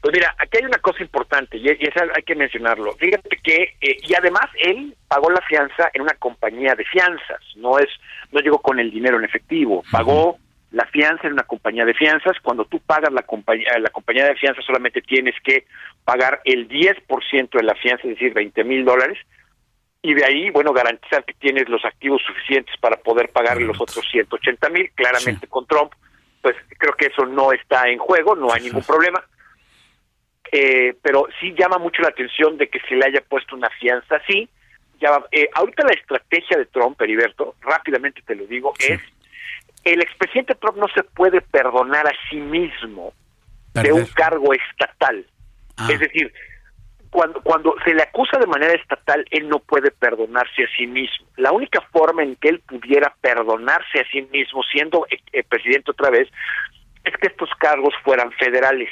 [0.02, 2.92] Pues mira, aquí hay una cosa importante y, esa hay que mencionarlo.
[2.96, 7.78] Fíjate que, eh, y además él pagó la fianza en una compañía de fianzas, no
[7.78, 7.88] es,
[8.32, 10.36] no llegó con el dinero en efectivo, pagó
[10.72, 12.36] la fianza en una compañía de fianzas.
[12.42, 15.66] Cuando tú pagas la compañía, la compañía de fianza solamente tienes que
[16.04, 19.18] pagar el 10% de la fianza, es decir, 20 mil dólares,
[20.02, 24.06] y de ahí, bueno, garantizar que tienes los activos suficientes para poder pagar los otros
[24.10, 24.90] 180 mil.
[24.94, 25.92] Claramente con Trump,
[26.40, 29.22] pues creo que eso no está en juego, no hay ningún problema.
[30.52, 34.16] Eh, pero sí llama mucho la atención de que se le haya puesto una fianza
[34.16, 34.48] así.
[35.00, 39.00] Ya, eh, ahorita la estrategia de Trump, Heriberto, rápidamente te lo digo, es
[39.84, 43.12] el expresidente Trump no se puede perdonar a sí mismo
[43.74, 45.24] de un cargo estatal.
[45.76, 45.88] Ah.
[45.90, 46.32] Es decir,
[47.10, 51.26] cuando, cuando se le acusa de manera estatal, él no puede perdonarse a sí mismo.
[51.36, 55.90] La única forma en que él pudiera perdonarse a sí mismo, siendo eh, eh, presidente
[55.90, 56.28] otra vez,
[57.04, 58.90] es que estos cargos fueran federales.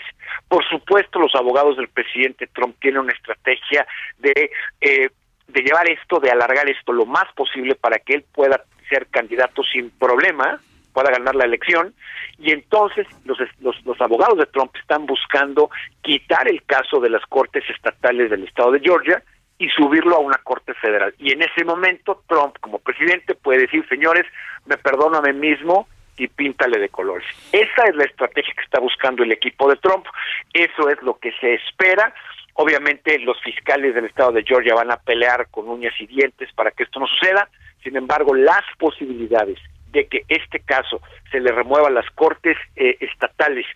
[0.49, 3.87] Por supuesto, los abogados del presidente Trump tienen una estrategia
[4.19, 4.51] de,
[4.81, 5.11] eh,
[5.47, 9.63] de llevar esto, de alargar esto lo más posible para que él pueda ser candidato
[9.63, 10.61] sin problema,
[10.93, 11.95] pueda ganar la elección
[12.39, 15.71] y entonces los, los, abogados de Trump están buscando
[16.03, 19.23] quitar el caso de las cortes estatales del estado de Georgia
[19.59, 21.15] y subirlo a una corte federal.
[21.19, 24.25] Y en ese momento Trump como presidente puede decir, señores,
[24.67, 27.27] me perdono a mí mismo y píntale de colores.
[27.53, 30.07] Esa es la estrategia que está buscando el equipo de Trump,
[30.53, 32.15] eso es lo que se espera.
[32.55, 36.71] Obviamente los fiscales del estado de Georgia van a pelear con uñas y dientes para
[36.71, 37.49] que esto no suceda.
[37.83, 39.59] Sin embargo, las posibilidades
[39.93, 41.01] de que este caso
[41.31, 43.67] se le remueva a las cortes eh, estatales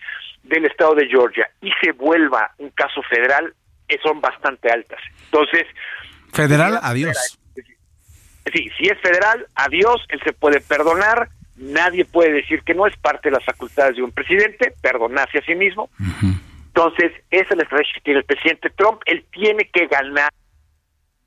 [0.42, 3.54] del estado de Georgia y se vuelva un caso federal
[3.88, 5.00] eh, son bastante altas.
[5.24, 5.66] Entonces,
[6.32, 7.38] federal, adiós.
[8.52, 12.96] Sí, si es federal, adiós, él se puede perdonar, nadie puede decir que no es
[12.96, 15.90] parte de las facultades de un presidente, perdonarse a sí mismo.
[16.66, 19.02] Entonces, esa es la estrategia que tiene el presidente Trump.
[19.04, 20.32] Él tiene que ganar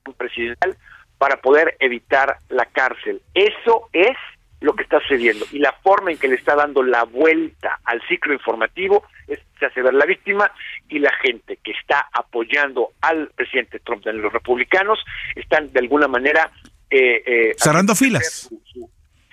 [0.08, 0.76] un presidencial
[1.18, 3.22] para poder evitar la cárcel.
[3.34, 4.18] Eso es
[4.62, 5.46] lo que está sucediendo.
[5.52, 9.66] Y la forma en que le está dando la vuelta al ciclo informativo es se
[9.66, 10.52] hace ver la víctima
[10.90, 15.00] y la gente que está apoyando al presidente Trump de los republicanos
[15.36, 16.52] están de alguna manera
[16.90, 18.50] eh, eh, cerrando filas.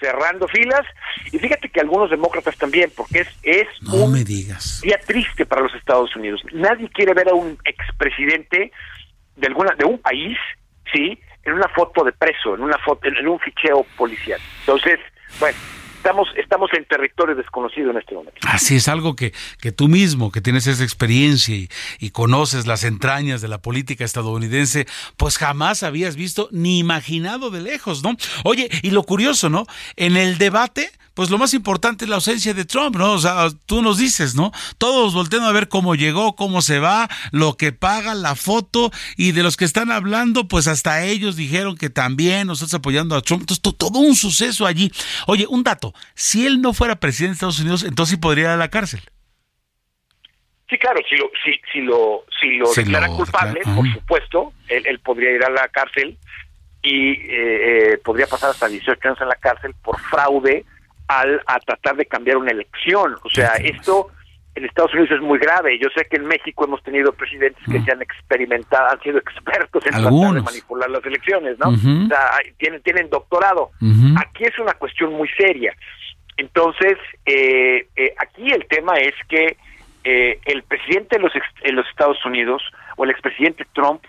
[0.00, 0.86] cerrando filas
[1.32, 4.80] y fíjate que algunos demócratas también porque es es un me digas.
[4.82, 8.72] día triste para los Estados Unidos nadie quiere ver a un expresidente
[9.36, 10.38] de alguna de un país
[10.92, 14.98] sí en una foto de preso en una foto en un ficheo policial entonces
[15.40, 15.56] bueno,
[16.02, 18.38] estamos, estamos en territorio desconocido en este momento.
[18.48, 21.68] Así es algo que, que tú mismo, que tienes esa experiencia y,
[22.00, 24.86] y, conoces las entrañas de la política estadounidense,
[25.16, 28.16] pues jamás habías visto ni imaginado de lejos, ¿no?
[28.42, 29.64] Oye, y lo curioso, ¿no?
[29.96, 33.12] En el debate pues lo más importante es la ausencia de Trump, ¿no?
[33.12, 34.52] O sea, tú nos dices, ¿no?
[34.78, 39.32] Todos volteando a ver cómo llegó, cómo se va, lo que paga, la foto, y
[39.32, 43.42] de los que están hablando, pues hasta ellos dijeron que también nosotros apoyando a Trump.
[43.42, 44.90] Entonces, todo un suceso allí.
[45.26, 48.50] Oye, un dato, si él no fuera presidente de Estados Unidos, entonces sí podría ir
[48.50, 49.00] a la cárcel.
[50.68, 55.30] Sí, claro, si lo, si, si lo, si lo declara culpable, por supuesto, él, podría
[55.32, 56.16] ir a la cárcel
[56.82, 60.64] y eh, eh, podría pasar hasta 18 años en la cárcel por fraude
[61.08, 63.16] al a tratar de cambiar una elección.
[63.22, 64.08] O sea, esto
[64.54, 65.78] en Estados Unidos es muy grave.
[65.78, 69.84] Yo sé que en México hemos tenido presidentes que se han experimentado, han sido expertos
[69.86, 71.70] en tratar de manipular las elecciones, ¿no?
[71.70, 73.70] O sea, tienen, tienen doctorado.
[74.16, 75.74] Aquí es una cuestión muy seria.
[76.36, 79.56] Entonces, eh, eh, aquí el tema es que
[80.04, 82.62] eh, el presidente de los, de los Estados Unidos
[82.96, 84.02] o el expresidente Trump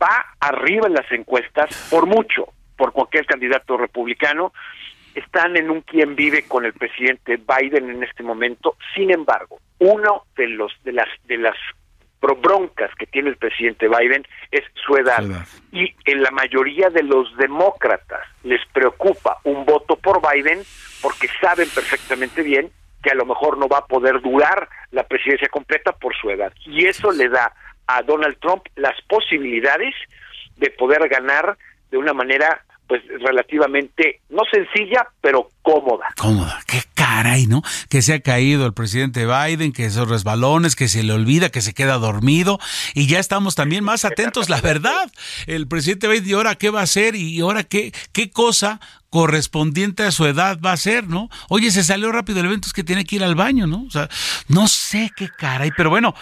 [0.00, 4.52] va arriba en las encuestas por mucho, por cualquier candidato republicano,
[5.16, 8.76] están en un quien vive con el presidente Biden en este momento.
[8.94, 11.56] Sin embargo, uno de los de las de las
[12.34, 15.24] broncas que tiene el presidente Biden es su edad.
[15.72, 20.62] Y en la mayoría de los demócratas les preocupa un voto por Biden
[21.02, 22.70] porque saben perfectamente bien
[23.02, 26.52] que a lo mejor no va a poder durar la presidencia completa por su edad.
[26.64, 27.52] Y eso le da
[27.86, 29.94] a Donald Trump las posibilidades
[30.56, 31.56] de poder ganar
[31.90, 36.06] de una manera pues relativamente, no sencilla, pero cómoda.
[36.16, 37.62] Cómoda, qué caray, ¿no?
[37.88, 41.62] Que se ha caído el presidente Biden, que esos resbalones, que se le olvida, que
[41.62, 42.58] se queda dormido,
[42.94, 45.10] y ya estamos también más atentos, la verdad.
[45.46, 47.16] El presidente Biden, ¿y ahora qué va a hacer?
[47.16, 48.80] ¿Y ahora qué, qué cosa
[49.10, 51.28] correspondiente a su edad va a ser, ¿no?
[51.48, 53.84] Oye, se salió rápido el evento, es que tiene que ir al baño, ¿no?
[53.86, 54.08] O sea,
[54.48, 56.14] no sé qué caray, pero bueno,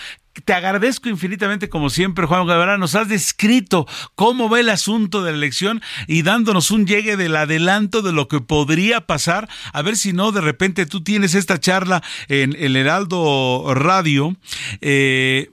[0.42, 2.78] te agradezco infinitamente, como siempre, Juan Guevara.
[2.78, 7.36] Nos has descrito cómo va el asunto de la elección y dándonos un llegue del
[7.36, 9.48] adelanto de lo que podría pasar.
[9.72, 14.36] A ver si no, de repente tú tienes esta charla en el Heraldo Radio.
[14.80, 15.50] Eh,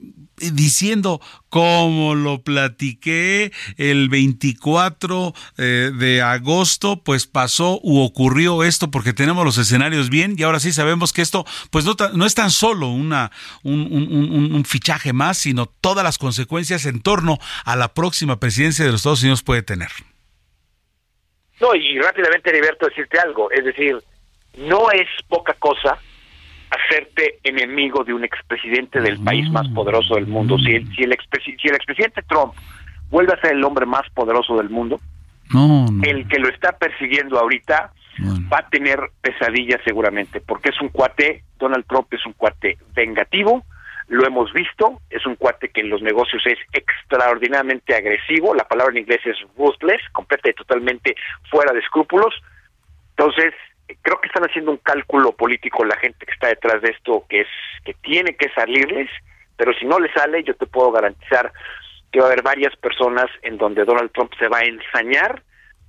[0.50, 1.20] diciendo
[1.52, 9.44] como lo platiqué el 24 eh, de agosto, pues pasó u ocurrió esto porque tenemos
[9.44, 12.88] los escenarios bien y ahora sí sabemos que esto pues no, no es tan solo
[12.88, 13.32] una,
[13.64, 18.92] un, un, fichaje más, sino todas las consecuencias en torno a la próxima presidencia de
[18.92, 19.90] los Estados Unidos puede tener.
[21.60, 23.98] No, y rápidamente, Heriberto, decirte algo, es decir,
[24.56, 25.98] no es poca cosa
[26.72, 30.58] hacerte enemigo de un expresidente del país más poderoso del mundo.
[30.58, 32.54] Si el, si el, si el expresidente Trump
[33.10, 35.00] vuelve a ser el hombre más poderoso del mundo,
[36.02, 37.92] el que lo está persiguiendo ahorita
[38.52, 43.64] va a tener pesadillas seguramente, porque es un cuate, Donald Trump es un cuate vengativo,
[44.08, 48.92] lo hemos visto, es un cuate que en los negocios es extraordinariamente agresivo, la palabra
[48.92, 51.14] en inglés es ruthless, completa y totalmente
[51.50, 52.34] fuera de escrúpulos.
[53.16, 53.54] Entonces,
[54.02, 57.42] creo que están haciendo un cálculo político la gente que está detrás de esto, que
[57.42, 57.48] es
[57.84, 59.10] que tiene que salirles,
[59.56, 61.52] pero si no le sale, yo te puedo garantizar
[62.10, 65.42] que va a haber varias personas en donde Donald Trump se va a ensañar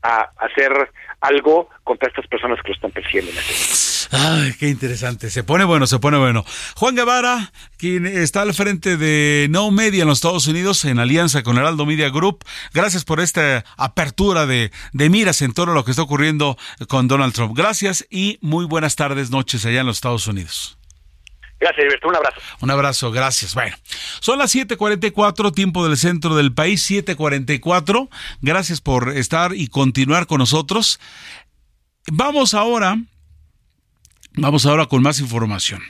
[0.03, 0.71] a hacer
[1.21, 3.31] algo contra estas personas que lo están persiguiendo.
[4.11, 5.29] Ay, qué interesante.
[5.29, 6.45] Se pone bueno, se pone bueno.
[6.75, 11.41] Juan Guevara, quien está al frente de No Media en los Estados Unidos, en alianza
[11.41, 12.43] con Heraldo Media Group.
[12.73, 16.57] Gracias por esta apertura de, de miras en torno a lo que está ocurriendo
[16.87, 17.57] con Donald Trump.
[17.57, 20.77] Gracias y muy buenas tardes, noches allá en los Estados Unidos.
[21.63, 22.07] Gracias, Alberto.
[22.09, 22.41] Un abrazo.
[22.59, 23.53] Un abrazo, gracias.
[23.55, 23.77] Bueno,
[24.19, 28.09] son las 7:44, tiempo del centro del país, 7:44.
[28.41, 30.99] Gracias por estar y continuar con nosotros.
[32.11, 32.97] Vamos ahora.
[34.35, 35.81] Vamos ahora con más información.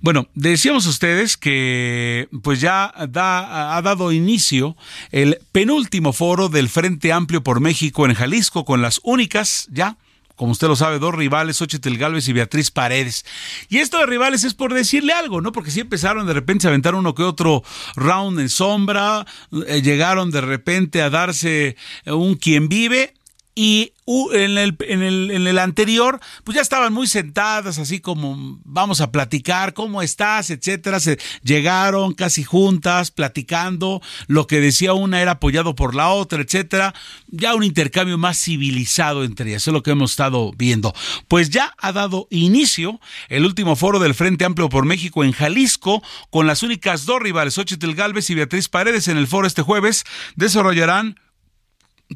[0.00, 4.76] Bueno, decíamos ustedes que pues ya ha dado inicio
[5.12, 9.96] el penúltimo foro del Frente Amplio por México en Jalisco con las únicas ya
[10.36, 13.24] como usted lo sabe, dos rivales, Xochitl Galvez y Beatriz Paredes.
[13.68, 15.52] Y esto de rivales es por decirle algo, ¿no?
[15.52, 17.64] Porque sí empezaron de repente a aventar uno que otro
[17.96, 19.26] round en sombra,
[19.66, 23.14] eh, llegaron de repente a darse un quien vive
[23.58, 23.94] y
[24.34, 29.00] en el, en, el, en el anterior, pues ya estaban muy sentadas, así como vamos
[29.00, 30.50] a platicar, ¿cómo estás?
[30.50, 31.00] etcétera.
[31.00, 34.02] Se llegaron casi juntas, platicando.
[34.26, 36.94] Lo que decía una era apoyado por la otra, etcétera.
[37.28, 39.66] Ya un intercambio más civilizado entre ellas.
[39.66, 40.94] Es lo que hemos estado viendo.
[41.26, 43.00] Pues ya ha dado inicio
[43.30, 47.54] el último foro del Frente Amplio por México en Jalisco, con las únicas dos rivales,
[47.54, 50.04] Xochitl Galvez y Beatriz Paredes, en el foro este jueves.
[50.34, 51.18] Desarrollarán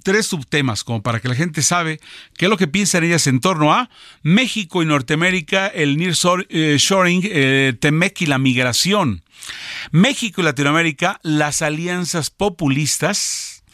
[0.02, 2.00] tres subtemas, como para que la gente sabe
[2.36, 3.90] qué es lo que piensan ellas en torno a
[4.22, 9.22] México y Norteamérica, el nearshoring, eh, Temec y la migración.
[9.90, 13.64] México y Latinoamérica, las alianzas populistas.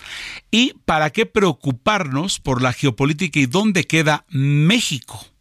[0.51, 5.36] Y para qué preocuparnos por la geopolítica y dónde queda México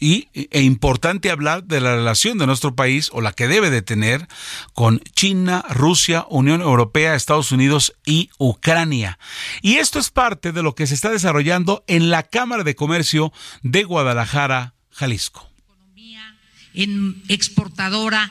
[0.00, 3.82] y, e importante hablar de la relación de nuestro país o la que debe de
[3.82, 4.28] tener
[4.74, 9.18] con China, Rusia, Unión Europea, Estados Unidos y Ucrania.
[9.62, 13.32] Y esto es parte de lo que se está desarrollando en la Cámara de Comercio
[13.62, 15.48] de Guadalajara, Jalisco.
[16.74, 18.30] En exportadora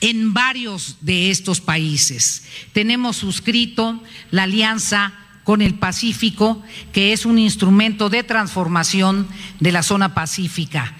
[0.00, 2.44] en varios de estos países.
[2.72, 6.62] Tenemos suscrito la alianza con el Pacífico,
[6.92, 9.28] que es un instrumento de transformación
[9.60, 10.94] de la zona pacífica.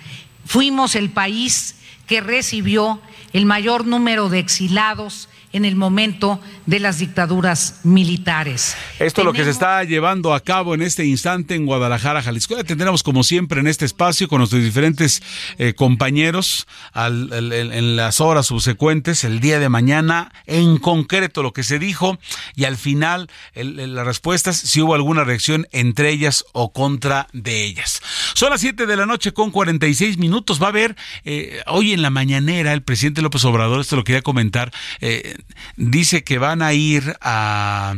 [0.44, 1.76] Fuimos el país
[2.06, 3.00] que recibió
[3.32, 8.76] el mayor número de exilados en el momento de las dictaduras militares.
[8.98, 12.56] Esto es lo que se está llevando a cabo en este instante en Guadalajara, Jalisco.
[12.56, 15.22] Ya tendremos como siempre en este espacio con nuestros diferentes
[15.58, 21.78] eh, compañeros en las horas subsecuentes, el día de mañana, en concreto lo que se
[21.78, 22.18] dijo
[22.56, 28.02] y al final las respuestas, si hubo alguna reacción entre ellas o contra de ellas.
[28.34, 30.60] Son las 7 de la noche con 46 minutos.
[30.60, 34.22] Va a haber eh, hoy en la mañanera el presidente López Obrador, esto lo quería
[34.22, 35.36] comentar, eh,
[35.76, 37.94] dice que van a ir a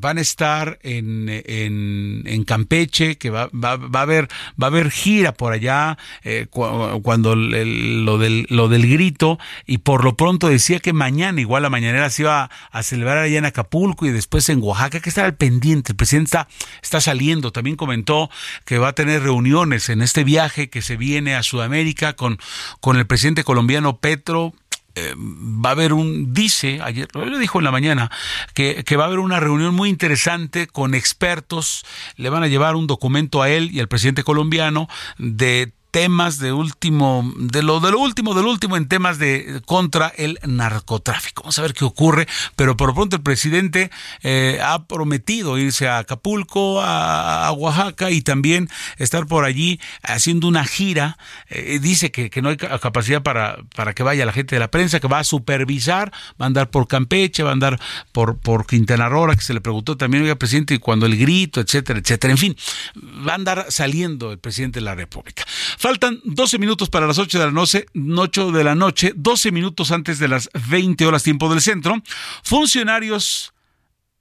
[0.00, 4.28] van a estar en, en, Campeche, que va, va, va, a haber
[4.60, 10.04] va a haber gira por allá eh, cuando lo del lo del grito y por
[10.04, 14.04] lo pronto decía que mañana igual la mañanera se iba a, celebrar allá en Acapulco
[14.04, 15.92] y después en Oaxaca, que estar al pendiente.
[15.92, 16.48] El presidente está,
[16.82, 17.52] está saliendo.
[17.52, 18.30] También comentó
[18.64, 22.38] que va a tener reuniones en este viaje que se viene a Sudamérica con,
[22.80, 24.52] con el presidente colombiano Petro
[24.94, 28.10] eh, va a haber un, dice, ayer, lo dijo en la mañana,
[28.54, 31.84] que, que, va a haber una reunión muy interesante con expertos,
[32.16, 34.88] le van a llevar un documento a él y al presidente colombiano
[35.18, 40.08] de temas de último, de lo, de lo último, del último en temas de contra
[40.16, 41.44] el narcotráfico.
[41.44, 42.26] Vamos a ver qué ocurre,
[42.56, 43.92] pero por pronto el presidente
[44.24, 48.68] eh, ha prometido irse a Acapulco, a, Oaxaca y también
[48.98, 51.16] estar por allí haciendo una gira.
[51.48, 54.98] Eh, dice que, no hay capacidad para, para que vaya la gente de la prensa,
[54.98, 56.10] que va a supervisar,
[56.40, 57.78] va a andar por Campeche, va a andar
[58.10, 61.60] por, por Quintana Roo, que se le preguntó también, oiga, presidente, y cuando el grito,
[61.60, 62.32] etcétera, etcétera.
[62.32, 62.56] En fin,
[62.96, 65.44] va a andar saliendo el presidente de la República.
[65.84, 69.90] Faltan 12 minutos para las 8 de la noche, 8 de la noche, 12 minutos
[69.90, 72.02] antes de las 20 horas tiempo del centro.
[72.42, 73.52] Funcionarios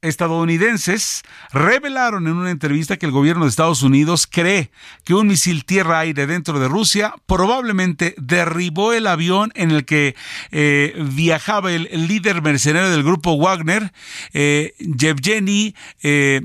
[0.02, 1.24] estadounidenses
[1.54, 4.72] revelaron en una entrevista que el gobierno de Estados Unidos cree
[5.06, 10.18] que un misil tierra-aire dentro de Rusia probablemente derribó el avión en el que
[10.52, 13.94] eh, viajaba el, líder mercenario del grupo Wagner,
[14.34, 16.42] eh, Yevgeny eh.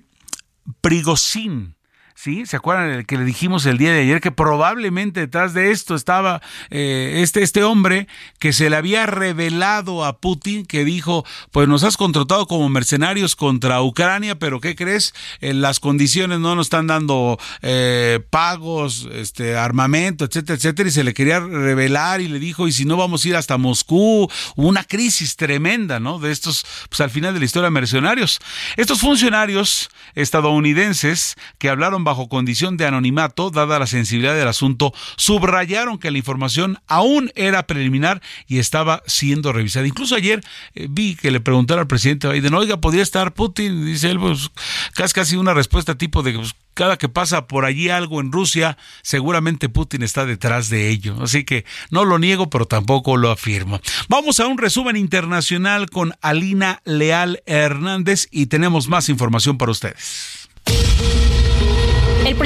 [2.19, 2.47] ¿Sí?
[2.47, 5.95] ¿Se acuerdan del que le dijimos el día de ayer que probablemente detrás de esto
[5.95, 8.09] estaba eh, este, este hombre
[8.41, 13.37] que se le había revelado a Putin, que dijo, pues nos has contratado como mercenarios
[13.37, 15.15] contra Ucrania, pero ¿qué crees?
[15.41, 21.05] Eh, las condiciones no nos están dando eh, pagos, este, armamento, etcétera, etcétera, y se
[21.05, 24.83] le quería revelar y le dijo, y si no vamos a ir hasta Moscú, una
[24.83, 26.19] crisis tremenda, ¿no?
[26.19, 28.41] De estos, pues al final de la historia mercenarios.
[28.77, 35.99] Estos funcionarios estadounidenses que hablaron bajo condición de anonimato, dada la sensibilidad del asunto, subrayaron
[35.99, 39.87] que la información aún era preliminar y estaba siendo revisada.
[39.87, 40.41] Incluso ayer
[40.75, 43.85] eh, vi que le preguntaron al presidente Biden, oiga, ¿podría estar Putin?
[43.85, 44.51] Dice él, pues
[44.95, 46.33] casi, casi una respuesta tipo de...
[46.33, 51.17] Pues, cada que pasa por allí algo en Rusia, seguramente Putin está detrás de ello.
[51.21, 53.81] Así que no lo niego, pero tampoco lo afirmo.
[54.09, 60.38] Vamos a un resumen internacional con Alina Leal Hernández y tenemos más información para ustedes.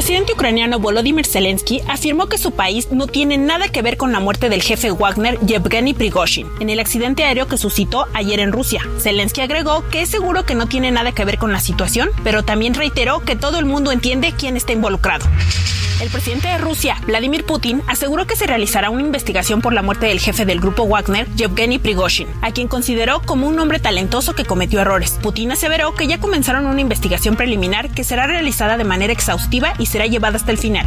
[0.02, 4.18] Presidente ucraniano Volodymyr Zelensky afirmó que su país no tiene nada que ver con la
[4.18, 8.82] muerte del jefe Wagner Yevgeny Prigozhin en el accidente aéreo que suscitó ayer en Rusia.
[8.98, 12.42] Zelensky agregó que es seguro que no tiene nada que ver con la situación, pero
[12.42, 15.24] también reiteró que todo el mundo entiende quién está involucrado.
[16.02, 20.06] El presidente de Rusia, Vladimir Putin, aseguró que se realizará una investigación por la muerte
[20.06, 24.44] del jefe del grupo Wagner, Yevgeny Prigozhin, a quien consideró como un hombre talentoso que
[24.44, 25.16] cometió errores.
[25.22, 29.86] Putin aseveró que ya comenzaron una investigación preliminar que será realizada de manera exhaustiva y
[29.92, 30.86] será llevada hasta el final.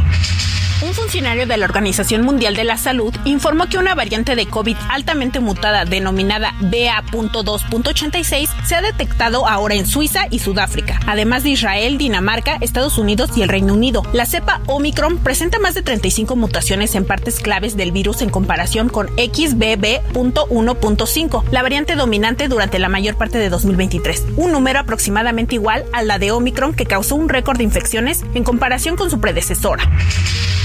[0.82, 4.76] Un funcionario de la Organización Mundial de la Salud informó que una variante de COVID
[4.90, 11.96] altamente mutada denominada BA.2.86 se ha detectado ahora en Suiza y Sudáfrica, además de Israel,
[11.96, 14.02] Dinamarca, Estados Unidos y el Reino Unido.
[14.12, 18.90] La cepa Omicron presenta más de 35 mutaciones en partes claves del virus en comparación
[18.90, 25.86] con XBB.1.5, la variante dominante durante la mayor parte de 2023, un número aproximadamente igual
[25.94, 29.88] a la de Omicron que causó un récord de infecciones en comparación con su predecesora.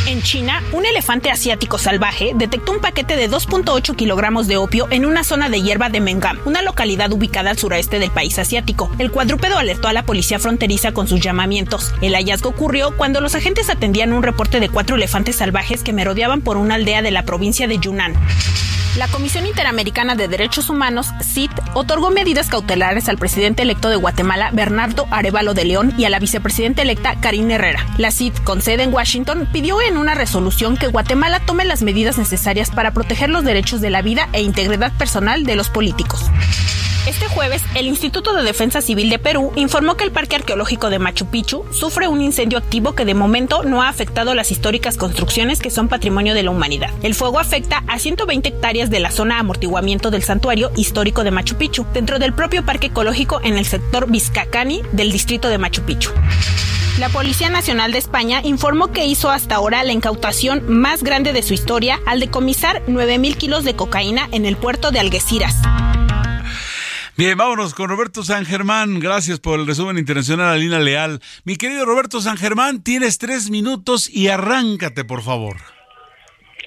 [0.08, 5.06] En China, un elefante asiático salvaje detectó un paquete de 2.8 kilogramos de opio en
[5.06, 8.90] una zona de hierba de Mengam, una localidad ubicada al suroeste del país asiático.
[8.98, 11.94] El cuadrúpedo alertó a la policía fronteriza con sus llamamientos.
[12.02, 16.42] El hallazgo ocurrió cuando los agentes atendían un reporte de cuatro elefantes salvajes que merodeaban
[16.42, 18.16] por una aldea de la provincia de Yunnan.
[18.98, 24.50] La Comisión Interamericana de Derechos Humanos, CIT, otorgó medidas cautelares al presidente electo de Guatemala,
[24.52, 27.88] Bernardo Arevalo de León, y a la vicepresidenta electa, Karine Herrera.
[27.98, 32.20] La CIT, con sede en Washington, pidió en una resolución que Guatemala tome las medidas
[32.20, 36.30] necesarias para proteger los derechos de la vida e integridad personal de los políticos.
[37.08, 41.00] Este jueves, el Instituto de Defensa Civil de Perú informó que el Parque Arqueológico de
[41.00, 45.60] Machu Picchu sufre un incendio activo que de momento no ha afectado las históricas construcciones
[45.60, 46.92] que son patrimonio de la humanidad.
[47.02, 51.56] El fuego afecta a 120 hectáreas de la zona amortiguamiento del santuario histórico de Machu
[51.56, 56.12] Picchu, dentro del propio Parque Ecológico en el sector Vizcacani del distrito de Machu Picchu.
[57.00, 61.42] La Policía Nacional de España informó que hizo hasta ahora la incautación más grande de
[61.42, 65.56] su historia al decomisar 9.000 kilos de cocaína en el puerto de Algeciras.
[67.22, 69.00] Bien, vámonos con Roberto San Germán.
[69.00, 71.22] Gracias por el resumen internacional a Lina Leal.
[71.44, 75.58] Mi querido Roberto San Germán, tienes tres minutos y arráncate, por favor.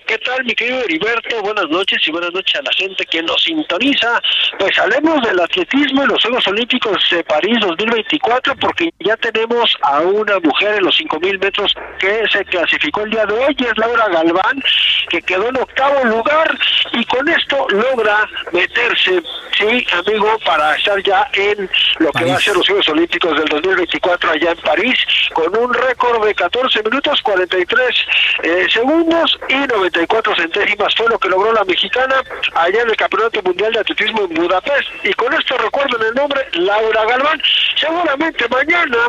[0.06, 1.40] ¿Qué tal, mi querido Heriberto?
[1.40, 4.20] Buenas noches y buenas noches a la gente que nos sintoniza.
[4.58, 10.00] Pues hablemos del atletismo y los Juegos Olímpicos de París 2024 porque ya tenemos a
[10.00, 14.08] una mujer en los 5.000 metros que se clasificó el día de hoy, es Laura
[14.08, 14.62] Galván,
[15.08, 16.58] que quedó en octavo lugar
[16.92, 19.22] y con esto logra meterse,
[19.56, 21.68] sí, amigo, para estar ya en
[21.98, 24.98] lo que va a ser los Juegos Olímpicos del 2024 allá en París,
[25.32, 28.06] con un récord de 14 minutos 43
[28.42, 32.22] eh, segundos y 90 cuatro centésimas fue lo que logró la mexicana
[32.54, 34.88] allá en el Campeonato Mundial de Atletismo en Budapest.
[35.04, 37.40] Y con esto recuerden el nombre, Laura Galván.
[37.76, 39.08] Seguramente mañana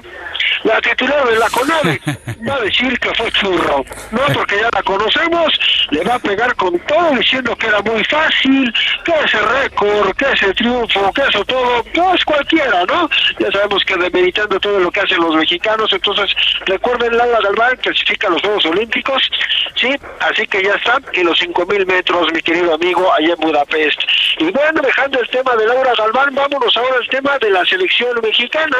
[0.63, 2.01] la titular de la CONADE
[2.47, 3.85] va a decir que fue churro.
[4.11, 5.59] No, porque ya la conocemos,
[5.91, 10.25] le va a pegar con todo diciendo que era muy fácil, que ese récord, que
[10.31, 13.09] ese triunfo, que eso todo, pues cualquiera, ¿no?
[13.39, 16.35] Ya sabemos que demeritando todo lo que hacen los mexicanos, entonces
[16.65, 19.29] recuerden Laura Galván clasifica los Juegos Olímpicos,
[19.75, 23.99] sí, así que ya está en los 5.000 metros, mi querido amigo, allá en Budapest.
[24.37, 28.19] Y bueno, dejando el tema de Laura Galván, vámonos ahora al tema de la selección
[28.21, 28.77] mexicana,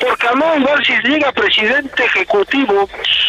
[0.00, 2.88] porque habló Iván Cisniega, presidente ejecutivo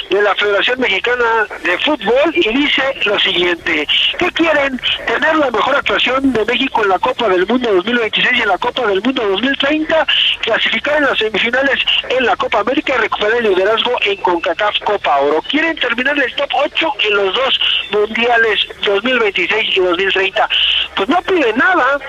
[0.09, 3.87] de la Federación Mexicana de Fútbol, y dice lo siguiente,
[4.17, 4.79] ¿qué quieren?
[5.05, 8.57] Tener la mejor actuación de México en la Copa del Mundo 2026 y en la
[8.57, 10.07] Copa del Mundo 2030,
[10.41, 11.79] clasificar en las semifinales
[12.09, 15.41] en la Copa América y recuperar el liderazgo en CONCACAF Copa Oro.
[15.49, 17.59] Quieren terminar el top 8 en los dos
[17.91, 20.49] mundiales 2026 y 2030.
[20.95, 21.99] Pues no pide nada,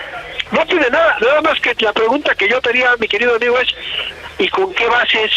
[0.53, 1.17] no pide nada.
[1.21, 3.69] Nada más que la pregunta que yo tenía, mi querido amigo, es
[4.39, 5.31] ¿y con qué bases?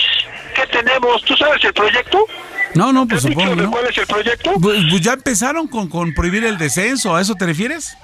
[0.56, 1.24] ¿Qué tenemos?
[1.24, 2.26] ¿Tú sabes el proyecto?
[2.74, 3.72] No, no, pues supongo no.
[3.72, 4.54] ¿Cuál es el proyecto?
[4.62, 7.98] Pues, pues, ya empezaron con, con prohibir el descenso, ¿a eso te refieres?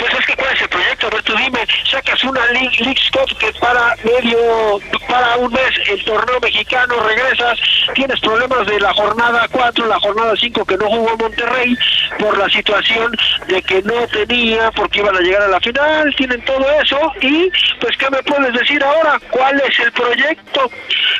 [0.00, 3.00] Pues es que cuál es el proyecto, a ver tú dime, sacas una League, League
[3.12, 7.58] Cup que para medio, para un mes el torneo mexicano, regresas,
[7.94, 11.76] tienes problemas de la jornada 4, la jornada 5 que no jugó Monterrey
[12.18, 13.14] por la situación
[13.48, 17.50] de que no tenía, porque iban a llegar a la final, tienen todo eso y
[17.80, 19.20] pues ¿qué me puedes decir ahora?
[19.30, 20.70] ¿Cuál es el proyecto?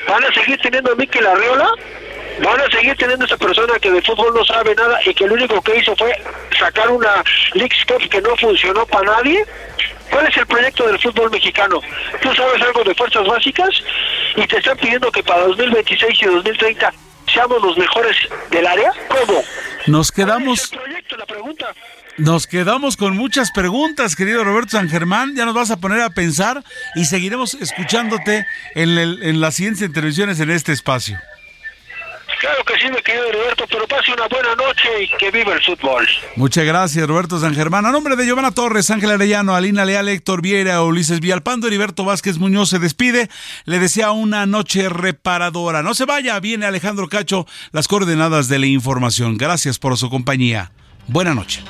[0.09, 1.69] ¿Van a seguir teniendo a Mikel Arreola?
[2.43, 5.35] Van a seguir teniendo esa persona que de fútbol no sabe nada y que lo
[5.35, 6.13] único que hizo fue
[6.59, 7.23] sacar una
[7.55, 9.45] League Cup que no funcionó para nadie.
[10.11, 11.81] ¿Cuál es el proyecto del fútbol mexicano?
[12.21, 13.71] ¿Tú sabes algo de fuerzas básicas?
[14.37, 16.93] Y te están pidiendo que para 2026 y 2030
[17.33, 18.17] seamos los mejores
[18.51, 18.93] del área.
[19.09, 19.43] ¿Cómo?
[19.87, 20.69] Nos quedamos...
[20.69, 21.17] ¿Cuál es el proyecto?
[21.17, 21.75] La pregunta.
[22.19, 25.37] Nos quedamos con muchas preguntas, querido Roberto San Germán.
[25.37, 26.63] Ya nos vas a poner a pensar
[26.97, 31.19] y seguiremos escuchándote en, el, en las siguientes intervenciones en este espacio.
[32.91, 36.07] Mi querido Roberto, pero pase una buena noche y que viva el fútbol.
[36.37, 37.87] Muchas gracias, Roberto San Germán.
[37.87, 42.39] A nombre de Giovanna Torres, Ángel Arellano, Alina Leal, Héctor Viera, Ulises Villalpando, Heriberto Vázquez
[42.39, 43.29] Muñoz se despide.
[43.65, 45.83] Le desea una noche reparadora.
[45.83, 49.37] No se vaya, viene Alejandro Cacho, las coordenadas de la información.
[49.37, 50.73] Gracias por su compañía.
[51.07, 51.63] Buena noche.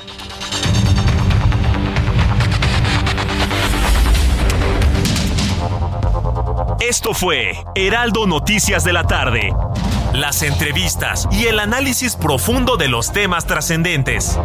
[6.81, 9.53] Esto fue Heraldo Noticias de la tarde.
[10.13, 14.39] Las entrevistas y el análisis profundo de los temas trascendentes.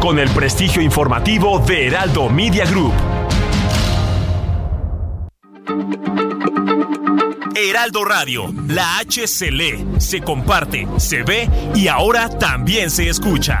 [0.00, 2.92] Con el prestigio informativo de Heraldo Media Group.
[7.56, 13.60] Heraldo Radio, la H se lee, se comparte, se ve y ahora también se escucha.